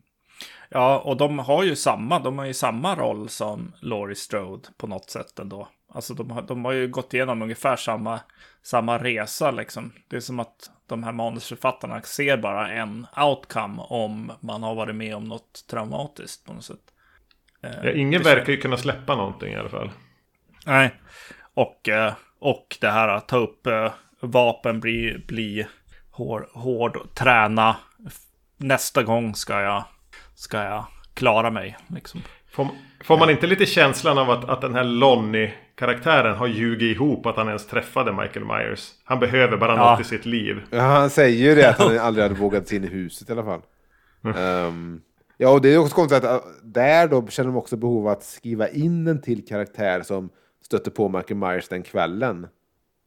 [0.69, 4.87] ja, och de har ju samma, de har ju samma roll som Laurie Strode på
[4.87, 5.67] något sätt ändå.
[5.95, 8.19] Alltså de har, de har ju gått igenom ungefär samma,
[8.61, 9.91] samma resa liksom.
[10.07, 14.95] Det är som att de här manusförfattarna ser bara en outcome om man har varit
[14.95, 16.79] med om något traumatiskt på något sätt.
[17.63, 19.91] Eh, ja, ingen det verkar ju kunna släppa någonting i alla fall.
[20.65, 20.95] Nej,
[21.53, 25.67] och, eh, och det här att ta upp eh, vapen, bli, bli
[26.11, 27.75] hård, hård träna.
[28.57, 29.83] Nästa gång ska jag,
[30.35, 31.77] ska jag klara mig.
[31.87, 32.21] Liksom.
[32.55, 32.67] Får,
[33.03, 37.25] får man inte lite känslan av att, att den här Lonnie karaktären har ljugit ihop
[37.25, 38.91] att han ens träffade Michael Myers.
[39.03, 39.91] Han behöver bara ja.
[39.91, 40.61] något i sitt liv.
[40.69, 43.31] Ja, han säger ju det att han aldrig hade vågat sig in i huset i
[43.31, 43.61] alla fall.
[44.67, 45.01] Um,
[45.37, 48.13] ja, och det är också konstigt att äh, där då känner de också behov av
[48.13, 50.29] att skriva in en till karaktär som
[50.65, 52.47] stöter på Michael Myers den kvällen.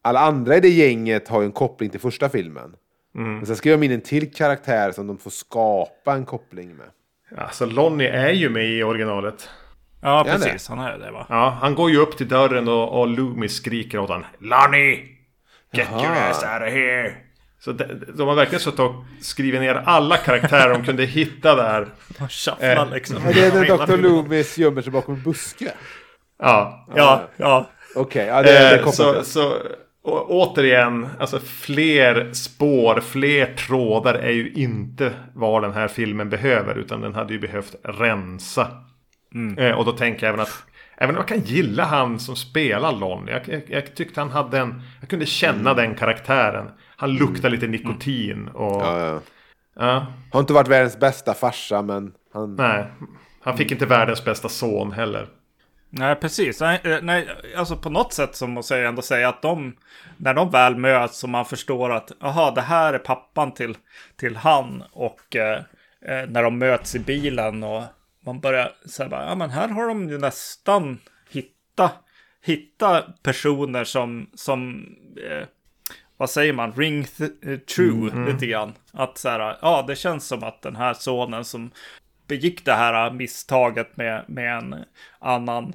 [0.03, 2.75] Alla andra i det gänget har ju en koppling till första filmen.
[3.15, 3.37] Mm.
[3.37, 6.87] Men sen skriver de in en till karaktär som de får skapa en koppling med.
[7.37, 9.49] Ja, så Lonnie är ju med i originalet.
[10.01, 10.69] Ja, precis.
[10.69, 11.27] Han är det va?
[11.29, 14.27] Ja, han går ju upp till dörren och, och Loomis skriker åt honom.
[14.39, 15.19] Lonnie!
[15.73, 16.05] Get Jaha.
[16.05, 17.15] your ass out of here!
[17.61, 17.85] Så de,
[18.15, 21.89] de har verkligen suttit och skrivit ner alla karaktärer de kunde hitta där.
[22.19, 23.17] Man shufflar eh, liksom.
[23.27, 23.97] Ja, det är när Dr.
[23.97, 25.73] Loomis gömmer sig bakom en buske.
[26.39, 26.87] Ja.
[26.95, 27.71] Ja, ja.
[27.95, 29.55] Okej, okay, ja, det, det eh, så, så
[30.09, 36.75] och återigen, alltså fler spår, fler trådar är ju inte vad den här filmen behöver.
[36.79, 38.67] Utan den hade ju behövt rensa
[39.35, 39.59] Mm.
[39.59, 40.65] Eh, och då tänker jag även att
[41.01, 43.27] Även om jag kan gilla han som spelar Lon.
[43.27, 44.83] Jag, jag, jag tyckte han hade en...
[45.01, 45.77] Jag kunde känna mm.
[45.77, 46.71] den karaktären.
[46.97, 48.83] Han luktar lite nikotin och...
[48.83, 49.21] Ja, ja.
[49.75, 50.07] ja.
[50.33, 52.13] Har inte varit världens bästa farsa men...
[52.33, 52.55] Han...
[52.55, 52.87] Nej.
[53.41, 55.29] Han fick inte världens bästa son heller.
[55.91, 56.61] Nej, precis.
[56.61, 59.77] Nej, eh, nej, alltså på något sätt så måste jag ändå säga att de,
[60.17, 63.77] när de väl möts och man förstår att, aha, det här är pappan till,
[64.17, 65.59] till han och eh,
[66.03, 67.83] eh när de möts i bilen och
[68.21, 70.99] man börjar säga, ja men här har de ju nästan
[71.31, 71.91] hitta,
[72.45, 74.87] hitta personer som, som
[75.31, 75.47] eh,
[76.17, 77.07] vad säger man, ring
[77.77, 78.27] true mm.
[78.27, 78.73] lite grann.
[78.93, 81.71] Att så här, ja, det känns som att den här sonen som
[82.29, 84.85] begick det här misstaget med, med en
[85.19, 85.73] annan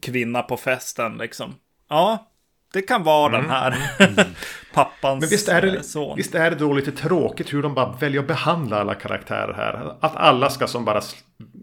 [0.00, 1.54] kvinna på festen, liksom.
[1.88, 2.30] Ja,
[2.72, 3.42] det kan vara mm.
[3.42, 4.14] den här mm.
[4.74, 6.16] pappans Men visst är, det, son.
[6.16, 9.96] Visst är det då lite tråkigt hur de bara väljer att behandla alla karaktärer här?
[10.00, 11.00] Att alla ska som bara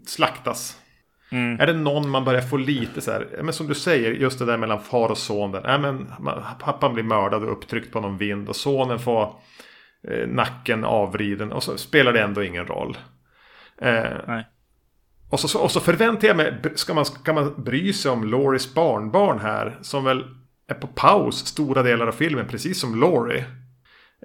[0.06, 0.78] slaktas.
[1.32, 1.60] Mm.
[1.60, 4.44] Är det någon man börjar få lite så här, men som du säger, just det
[4.44, 5.52] där mellan far och son.
[5.52, 6.06] Där, men,
[6.58, 9.34] pappan blir mördad och upptryckt på någon vind och sonen får
[10.08, 12.96] eh, nacken avvriden och så spelar det ändå ingen roll.
[13.80, 14.40] Eh,
[15.30, 18.74] och, så, och så förväntar jag mig, ska man, ska man bry sig om Loris
[18.74, 19.78] barnbarn här?
[19.82, 20.24] Som väl
[20.68, 23.44] är på paus stora delar av filmen, precis som Laurie.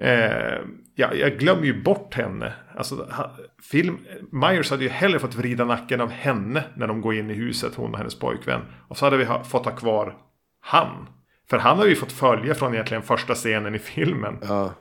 [0.02, 0.58] Eh,
[0.94, 2.52] ja, jag glömmer ju bort henne.
[2.76, 3.08] Alltså,
[3.70, 3.98] film,
[4.32, 7.74] Myers hade ju hellre fått vrida nacken av henne när de går in i huset,
[7.74, 8.60] hon och hennes pojkvän.
[8.88, 10.16] Och så hade vi ha, fått ha kvar
[10.60, 11.08] han.
[11.50, 14.38] För han har ju fått följa från egentligen första scenen i filmen.
[14.42, 14.74] Ja.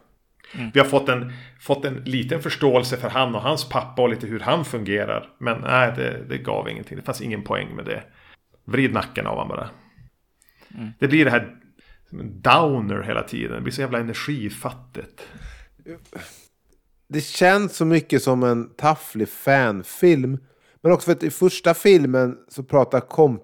[0.56, 0.72] Mm.
[0.74, 4.28] Vi har fått en, fått en liten förståelse för han och hans pappa och lite
[4.28, 5.30] hur han fungerar.
[5.40, 6.98] Men nej, det, det gav ingenting.
[6.98, 8.04] Det fanns ingen poäng med det.
[8.66, 9.70] Vrid nacken av honom bara.
[10.78, 10.90] Mm.
[11.00, 11.56] Det blir det här
[12.42, 13.56] downer hela tiden.
[13.56, 15.28] Det blir så jävla energifattigt.
[17.10, 20.38] Det känns så mycket som en tafflig fanfilm.
[20.82, 23.44] Men också för att i första filmen så pratar komp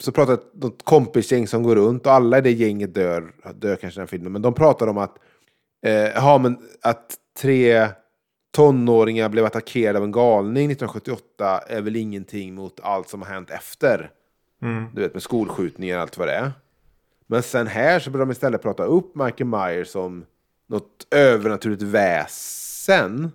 [0.00, 3.98] så pratar något kompisgäng som går runt och alla i det gänget dör, dör kanske
[3.98, 4.32] i den filmen.
[4.32, 5.16] Men de pratar om att,
[6.14, 7.88] ja, men att tre
[8.52, 13.50] tonåringar blev attackerade av en galning 1978 är väl ingenting mot allt som har hänt
[13.50, 14.10] efter.
[14.62, 14.86] Mm.
[14.94, 16.52] Du vet med skolskjutningar och allt vad det är.
[17.26, 20.24] Men sen här så börjar de istället prata upp Michael Myers som
[20.66, 23.32] något övernaturligt väsen.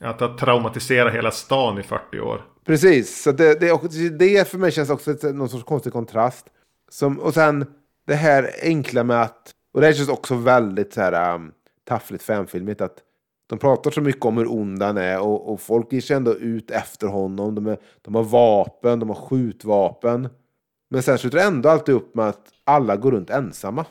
[0.00, 2.44] Att ha traumatiserat hela stan i 40 år.
[2.64, 6.46] Precis, så det, det, det för mig känns också någon sorts konstig kontrast.
[6.88, 7.66] Som, och sen
[8.06, 11.52] det här enkla med att, och det här känns också väldigt så här um,
[11.84, 12.98] taffligt fanfilmigt, att
[13.46, 16.34] de pratar så mycket om hur ond han är och, och folk ger sig ändå
[16.34, 17.54] ut efter honom.
[17.54, 20.28] De, är, de har vapen, de har skjutvapen.
[20.90, 23.86] Men sen slutar det ändå alltid upp med att alla går runt ensamma.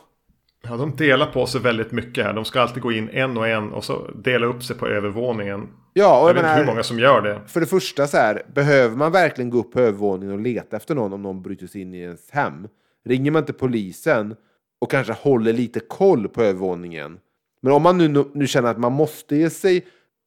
[0.62, 2.32] Ja, de delar på sig väldigt mycket här.
[2.32, 5.68] De ska alltid gå in en och en och så dela upp sig på övervåningen.
[5.92, 7.40] Ja, och jag, jag vet inte hur många som gör det.
[7.46, 10.94] För det första så här, behöver man verkligen gå upp på övervåningen och leta efter
[10.94, 12.68] någon om någon bryter sig in i ens hem?
[13.04, 14.36] Ringer man till polisen
[14.80, 17.18] och kanske håller lite koll på övervåningen?
[17.64, 19.86] Men om man nu, nu känner att man måste ge sig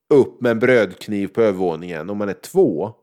[0.09, 2.93] upp med en brödkniv på övervåningen om man är två.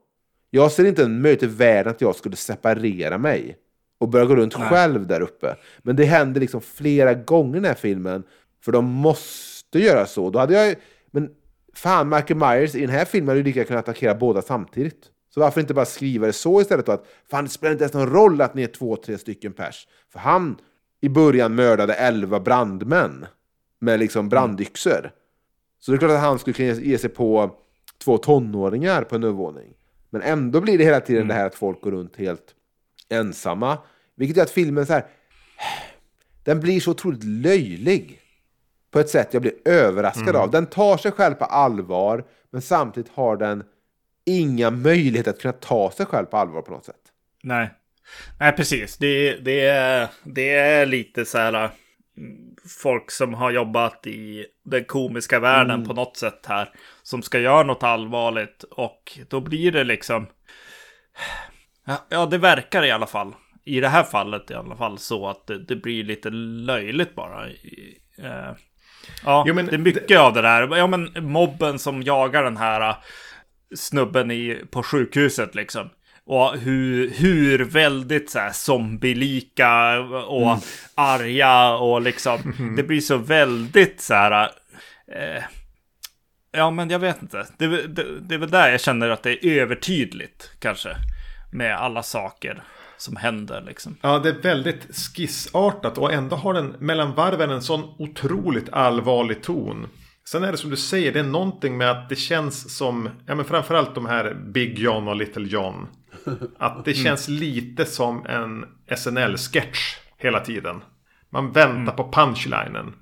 [0.50, 3.56] Jag ser inte en möjlighet i världen att jag skulle separera mig
[3.98, 4.68] och börja gå runt Nej.
[4.68, 5.56] själv där uppe.
[5.82, 8.22] Men det händer liksom flera gånger i den här filmen,
[8.64, 10.30] för de måste göra så.
[10.30, 10.76] Då hade jag,
[11.10, 11.30] men
[11.74, 15.10] fan, Michael Myers i den här filmen hade ju lika kunnat attackera båda samtidigt.
[15.34, 17.94] Så varför inte bara skriva det så istället då att fan, det spelar inte ens
[17.94, 19.88] någon roll att ni är två, tre stycken pers.
[20.12, 20.56] För han
[21.00, 23.26] i början mördade elva brandmän
[23.84, 25.10] med liksom brandyxor.
[25.80, 27.56] Så det är klart att han skulle kunna ge sig på
[27.98, 29.74] två tonåringar på en övervåning.
[30.10, 31.28] Men ändå blir det hela tiden mm.
[31.28, 32.54] det här att folk går runt helt
[33.08, 33.78] ensamma.
[34.16, 35.06] Vilket gör att filmen så här,
[36.44, 38.20] den blir så otroligt löjlig.
[38.90, 40.40] På ett sätt jag blir överraskad mm.
[40.40, 40.50] av.
[40.50, 43.64] Den tar sig själv på allvar, men samtidigt har den
[44.24, 47.12] inga möjligheter att kunna ta sig själv på allvar på något sätt.
[47.42, 47.70] Nej,
[48.40, 48.96] Nej precis.
[48.96, 51.70] Det, det, är, det är lite så här mm,
[52.80, 55.88] folk som har jobbat i den komiska världen mm.
[55.88, 56.70] på något sätt här.
[57.02, 60.26] Som ska göra något allvarligt och då blir det liksom
[62.08, 63.34] Ja, det verkar i alla fall.
[63.64, 67.46] I det här fallet i alla fall så att det, det blir lite löjligt bara.
[68.18, 68.52] Eh,
[69.24, 70.16] ja, jo, men, det är mycket det...
[70.16, 70.76] av det där.
[70.76, 72.96] Ja, men mobben som jagar den här eh,
[73.74, 75.90] snubben i, på sjukhuset liksom.
[76.26, 80.58] Och hur, hur väldigt så här zombielika och mm.
[80.94, 82.74] arga och liksom.
[82.76, 84.50] Det blir så väldigt så här.
[85.12, 85.42] Eh,
[86.52, 87.46] ja, men jag vet inte.
[87.58, 90.96] Det, det, det är väl där jag känner att det är övertydligt kanske
[91.52, 92.62] med alla saker
[92.96, 93.64] som händer.
[93.66, 93.96] Liksom.
[94.00, 99.42] Ja, det är väldigt skissartat och ändå har den mellan varven en sån otroligt allvarlig
[99.42, 99.86] ton.
[100.28, 103.34] Sen är det som du säger, det är någonting med att det känns som, ja
[103.34, 105.86] men framförallt de här Big John och Little John.
[106.58, 107.04] Att det mm.
[107.04, 108.64] känns lite som en
[108.96, 110.80] SNL-sketch hela tiden.
[111.30, 111.96] Man väntar mm.
[111.96, 112.94] på punchlinen.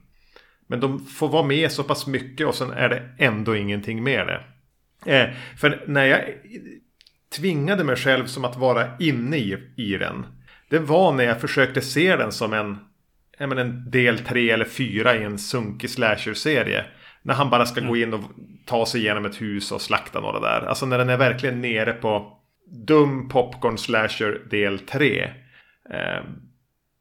[0.66, 4.26] Men de får vara med så pass mycket och sen är det ändå ingenting med
[4.26, 4.44] det.
[5.06, 6.20] Eh, för när jag
[7.36, 10.26] tvingade mig själv som att vara inne i, i den.
[10.68, 12.78] Det var när jag försökte se den som en,
[13.38, 16.84] menar, en del tre eller fyra i en sunkig slasher-serie.
[17.22, 17.90] När han bara ska mm.
[17.90, 18.20] gå in och
[18.66, 20.66] ta sig igenom ett hus och slakta några där.
[20.66, 25.32] Alltså när den är verkligen nere på dum popcorn slasher del 3.
[25.90, 26.24] Eh,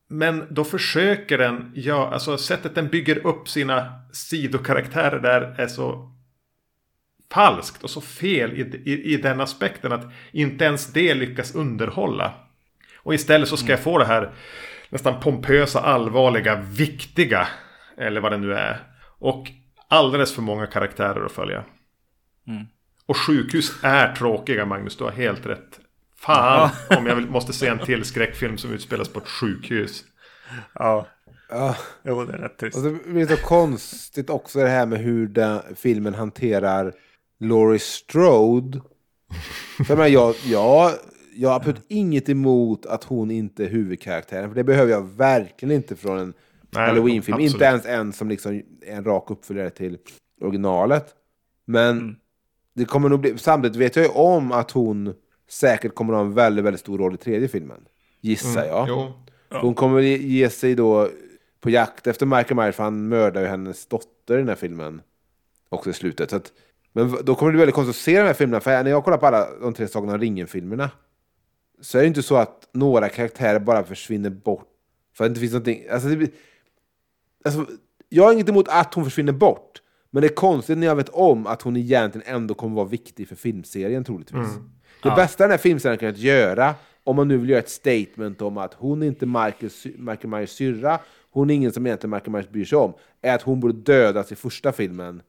[0.10, 6.12] Men då försöker den, ja, alltså sättet den bygger upp sina sidokaraktärer där är så
[7.32, 12.34] falskt och så fel i, i, i den aspekten att inte ens det lyckas underhålla.
[13.04, 14.32] Och istället så ska jag få det här
[14.90, 17.48] nästan pompösa, allvarliga, viktiga,
[17.98, 18.80] eller vad det nu är.
[19.20, 19.48] Och
[19.88, 21.64] alldeles för många karaktärer att följa.
[22.48, 22.66] Mm.
[23.12, 24.98] Och sjukhus är tråkiga, Magnus.
[24.98, 25.80] Du har helt rätt.
[26.16, 30.04] Fan om jag måste se en till skräckfilm som utspelas på ett sjukhus.
[30.74, 31.08] Ja.
[31.50, 32.78] Ja, jo, det är rätt trist.
[32.78, 36.94] Och det blir så konstigt också det här med hur den, filmen hanterar
[37.40, 38.82] Laurie Strode.
[39.88, 40.92] För jag, jag, jag,
[41.36, 44.50] jag har absolut inget emot att hon inte är huvudkaraktären.
[44.50, 46.34] För det behöver jag verkligen inte från en
[46.76, 47.40] Halloween-film.
[47.40, 48.52] Inte ens en som liksom
[48.82, 49.98] är en rak uppföljare till
[50.42, 51.16] originalet.
[51.66, 52.16] Men mm.
[52.74, 53.38] Det kommer nog bli...
[53.38, 55.14] Samtidigt vet jag ju om att hon
[55.50, 57.86] säkert kommer att ha en väldigt, väldigt stor roll i tredje filmen.
[58.22, 58.68] Gissar mm.
[58.68, 58.90] jag.
[58.90, 59.14] Jo.
[59.62, 61.10] Hon kommer ge sig då
[61.60, 65.02] på jakt efter Michael Myers, för han mördar ju hennes dotter i den här filmen.
[65.70, 66.30] Också i slutet.
[66.30, 66.52] Så att,
[66.94, 69.04] men då kommer det bli väldigt konstigt att se de här filmerna, för när jag
[69.04, 70.90] kollar på alla de tre Sagan om ringen-filmerna
[71.82, 74.68] så är det inte så att några karaktärer bara försvinner bort.
[75.14, 75.84] För att det inte finns någonting...
[75.90, 76.32] Alltså, det,
[77.46, 77.66] alltså,
[78.10, 79.81] jag har inget emot att hon försvinner bort.
[80.12, 83.28] Men det är konstigt när jag vet om att hon egentligen ändå kommer vara viktig
[83.28, 84.50] för filmserien troligtvis.
[84.50, 84.70] Mm.
[85.04, 85.16] Det ja.
[85.16, 88.74] bästa den här filmserien kunnat göra, om man nu vill göra ett statement om att
[88.74, 91.00] hon är inte Michael, Michael Myers syrra,
[91.32, 94.32] hon är ingen som egentligen Michael Myers bryr sig om, är att hon borde dödas
[94.32, 95.22] i första filmen.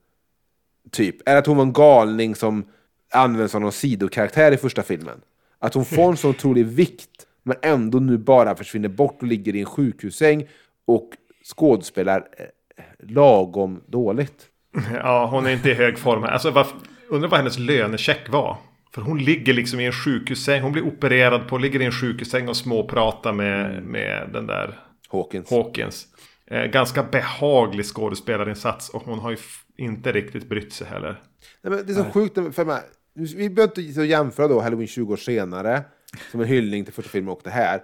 [0.91, 1.29] Typ.
[1.29, 2.65] Eller att hon var en galning som
[3.11, 5.21] används som någon sidokaraktär i första filmen.
[5.59, 9.55] Att hon får en så otrolig vikt, men ändå nu bara försvinner bort och ligger
[9.55, 10.47] i en sjukhussäng
[10.85, 11.09] och
[11.55, 14.49] skådespelar eh, lagom dåligt.
[14.93, 16.23] Ja, hon är inte i hög form.
[16.23, 16.65] Alltså,
[17.09, 18.57] undrar vad hennes lönecheck var.
[18.93, 20.61] För hon ligger liksom i en sjukhussäng.
[20.61, 23.83] Hon blir opererad på, ligger i en sjukhussäng och småpratar med, mm.
[23.83, 24.79] med den där
[25.09, 25.49] Hawkins.
[25.49, 26.07] Hawkins.
[26.47, 29.37] Eh, ganska behaglig skådespelarinsats och hon har ju
[29.77, 31.21] inte riktigt brytt sig heller.
[31.61, 32.11] Nej, men det är så Nej.
[32.11, 32.81] sjukt för mig.
[33.13, 35.83] Vi behöver inte jämföra då Halloween 20 år senare
[36.31, 37.81] som en hyllning till första filmen och det här.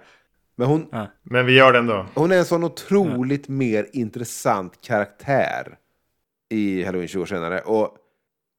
[0.56, 0.86] Men hon...
[0.92, 1.06] Ja.
[1.22, 2.06] Men vi gör det ändå.
[2.14, 5.76] Hon är en sån otroligt mer intressant karaktär
[6.50, 7.60] i Halloween 20 år senare.
[7.60, 7.96] Och,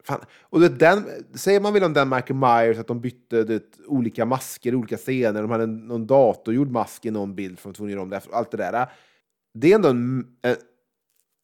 [0.03, 3.63] fan, och det, den, säger man väl om den Michael Myers att de bytte det,
[3.88, 5.41] olika masker i olika scener.
[5.41, 8.22] De hade en, någon datorgjord mask i någon bild från tvungna om det.
[8.31, 8.88] Allt det där.
[9.53, 10.55] Det är ändå en, en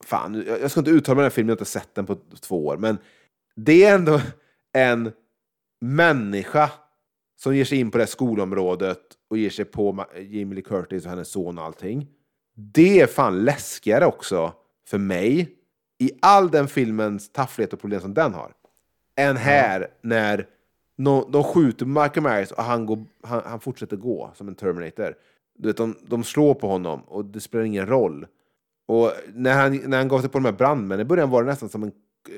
[0.06, 2.16] fan, jag ska inte uttala mig den här filmen, jag har inte sett den på
[2.42, 2.78] två år.
[2.78, 2.98] Men
[3.56, 4.22] det är ändå
[4.74, 5.12] en
[5.82, 6.72] människa
[7.40, 11.06] som ger sig in på det här skolområdet och ger sig på Jamie Lee Curtis
[11.06, 12.08] och hennes son och allting.
[12.56, 14.54] Det är fan läskigare också
[14.88, 15.57] för mig
[15.98, 18.52] i all den filmens tafflighet och problem som den har.
[19.16, 19.88] Än här ja.
[20.02, 20.48] när
[20.96, 25.16] no, de skjuter Michael Myers och han, går, han, han fortsätter gå som en Terminator.
[25.58, 28.28] Du vet, de, de slår på honom och det spelar ingen roll.
[28.86, 31.50] Och när han, när han gav sig på de här brandmännen i början var det
[31.50, 31.92] nästan som en...
[32.30, 32.34] Eh,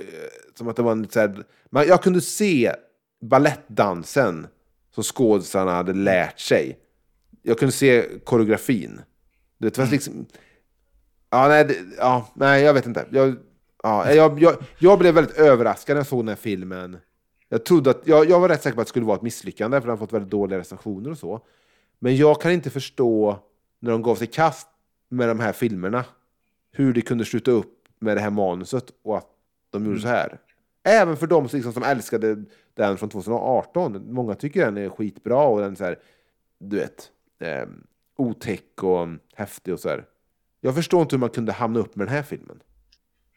[0.55, 2.73] som att det var en så här, man, Jag kunde se
[3.21, 4.47] ballettdansen
[4.91, 6.79] som skådespelarna hade lärt sig.
[7.41, 9.01] Jag kunde se koreografin.
[9.57, 9.91] Det var mm.
[9.91, 10.25] liksom...
[11.29, 13.05] Ja, nej, det, ja, nej, jag vet inte.
[13.09, 13.35] Jag,
[13.83, 16.97] ja, jag, jag, jag blev väldigt överraskad när jag såg den här filmen.
[17.49, 19.81] Jag, trodde att, jag, jag var rätt säker på att det skulle vara ett misslyckande,
[19.81, 21.41] för den har fått väldigt dåliga recensioner och så.
[21.99, 23.39] Men jag kan inte förstå,
[23.79, 24.67] när de gav sig kast
[25.09, 26.05] med de här filmerna,
[26.71, 29.27] hur de kunde sluta upp med det här manuset och att
[29.69, 30.01] de gjorde mm.
[30.01, 30.39] så här.
[30.83, 32.43] Även för de liksom, som älskade
[32.73, 34.13] den från 2018.
[34.13, 35.99] Många tycker den är skitbra och den är så här,
[36.59, 37.67] du vet, eh,
[38.15, 40.05] otäck och häftig och så här.
[40.61, 42.61] Jag förstår inte hur man kunde hamna upp med den här filmen.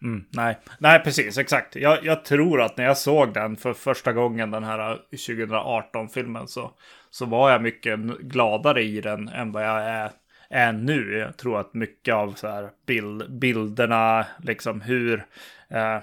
[0.02, 0.58] Mm, nej.
[0.78, 1.76] nej, precis, exakt.
[1.76, 6.70] Jag, jag, tror att när jag såg den för första gången, den här 2018-filmen, så,
[7.10, 10.10] så var jag mycket gladare i den än vad jag är,
[10.50, 11.18] är nu.
[11.18, 15.26] Jag tror att mycket av så här bild, bilderna, liksom hur...
[15.70, 15.98] Eh,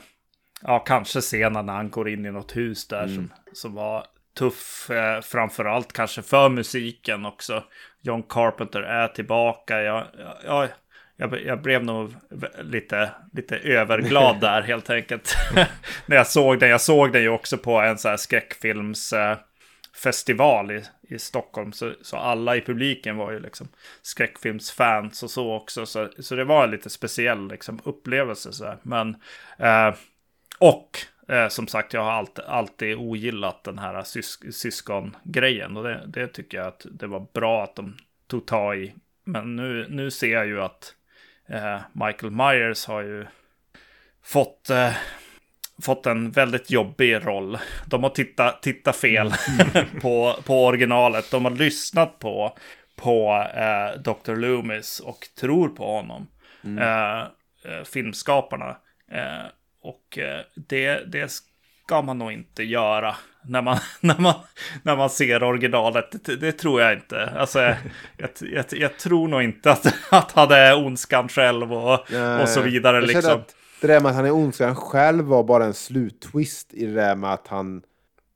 [0.61, 3.15] ja, kanske scenen när han går in i något hus där mm.
[3.15, 4.05] som, som var
[4.37, 7.63] tuff, eh, framförallt kanske för musiken också.
[8.01, 9.81] John Carpenter är tillbaka.
[9.81, 10.69] Jag, jag, jag,
[11.45, 12.13] jag blev nog
[12.61, 15.35] lite, lite överglad där helt enkelt.
[16.05, 16.69] när jag såg den.
[16.69, 21.71] Jag såg den ju också på en så här skräckfilmsfestival i, i Stockholm.
[21.71, 23.67] Så, så alla i publiken var ju liksom
[24.01, 25.85] skräckfilmsfans och så också.
[25.85, 28.53] Så, så det var en lite speciell liksom, upplevelse.
[28.53, 28.77] Så här.
[28.83, 29.15] Men
[29.57, 29.93] eh,
[30.59, 30.97] och
[31.27, 35.77] eh, som sagt, jag har alltid, alltid ogillat den här sys syskongrejen.
[35.77, 37.97] Och det, det, tycker jag att det var bra att de
[38.27, 38.95] tog tag i.
[39.23, 40.95] Men nu, nu ser jag ju att
[41.93, 43.25] Michael Myers har ju
[44.23, 44.93] fått, eh,
[45.81, 47.57] fått en väldigt jobbig roll.
[47.85, 49.33] De har tittat titta fel
[49.75, 49.87] mm.
[50.01, 51.31] på, på originalet.
[51.31, 52.57] De har lyssnat på
[52.95, 54.35] på eh, Dr.
[54.35, 56.27] Loomis och tror på honom.
[56.63, 56.77] Mm.
[56.77, 57.27] Eh,
[57.65, 58.77] eh, filmskaparna.
[59.11, 59.45] Eh,
[59.81, 63.15] och eh, det, det ska man nog inte göra
[63.49, 64.33] när man, när man,
[64.83, 66.25] när man ser originalet.
[66.25, 67.25] Det, det tror jag inte.
[67.25, 72.41] Alltså, jag, jag, jag, tror nog inte att, att han är ondskan själv och, Nej,
[72.41, 73.01] och så vidare.
[73.01, 73.41] Liksom.
[73.81, 77.15] det där med att han är ondskan själv var bara en sluttwist i det där
[77.15, 77.81] med att han,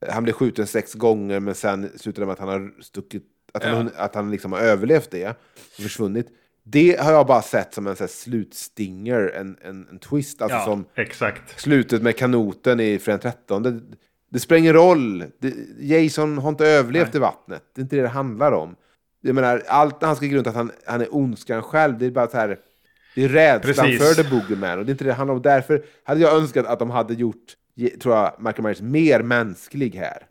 [0.08, 3.90] han blev skjuten sex gånger men sen slutade med att han har stuckit, att han,
[3.96, 4.04] ja.
[4.04, 6.26] att han liksom har överlevt det och försvunnit.
[6.66, 10.42] Det har jag bara sett som en så slutstinger, en, en, en twist.
[10.42, 11.60] Alltså ja, som exakt.
[11.60, 13.62] slutet med kanoten i Fredag 13.
[13.62, 13.80] Det,
[14.34, 15.24] det spelar ingen roll.
[15.38, 17.16] Det, Jason har inte överlevt Nej.
[17.16, 17.62] i vattnet.
[17.74, 18.76] Det är inte det det handlar om.
[19.20, 22.26] Jag menar, allt han ska runt att han, han är ondskan själv, det är bara
[22.26, 22.58] så här...
[23.14, 24.16] Det är rädslan Precis.
[24.16, 25.42] för The Boogeyman och det är inte det det handlar om.
[25.42, 27.44] Därför hade jag önskat att de hade gjort,
[28.02, 30.26] tror jag, Michael Myers mer mänsklig här.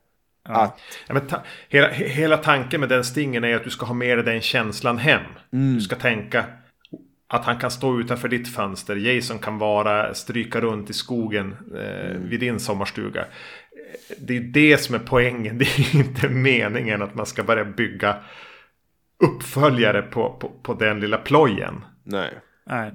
[0.48, 0.62] Ja.
[0.62, 0.80] Att...
[1.08, 4.18] Ja, men ta hela, hela tanken med den stingen är att du ska ha med
[4.18, 5.22] dig den känslan hem.
[5.54, 5.76] Mm.
[5.76, 6.46] Du ska tänka
[7.34, 8.96] att han kan stå utanför ditt fönster.
[8.96, 12.30] Jason kan vara stryka runt i skogen eh, mm.
[12.30, 13.26] vid din sommarstuga.
[14.18, 15.58] Det är det som är poängen.
[15.58, 18.16] Det är inte meningen att man ska börja bygga
[19.24, 21.86] uppföljare på, på, på den lilla plojen.
[22.04, 22.34] Nej.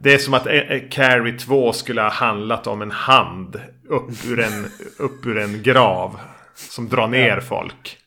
[0.00, 0.46] Det är som att
[0.90, 4.64] Carrie 2 skulle ha handlat om en hand upp ur en,
[4.98, 6.20] upp ur en grav.
[6.54, 7.40] Som drar ner ja.
[7.40, 7.98] folk.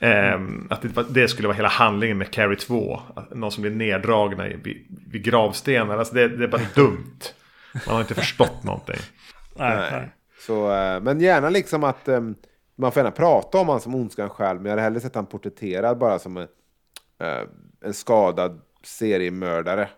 [0.00, 3.00] Um, att det, det, skulle vara hela handlingen med Carrie 2.
[3.30, 5.98] Någon som blir neddragna vid, vid gravstenar.
[5.98, 7.20] Alltså det, det, är bara dumt.
[7.86, 9.00] Man har inte förstått någonting.
[9.56, 10.10] Nej, nej.
[10.46, 12.34] Så, uh, men gärna liksom att um,
[12.76, 14.60] man får gärna prata om honom som ondskan själv.
[14.60, 17.48] Men jag hade hellre sett han porträtterad bara som en, uh,
[17.84, 19.88] en skadad seriemördare.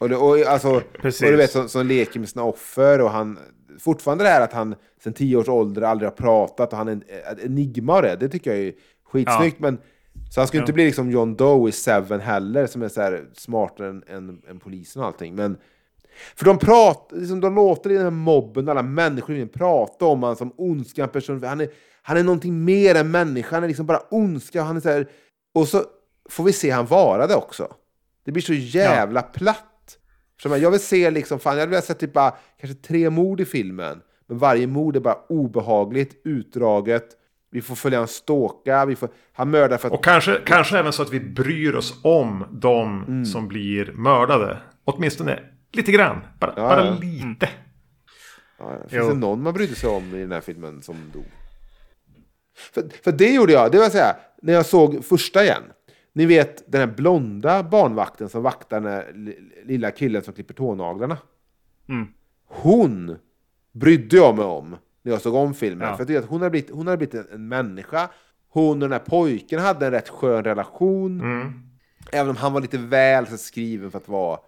[0.00, 0.82] Och, det, och, alltså, och
[1.20, 3.38] du vet som, som leker med sina offer och han
[3.80, 6.92] fortfarande det här att han sen tio års ålder aldrig har pratat och han är
[6.92, 8.72] en enigma det, det tycker jag är
[9.04, 9.56] skitsnyggt.
[9.60, 9.70] Ja.
[9.70, 9.78] Men,
[10.30, 10.62] så han ska ja.
[10.62, 14.42] inte bli liksom John Doe i Seven heller, som är så här smartare än, än,
[14.48, 15.34] än polisen och allting.
[15.34, 15.56] Men,
[16.36, 20.36] för de pratar, liksom, de låter i den här mobben, alla människor prata om honom
[20.36, 21.44] som ondskan person.
[21.44, 21.68] Han är,
[22.02, 24.60] han är någonting mer än människa, han är liksom bara ondska.
[24.60, 25.08] Och, han är så här,
[25.54, 25.84] och så
[26.30, 27.68] får vi se han vara det också.
[28.24, 29.38] Det blir så jävla ja.
[29.38, 29.98] platt.
[30.42, 34.00] Jag vill se liksom, fan, jag vill se typ bara, kanske tre mord i filmen.
[34.26, 37.08] Men varje mord är bara obehagligt, utdraget.
[37.50, 39.94] Vi får följa en ståka, vi får, han mördar för att...
[39.94, 43.24] Och kanske, kanske även så att vi bryr oss om de mm.
[43.24, 44.58] som blir mördade.
[44.84, 45.40] Åtminstone
[45.76, 46.98] lite grann, bara, ja, bara ja.
[47.00, 47.48] lite.
[48.58, 49.08] Ja, finns jo.
[49.08, 51.24] det någon man brydde sig om i den här filmen som dog?
[52.54, 55.62] För, för det gjorde jag, det vill säga, när jag såg första igen.
[56.12, 59.12] Ni vet den här blonda barnvakten som vaktar den här
[59.64, 61.18] lilla killen som klipper tånaglarna.
[61.88, 62.06] Mm.
[62.46, 63.16] Hon
[63.72, 65.88] brydde jag mig om när jag såg om filmen.
[65.88, 65.96] Ja.
[65.96, 68.08] För jag att hon har blivit, hon har blivit en, en människa.
[68.48, 71.20] Hon och den här pojken hade en rätt skön relation.
[71.20, 71.52] Mm.
[72.12, 74.38] Även om han var lite väl så skriven för att vara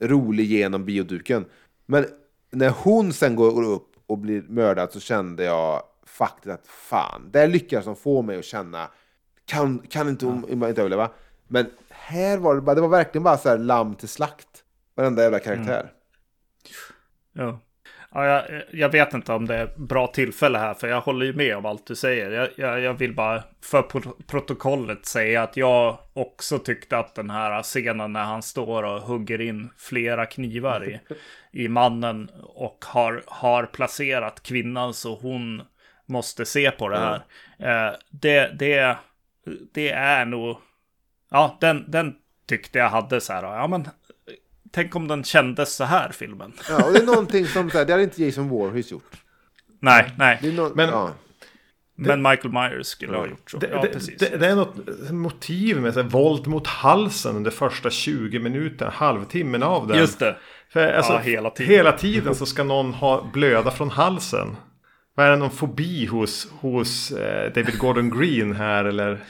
[0.00, 1.44] rolig genom bioduken.
[1.86, 2.06] Men
[2.50, 7.46] när hon sen går upp och blir mördad så kände jag faktiskt att fan, det
[7.46, 8.90] lyckas de få mig att känna
[9.46, 10.66] kan, kan inte, ja.
[10.66, 11.10] inte överleva.
[11.48, 14.64] Men här var det bara, det var verkligen bara så här lamm till slakt.
[14.94, 15.92] Varenda jävla karaktär.
[17.34, 17.48] Mm.
[17.48, 17.58] Ja.
[18.14, 21.32] Ja, jag, jag, vet inte om det är bra tillfälle här, för jag håller ju
[21.32, 22.30] med om allt du säger.
[22.30, 23.82] Jag, jag, jag vill bara för
[24.26, 29.40] protokollet säga att jag också tyckte att den här scenen när han står och hugger
[29.40, 31.00] in flera knivar i,
[31.64, 35.62] i mannen och har, har placerat kvinnan så hon
[36.06, 37.22] måste se på det här.
[37.58, 37.86] Mm.
[37.86, 38.96] Eh, det, det,
[39.72, 40.56] det är nog...
[41.30, 42.14] Ja, den, den
[42.46, 43.42] tyckte jag hade så här.
[43.42, 43.88] Ja, men
[44.74, 46.52] tänk om den kändes så här, filmen.
[46.68, 49.12] Ja, och det är någonting som, så här, det hade inte Jason Voorhees gjort.
[49.80, 50.38] Nej, nej.
[50.42, 51.10] No men, ja.
[51.96, 53.18] men Michael Myers skulle ja.
[53.18, 53.58] ha gjort så.
[53.58, 54.18] Det, ja, precis.
[54.18, 54.76] Det, det, är något
[55.10, 59.98] motiv med så här, våld mot halsen under första 20 minuterna, halvtimmen av den.
[59.98, 60.36] Just det.
[60.68, 61.72] För, alltså, ja, hela, tiden.
[61.74, 64.56] hela tiden så ska någon ha blöda från halsen.
[65.14, 69.20] Vad är det någon fobi hos, hos eh, David Gordon Green här eller?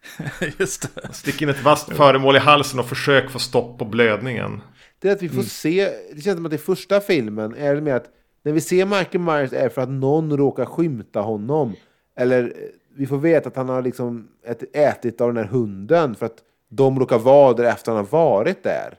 [0.58, 1.14] Just det.
[1.14, 4.60] Stick in ett vasst föremål i halsen och försök få stopp på blödningen
[5.02, 5.46] det är att vi får mm.
[5.46, 8.10] se, det känns som att det första filmen är med att
[8.42, 11.74] när vi ser Michael Myers är för att någon råkar skymta honom.
[12.16, 12.50] Eller eh,
[12.96, 14.28] vi får veta att han har liksom
[14.72, 16.38] ätit av den här hunden för att
[16.68, 18.98] de råkar vara där efter att han har varit där.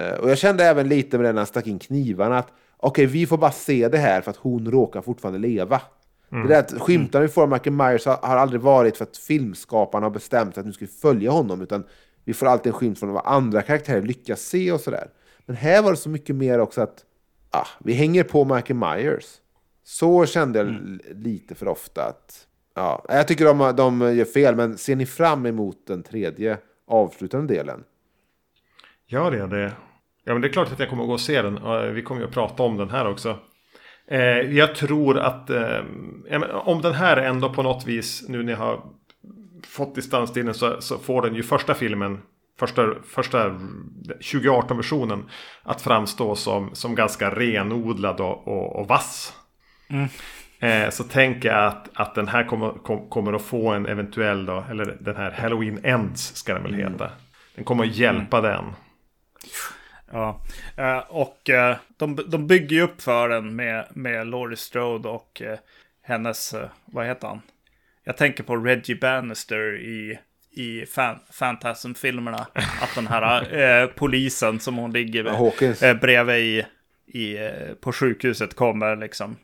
[0.00, 3.04] Eh, och jag kände även lite med den när han stack in knivarna att okej,
[3.04, 5.80] okay, vi får bara se det här för att hon råkar fortfarande leva.
[6.32, 6.46] Mm.
[6.46, 9.16] Det där att skymtarna vi får av Michael Myers har, har aldrig varit för att
[9.16, 11.84] filmskaparna har bestämt att nu ska vi följa honom, utan
[12.24, 15.08] vi får alltid en skymt från vad andra karaktärer lyckas se och sådär.
[15.46, 17.04] Men här var det så mycket mer också att
[17.50, 19.24] ah, vi hänger på Michael Myers.
[19.84, 21.00] Så kände jag mm.
[21.14, 22.46] lite för ofta att...
[22.74, 27.54] Ja, jag tycker de, de gör fel, men ser ni fram emot den tredje avslutande
[27.54, 27.84] delen.
[29.06, 29.72] Gör det det?
[30.24, 31.94] Ja men det är klart att jag kommer att gå och se den.
[31.94, 33.38] Vi kommer ju att prata om den här också.
[34.08, 35.80] Eh, jag tror att eh,
[36.52, 38.84] om den här ändå på något vis nu när jag har
[39.66, 42.18] fått distanstiden så, så får den ju första filmen
[42.58, 43.48] första, första
[44.20, 45.30] 2018-versionen
[45.62, 49.34] att framstå som, som ganska renodlad och, och, och vass.
[49.88, 50.08] Mm.
[50.58, 54.46] Eh, så tänker jag att, att den här kommer, kom, kommer att få en eventuell
[54.46, 56.92] då, eller den här Halloween Ends ska den väl mm.
[56.92, 57.10] heta.
[57.54, 58.50] Den kommer att hjälpa mm.
[58.50, 58.64] den.
[60.12, 60.40] Ja,
[60.76, 65.42] eh, och eh, de, de bygger ju upp för den med, med Laurie Strode och
[66.02, 66.54] hennes,
[66.84, 67.40] vad heter han?
[68.04, 70.18] Jag tänker på Reggie Bannister i,
[70.56, 72.46] i fan, Fantasm-filmerna.
[72.54, 75.24] Att den här eh, polisen som hon ligger
[75.84, 76.64] eh, bredvid i,
[77.18, 77.38] i,
[77.80, 79.36] på sjukhuset kommer liksom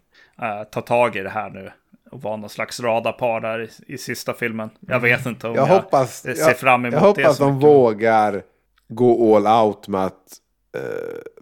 [0.43, 1.71] eh, ta tag i det här nu.
[2.11, 4.71] Och vara någon slags radarpar där i, i sista filmen.
[4.81, 5.03] Jag mm.
[5.03, 7.21] vet inte om jag, jag hoppas, ser jag, fram emot jag det.
[7.21, 8.43] Jag hoppas de vågar
[8.89, 10.39] gå all out med att
[10.77, 10.83] uh,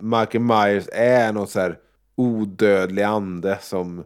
[0.00, 1.76] Michael Myers är någon så här
[2.16, 4.04] odödlig ande som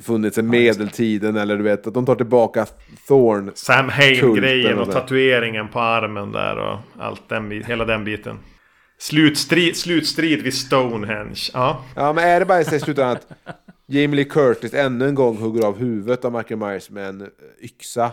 [0.00, 2.66] funnits i medeltiden eller du vet att de tar tillbaka
[3.08, 3.52] Thorn.
[3.54, 8.38] Sam Hain-grejen och, och tatueringen på armen där och allt den, hela den biten.
[8.98, 11.50] Slutstrid, slutstrid vid Stonehenge.
[11.52, 11.84] Ja.
[11.96, 13.26] ja, men är det bara i slutändan att
[13.86, 17.28] Jamie Lee Curtis ännu en gång hugger av huvudet av Michael Myers med en
[17.62, 18.12] yxa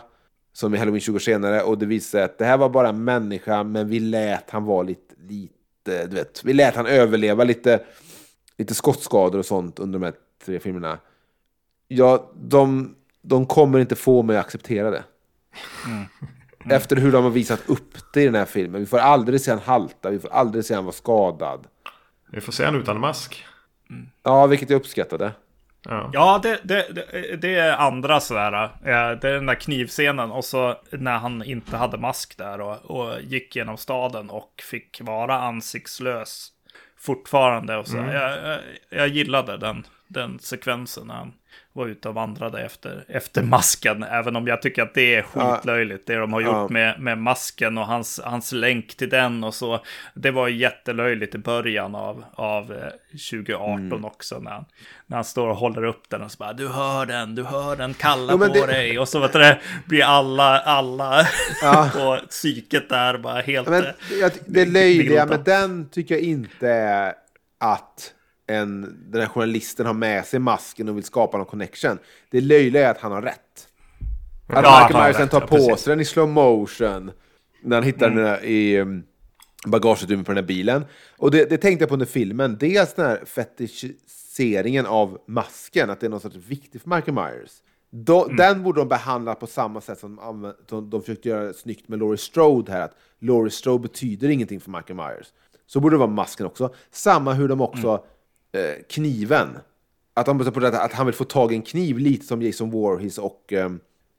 [0.54, 2.90] som i Halloween 20 år senare och det visar sig att det här var bara
[2.90, 7.44] en människa men vi lät han vara lite, lite du vet, vi lät han överleva
[7.44, 7.80] lite,
[8.58, 10.14] lite skottskador och sånt under de här
[10.46, 10.98] tre filmerna.
[11.91, 15.03] Ja, de, de kommer inte få mig att acceptera det.
[15.86, 16.06] Mm.
[16.66, 16.78] Mm.
[16.78, 18.82] Efter hur de har visat upp det i den här filmen.
[18.82, 21.68] Vi får aldrig se han halta, vi får aldrig se han vara skadad.
[22.32, 23.45] Vi får se han utan mask.
[23.90, 24.10] Mm.
[24.24, 25.32] Ja, vilket jag uppskattade.
[25.84, 28.70] Ja, ja det, det, det, det, är andra sådär.
[28.84, 33.22] Det är den där knivscenen och så när han inte hade mask där och, och
[33.22, 36.52] gick genom staden och fick vara ansiktslös
[36.98, 37.78] fortfarande.
[37.78, 37.98] Och så.
[37.98, 38.16] Mm.
[38.16, 38.60] Jag, jag,
[38.90, 41.34] jag gillade den, den sekvensen när han
[41.73, 44.03] var ute och vandrade efter, efter masken.
[44.03, 46.07] Även om jag tycker att det är skitlöjligt.
[46.07, 46.68] Det de har gjort ja.
[46.69, 49.80] med, med masken och hans, hans länk till den och så.
[50.14, 52.65] Det var jättelöjligt i början av, av
[53.11, 54.06] 2018 eh, mm.
[54.06, 54.40] också.
[54.40, 54.65] När han,
[55.06, 57.76] när han står och håller upp den och så bara du hör den, du hör
[57.76, 58.65] den kalla ja, på det...
[58.65, 58.99] dig.
[58.99, 59.56] Och så vet du,
[59.86, 61.27] blir alla, alla
[61.61, 61.90] ja.
[61.94, 63.68] på psyket där bara helt...
[63.68, 63.86] Men,
[64.22, 67.14] jag, det löjliga med den tycker jag inte är
[67.60, 68.14] att
[68.50, 71.98] en, den här journalisten har med sig masken och vill skapa någon connection.
[72.30, 73.68] Det löjliga är att han har rätt.
[74.48, 77.12] Att ja, Michael Myers tar på ja, sig den i slow motion.
[77.62, 78.24] När han hittar mm.
[78.24, 79.04] den i um,
[79.66, 80.86] bagageutrymmet på den här bilen.
[81.18, 82.58] Och det, det, tänkte jag på under filmen.
[82.60, 87.52] Dels den här fetischiseringen av masken, att det är något sorts viktigt för Michael Myers.
[87.90, 88.36] Då, mm.
[88.36, 92.00] Den borde de behandla på samma sätt som de, de, de försökte göra snyggt med
[92.00, 92.82] Laurie Strode här.
[92.82, 95.28] Att Laurie Strode betyder ingenting för Michael Myers.
[95.68, 96.74] Så borde det vara masken också.
[96.92, 98.02] Samma hur de också mm
[98.52, 99.58] eh, kniven.
[100.14, 102.72] Att han, på det, att han vill få tag i en kniv lite som Jason
[102.72, 103.72] Voorhees och eh,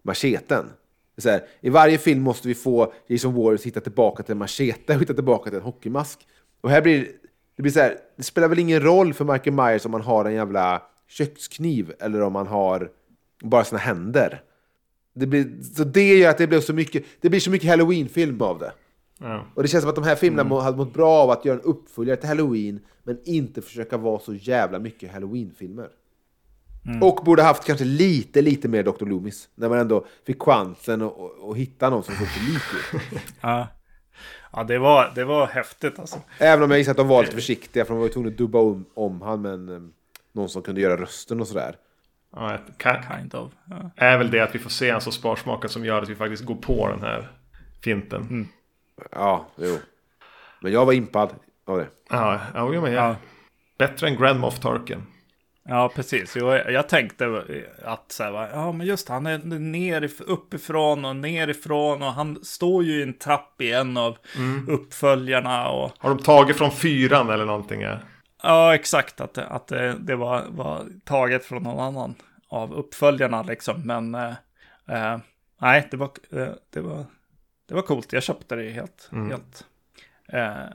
[0.02, 0.66] macheten.
[1.19, 4.94] Så här, I varje film måste vi få Jason Voorhees hitta tillbaka till en machete
[4.94, 6.27] och hitta tillbaka till en hockeymask.
[6.61, 7.09] Och här blir
[7.61, 10.24] det blir så här, det spelar väl ingen roll för Michael Myers om man har
[10.24, 12.90] en jävla kökskniv eller om man har
[13.43, 14.43] bara sina händer.
[15.15, 18.43] Det blir, så det gör att det blir så mycket, det blir så mycket halloween-film
[18.43, 18.73] av det.
[19.20, 19.44] Ja.
[19.55, 20.59] Och det känns som att de här filmerna mm.
[20.59, 24.34] hade mått bra av att göra en uppföljare till Halloween, men inte försöka vara så
[24.34, 25.88] jävla mycket Halloween-filmer.
[26.86, 27.02] Mm.
[27.02, 29.06] Och borde haft kanske lite, lite mer Dr.
[29.06, 29.48] Loomis.
[29.55, 31.02] När man ändå fick chansen
[31.51, 32.62] att hitta någon som såg så lik
[32.94, 33.22] ut.
[33.40, 33.68] ja.
[34.52, 36.18] ja, det var, det var häftigt alltså.
[36.38, 38.38] Även om jag gissar att de var lite försiktiga, för de var ju tvungna att
[38.38, 39.92] dubba om, om han med en, um,
[40.32, 41.76] någon som kunde göra rösten och sådär.
[42.32, 43.52] Ja, kan, kind of.
[43.64, 43.90] Ja.
[43.97, 46.44] Är väl det att vi får se en så sparsmakad som gör att vi faktiskt
[46.44, 47.30] går på den här
[47.80, 48.22] finten.
[48.22, 48.48] Mm.
[49.12, 49.78] Ja, jo.
[50.60, 51.31] Men jag var impad
[51.66, 51.86] av det.
[52.10, 53.16] Ja, ja, men jag,
[53.81, 55.02] Bättre än Grand Moff Tarkin.
[55.64, 56.36] Ja, precis.
[56.36, 57.44] Jag, jag tänkte
[57.85, 62.85] att så här, ja, men just han är ner, uppifrån och nerifrån och han står
[62.85, 64.68] ju i en trapp i en av mm.
[64.68, 65.68] uppföljarna.
[65.68, 65.93] Och...
[65.98, 67.81] Har de tagit från fyran eller någonting?
[67.81, 67.98] Ja,
[68.43, 69.20] ja exakt.
[69.20, 72.14] Att, att det, det var, var taget från någon annan
[72.48, 73.82] av uppföljarna liksom.
[73.85, 74.35] Men äh,
[74.89, 75.18] äh,
[75.60, 77.05] nej, det var, äh, det var
[77.70, 78.12] det var coolt.
[78.12, 79.09] Jag köpte det helt.
[79.12, 79.30] Mm.
[79.30, 79.64] helt.
[80.28, 80.72] Eh.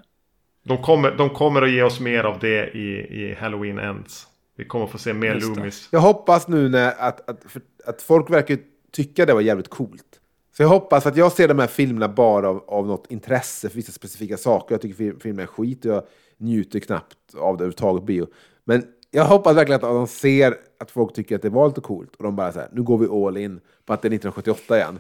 [0.64, 2.90] De, kommer, de kommer att ge oss mer av det i,
[3.24, 4.28] i Halloween Ends.
[4.58, 5.90] Vi kommer att få se mer Loomis.
[5.92, 7.46] Jag hoppas nu när att, att,
[7.86, 8.58] att folk verkar
[8.92, 10.20] tycka det var jävligt coolt.
[10.58, 13.76] Så jag hoppas att jag ser de här filmerna bara av, av något intresse för
[13.76, 14.76] vissa specifika saker.
[14.76, 16.04] Jag tycker filmer är skit och jag
[16.38, 18.28] njuter knappt av det överhuvudtaget bio.
[18.64, 22.16] Men jag hoppas verkligen att de ser att folk tycker att det var lite coolt
[22.16, 25.00] och de bara säger nu går vi all in på att det är 1978 igen.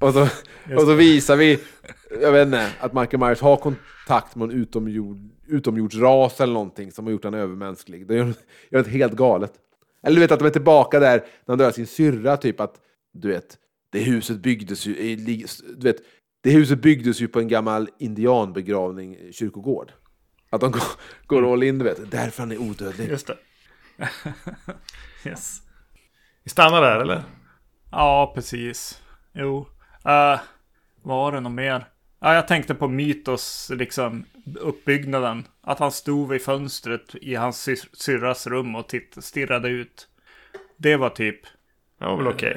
[0.00, 0.22] Och så,
[0.76, 1.58] och så visar vi,
[2.20, 7.06] jag vet inte, att Michael Myers har kontakt med en utomjord, utomjordsras eller någonting som
[7.06, 8.06] har gjort honom övermänsklig.
[8.06, 8.34] Det gör,
[8.70, 9.52] gör det helt galet.
[10.02, 12.74] Eller du vet att de är tillbaka där när han dödar sin syrra, typ att
[13.12, 13.58] du vet,
[13.92, 15.16] det huset byggdes ju,
[15.76, 15.96] du vet,
[16.42, 19.92] det huset byggdes ju på en gammal indianbegravning, kyrkogård.
[20.50, 20.82] Att de går,
[21.26, 22.10] går all in, du vet.
[22.10, 23.08] Därför han är odödlig.
[23.08, 23.36] Just det.
[25.28, 25.62] yes.
[26.44, 27.22] Vi stannar där eller?
[27.90, 29.02] Ja, precis.
[29.32, 29.66] Jo.
[30.06, 30.40] Uh,
[31.02, 31.86] var det något mer?
[32.20, 34.24] Ja, jag tänkte på Mytos, liksom
[34.60, 35.44] uppbyggnaden.
[35.62, 40.08] Att han stod vid fönstret i hans sy syrras rum och titt stirrade ut.
[40.76, 41.40] Det var typ...
[41.98, 42.50] Det var väl okej.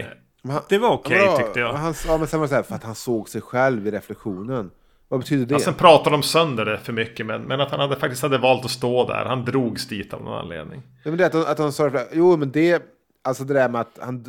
[0.43, 0.59] Okay.
[0.69, 1.73] Det var okej okay, tyckte jag.
[1.73, 3.91] Han, ja, men sen var det så här, för att han såg sig själv i
[3.91, 4.71] reflektionen.
[5.07, 5.53] Vad betyder det?
[5.53, 7.25] Ja, sen pratade de sönder det för mycket.
[7.25, 9.25] Men, men att han hade, faktiskt hade valt att stå där.
[9.25, 10.81] Han drogs dit av någon anledning.
[11.03, 12.83] Ja, men det att, att han sa Jo, men det...
[13.21, 14.25] Alltså det där med att han...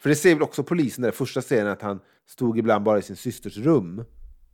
[0.00, 3.02] För det ser väl också polisen där första scenen att han stod ibland bara i
[3.02, 4.04] sin systers rum.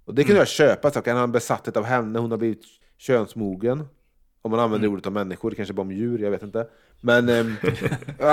[0.05, 0.41] Och det kunde mm.
[0.41, 0.91] jag köpa.
[0.91, 2.19] Så kan han besatthet av henne?
[2.19, 2.63] Hon har blivit
[2.99, 3.85] könsmogen.
[4.43, 4.93] Om man använder mm.
[4.93, 6.67] ordet om människor, det kanske bara om djur, jag vet inte.
[7.01, 7.45] Men eh,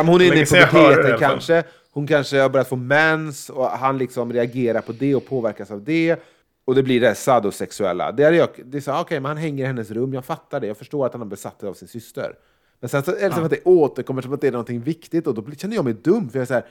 [0.05, 1.63] hon är inne i puberteten kanske.
[1.91, 5.83] Hon kanske har börjat få mens och han liksom reagerar på det och påverkas av
[5.83, 6.19] det.
[6.65, 8.11] Och det blir det sadosexuella.
[8.11, 10.25] Det är, jag, det är så, okej, okay, men han hänger i hennes rum, jag
[10.25, 12.35] fattar det, jag förstår att han har besatt av sin syster.
[12.79, 15.27] Men sen så är det som att det återkommer som att det är någonting viktigt
[15.27, 16.29] och då känner jag mig dum.
[16.29, 16.65] För jag är så här,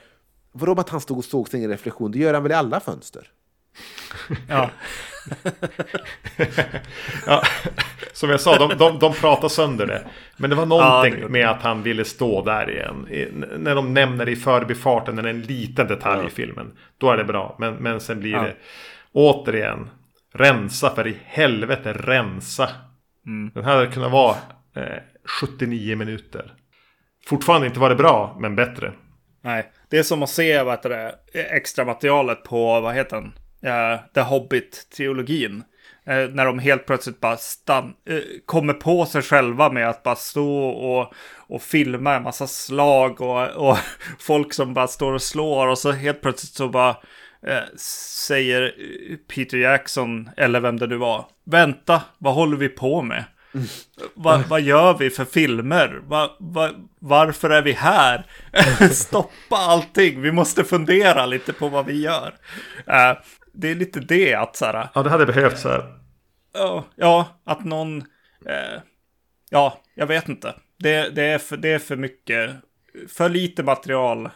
[0.53, 2.11] vadå att han stod och såg sin egen reflektion?
[2.11, 3.27] Det gör han väl i alla fönster?
[4.47, 4.69] Ja.
[7.25, 7.43] ja.
[8.13, 10.07] Som jag sa, de, de, de pratar sönder det.
[10.37, 13.07] Men det var någonting ja, det med att han ville stå där igen.
[13.57, 16.27] när de nämner det i förbifarten, när det är en liten detalj ja.
[16.27, 16.77] i filmen.
[16.97, 17.55] Då är det bra.
[17.59, 18.55] Men, men sen blir det
[19.11, 19.89] återigen,
[20.33, 22.69] rensa för i helvete rensa.
[23.25, 23.51] Mm.
[23.53, 24.35] Den hade kunnat vara
[24.75, 25.01] eh,
[25.41, 26.53] 79 minuter.
[27.25, 28.93] Fortfarande inte varit bra, men bättre.
[29.41, 33.33] Nej, det är som att se vad det, extra materialet på, vad heter den?
[33.71, 35.63] Uh, The Hobbit-trilogin.
[36.07, 40.03] Uh, eh, när de helt plötsligt bara stan uh, kommer på sig själva med att
[40.03, 43.77] bara stå och, och filma en massa slag och, och
[44.19, 46.95] folk som bara står och slår och så helt plötsligt så bara
[48.27, 48.73] säger
[49.35, 53.23] Peter Jackson, eller vem det nu var, vänta, vad håller vi på med?
[54.13, 56.01] Va, vad gör vi för filmer?
[56.03, 56.69] Va, va,
[56.99, 58.25] varför är vi här?
[58.91, 62.35] Stoppa allting, vi måste fundera lite på vad vi gör.
[62.87, 63.19] Uh,
[63.53, 64.89] det är lite det att så här.
[64.93, 65.79] Ja, det hade behövts här.
[66.57, 67.97] Uh, ja, att någon...
[68.01, 68.81] Uh,
[69.49, 70.55] ja, jag vet inte.
[70.79, 72.51] Det, det, är för, det är för mycket,
[73.07, 74.29] för lite material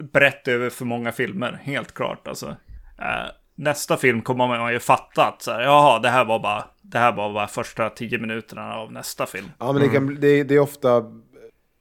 [0.00, 2.28] brett över för många filmer, helt klart.
[2.28, 2.56] Alltså,
[2.98, 6.64] eh, nästa film kommer man ju fatta att så här, jaha, det här var bara,
[6.82, 9.46] det här var bara första tio minuterna av nästa film.
[9.58, 10.20] Ja, men det, kan, mm.
[10.20, 11.04] det, det är ofta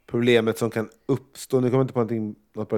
[0.07, 2.35] problemet som kan uppstå, nu kommer jag inte på någonting,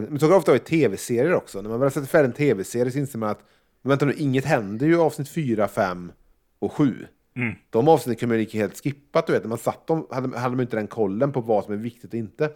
[0.09, 1.61] men så kan det ofta vara i tv-serier också.
[1.61, 3.39] När man väl har sett färdigt en tv-serie så inser man att,
[3.81, 6.11] men vänta nu, inget händer ju avsnitt 4, 5
[6.59, 7.07] och 7.
[7.35, 7.55] Mm.
[7.69, 9.43] De avsnitten kunde man lika helt skippat, du vet.
[9.43, 12.13] När man satt dem hade, hade man inte den kollen på vad som är viktigt
[12.13, 12.49] och inte.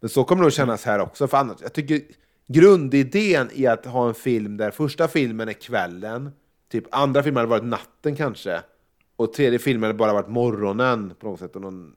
[0.00, 1.28] Men så kommer det nog kännas här också.
[1.28, 2.00] För annars, jag tycker
[2.46, 6.30] grundidén i att ha en film där första filmen är kvällen,
[6.72, 8.60] typ andra filmen hade varit natten kanske,
[9.16, 11.56] och tredje filmen hade bara varit morgonen på något sätt.
[11.56, 11.94] Och någon,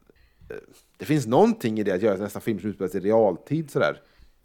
[0.49, 0.55] eh,
[0.97, 4.01] det finns någonting i det att göra nästa film som utspelar sig i realtid sådär.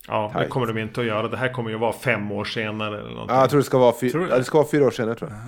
[0.09, 0.45] Ja, Tight.
[0.45, 1.29] det kommer de inte att göra.
[1.29, 3.37] Det här kommer ju vara fem år senare eller någonting.
[3.37, 5.31] Ja, jag tror det ska vara, fy ja, det ska vara fyra år senare tror
[5.31, 5.39] jag.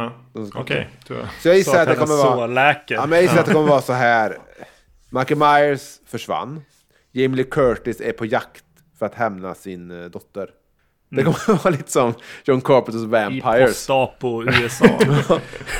[0.00, 0.12] Ja,
[0.54, 0.90] okej.
[1.04, 1.16] Okay.
[1.40, 2.46] Så jag gissar att det kommer vara...
[2.46, 2.94] Läker.
[2.94, 4.38] Ja, men jag gissar att det kommer vara så här.
[5.10, 6.60] Michael Myers försvann.
[7.12, 8.64] Jamie Lee Curtis är på jakt
[8.98, 10.50] för att hämna sin eh, dotter.
[11.14, 11.32] Det mm.
[11.32, 12.14] kommer att vara lite som
[12.44, 13.70] John Carpenters Vampires.
[13.70, 14.86] I postapo USA.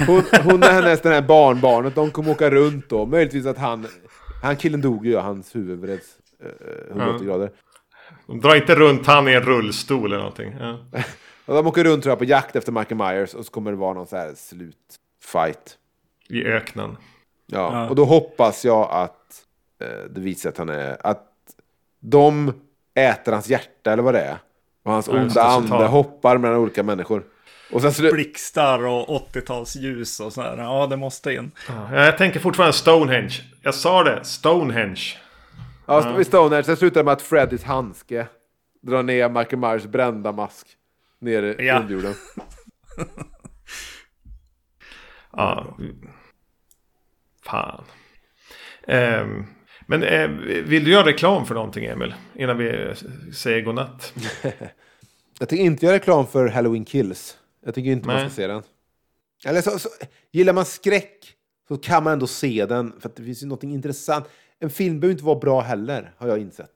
[0.06, 3.06] hon, hon och hennes den här barnbarnet, de kommer åka runt då.
[3.06, 3.86] Möjligtvis att han,
[4.42, 7.50] han killen dog ju, hans huvud vreds uh, 180 grader.
[8.26, 10.56] De drar inte runt han i en rullstol eller någonting.
[10.60, 10.78] Ja.
[11.54, 13.94] de åker runt tror jag på jakt efter Michael Myers och så kommer det vara
[13.94, 15.78] någon så här slutfight.
[16.28, 16.96] I öknen.
[17.46, 17.88] Ja, ja.
[17.88, 19.44] och då hoppas jag att
[19.82, 21.30] uh, det visar att han är, att
[22.00, 22.52] de
[22.94, 24.38] äter hans hjärta eller vad det är.
[24.84, 27.24] Och hans ja, onda ande hoppar mellan olika människor.
[27.72, 28.12] Och sen så...
[28.12, 30.56] Blixtar och 80-talsljus och sådär.
[30.58, 31.50] Ja, det måste in.
[31.68, 33.40] Ja, jag tänker fortfarande Stonehenge.
[33.62, 35.02] Jag sa det, Stonehenge.
[35.86, 36.24] Ja, ja.
[36.24, 36.64] Stonehenge.
[36.64, 38.26] Sen slutar det med att Freddys handske
[38.82, 40.66] drar ner Michael Myers brända mask
[41.20, 41.80] ner i ja.
[41.80, 42.14] underjorden.
[45.32, 45.76] ja.
[47.44, 47.84] Fan.
[48.86, 49.46] Um,
[49.86, 50.28] men eh,
[50.64, 52.14] vill du göra reklam för någonting Emil?
[52.34, 52.94] Innan vi
[53.34, 54.12] säger godnatt.
[55.38, 57.38] jag tycker inte göra reklam för Halloween Kills.
[57.64, 58.16] Jag tycker inte Nej.
[58.16, 58.62] man ska se den.
[59.44, 59.88] Eller så, så,
[60.32, 61.34] gillar man skräck
[61.68, 62.92] så kan man ändå se den.
[63.00, 64.26] För att det finns ju någonting intressant.
[64.58, 66.72] En film behöver inte vara bra heller, har jag insett.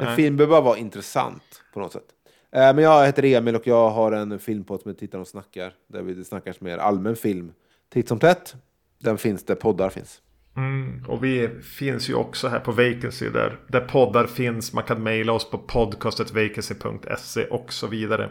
[0.00, 0.16] En Nej.
[0.16, 2.06] film behöver bara vara intressant på något sätt.
[2.52, 5.74] Eh, men jag heter Emil och jag har en filmpodd som heter Tittar och snackar.
[5.86, 7.52] Där vi snackar mer allmän film.
[7.88, 8.54] Titt som tätt.
[8.98, 10.20] Den finns där poddar finns.
[10.56, 14.72] Mm, och vi finns ju också här på Vacancy där, där poddar finns.
[14.72, 18.30] Man kan mejla oss på podcastetvacancy.se och så vidare.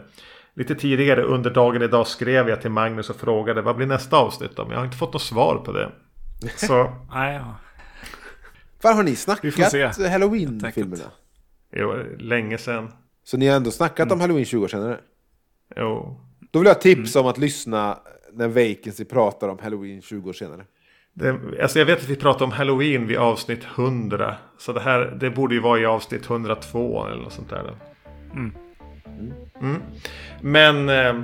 [0.54, 4.58] Lite tidigare under dagen idag skrev jag till Magnus och frågade vad blir nästa avsnitt
[4.58, 4.70] om?
[4.70, 5.92] Jag har inte fått något svar på det.
[6.56, 6.92] Så...
[7.12, 7.56] Nej, ja.
[8.82, 9.54] Var har ni snackat
[10.10, 11.10] Halloween-filmerna?
[11.72, 12.92] Jo, länge sedan.
[13.24, 14.12] Så ni har ändå snackat mm.
[14.12, 15.00] om Halloween 20 år senare?
[15.76, 16.20] Jo.
[16.50, 17.24] Då vill jag ha tips mm.
[17.24, 17.98] om att lyssna
[18.32, 20.64] när Vacancy pratar om Halloween 20 år senare.
[21.14, 24.34] Det, alltså jag vet att vi pratade om Halloween vid avsnitt 100.
[24.58, 27.74] Så det här det borde ju vara i avsnitt 102 eller något sånt där.
[28.32, 28.52] Mm.
[29.60, 29.82] Mm.
[30.40, 31.22] Men eh,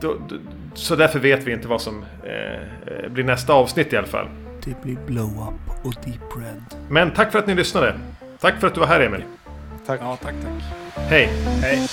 [0.00, 0.36] då, då,
[0.74, 4.28] så därför vet vi inte vad som eh, blir nästa avsnitt i alla fall.
[4.64, 6.64] Det blir blow-up och deep red.
[6.88, 8.00] Men tack för att ni lyssnade.
[8.40, 9.22] Tack för att du var här Emil.
[9.86, 10.00] Tack.
[10.02, 10.62] Ja, tack, tack.
[10.94, 11.28] Hej.
[11.62, 11.88] Hej.